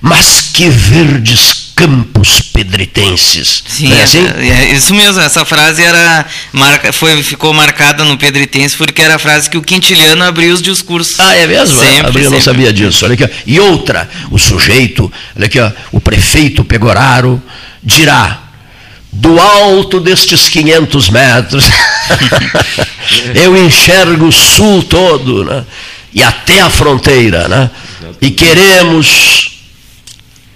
[0.00, 3.62] mas que verdes campos pedritenses.
[3.66, 4.26] Sim, é é, assim?
[4.26, 5.20] é isso mesmo.
[5.20, 9.62] Essa frase era marca, foi, ficou marcada no Pedritense porque era a frase que o
[9.62, 11.18] Quintiliano abriu os discursos.
[11.18, 11.78] Ah, é mesmo?
[11.78, 13.04] Sempre, eu não sabia disso.
[13.04, 13.28] Olha aqui, ó.
[13.46, 17.42] E outra, o sujeito, olha aqui, ó, o prefeito Pegoraro
[17.82, 18.42] dirá,
[19.12, 21.64] do alto destes 500 metros,
[23.34, 25.64] eu enxergo o sul todo, né?
[26.14, 27.70] e até a fronteira, né?
[28.20, 29.61] e queremos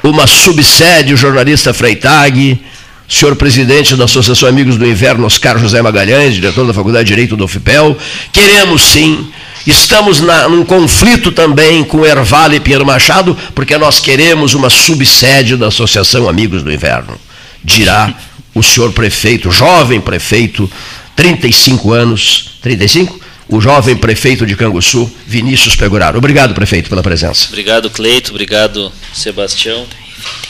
[0.02, 2.60] uma subsede, o jornalista Freitag,
[3.09, 7.36] senhor presidente da Associação Amigos do Inverno, Oscar José Magalhães, diretor da Faculdade de Direito
[7.36, 7.97] do UFPEL,
[8.32, 9.31] queremos sim,
[9.66, 15.56] estamos na, num conflito também com Erval e Pinheiro Machado, porque nós queremos uma subsede
[15.56, 17.18] da Associação Amigos do Inverno,
[17.62, 18.12] dirá
[18.55, 20.70] o senhor prefeito, jovem prefeito,
[21.14, 23.26] 35 anos, 35?
[23.48, 26.18] O jovem prefeito de Canguçu, Vinícius Pegoraro.
[26.18, 27.47] Obrigado, prefeito, pela presença.
[27.48, 28.31] Obrigado, Cleito.
[28.31, 29.86] Obrigado, Sebastião.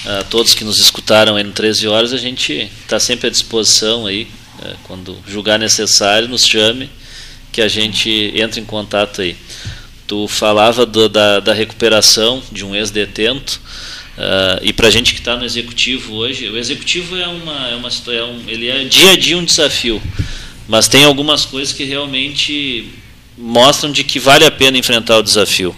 [0.06, 4.06] A todos que nos escutaram aí no 13 horas, a gente está sempre à disposição
[4.06, 4.26] aí,
[4.64, 6.88] eh, quando julgar necessário, nos chame,
[7.52, 9.36] que a gente entre em contato aí.
[10.06, 13.60] Tu falava do- da, da recuperação de um ex-detento,
[14.16, 17.74] ah, e para a gente que está no executivo hoje, o executivo é uma, é
[17.74, 20.00] uma é um, ele é dia a dia um desafio,
[20.68, 22.92] mas tem algumas coisas que realmente
[23.36, 25.74] mostram de que vale a pena enfrentar o desafio.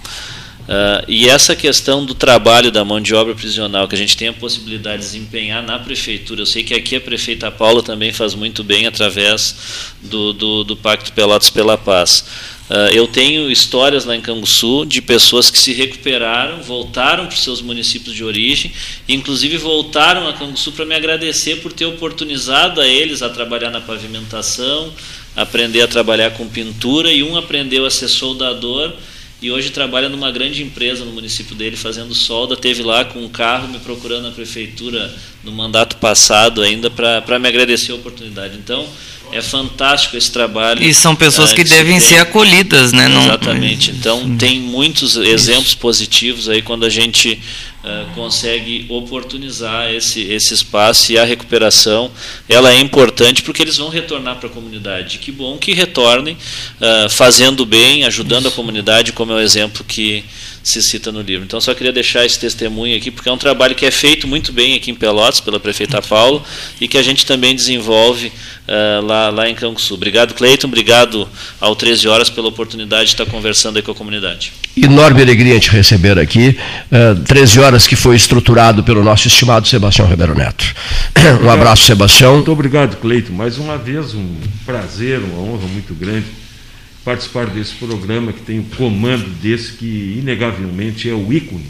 [0.69, 4.29] Ah, e essa questão do trabalho da mão de obra prisional, que a gente tem
[4.29, 8.35] a possibilidade de desempenhar na prefeitura, eu sei que aqui a prefeita Paula também faz
[8.35, 9.57] muito bem através
[10.03, 12.27] do, do, do Pacto Pelotas pela Paz.
[12.71, 17.43] Ah, eu tenho histórias lá em Canguçu de pessoas que se recuperaram, voltaram para os
[17.43, 18.73] seus municípios de origem,
[19.09, 23.81] inclusive voltaram a Canguçu para me agradecer por ter oportunizado a eles a trabalhar na
[23.81, 24.93] pavimentação,
[25.35, 28.93] aprender a trabalhar com pintura, e um aprendeu a ser soldador
[29.41, 32.57] e hoje trabalha numa grande empresa no município dele fazendo solda.
[32.57, 35.15] Teve lá com um carro me procurando na prefeitura
[35.45, 38.57] no mandato passado ainda para me agradecer a oportunidade.
[38.57, 38.85] Então
[39.33, 40.83] é fantástico esse trabalho.
[40.83, 43.09] E são pessoas ah, que se devem ser acolhidas, né?
[43.09, 43.91] Não- Exatamente.
[43.91, 47.41] Então tem muitos exemplos positivos aí quando a gente
[47.85, 52.11] ah, consegue oportunizar esse, esse espaço e a recuperação
[52.49, 55.19] ela é importante porque eles vão retornar para a comunidade.
[55.19, 56.37] Que bom que retornem
[56.81, 60.25] ah, fazendo bem, ajudando a comunidade, como é o exemplo que
[60.63, 61.45] se cita no livro.
[61.45, 64.53] Então só queria deixar esse testemunho aqui porque é um trabalho que é feito muito
[64.53, 66.45] bem aqui em Pelotas pela prefeita Paulo
[66.81, 68.33] e que a gente também desenvolve
[68.67, 69.95] ah, lá, lá em Canguçu.
[69.95, 70.67] Obrigado, Cleiton.
[70.67, 71.29] Obrigado
[71.61, 74.53] ao 13 Horas pela oportunidade de estar conversando aí com a comunidade.
[74.77, 76.57] Enorme alegria te receber aqui.
[76.91, 80.75] eh, 13 horas que foi estruturado pelo nosso estimado Sebastião Ribeiro Neto.
[81.45, 82.37] Um abraço, Sebastião.
[82.37, 83.33] Muito obrigado, Cleito.
[83.33, 86.27] Mais uma vez, um prazer, uma honra muito grande
[87.05, 91.67] participar desse programa que tem o comando desse que, inegavelmente, é o ícone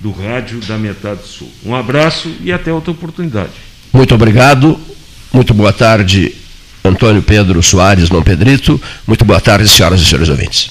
[0.00, 1.50] do rádio da Metade Sul.
[1.64, 3.52] Um abraço e até outra oportunidade.
[3.92, 4.78] Muito obrigado.
[5.32, 6.34] Muito boa tarde,
[6.84, 8.80] Antônio Pedro Soares, não Pedrito.
[9.06, 10.70] Muito boa tarde, senhoras e senhores ouvintes.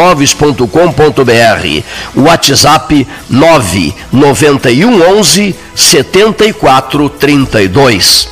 [0.00, 1.82] www.pelotaimóveis.com.br.
[2.16, 8.30] WhatsApp 991 11 7432.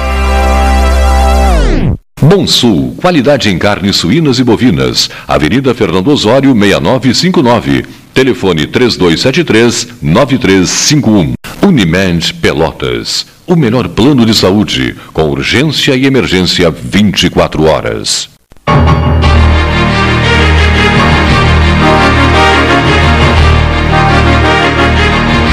[2.23, 5.09] Bom Sul, qualidade em carnes suínas e bovinas.
[5.27, 7.83] Avenida Fernando Osório, 6959.
[8.13, 11.33] Telefone 3273-9351.
[11.63, 13.25] Unimed Pelotas.
[13.47, 18.29] O melhor plano de saúde, com urgência e emergência 24 horas.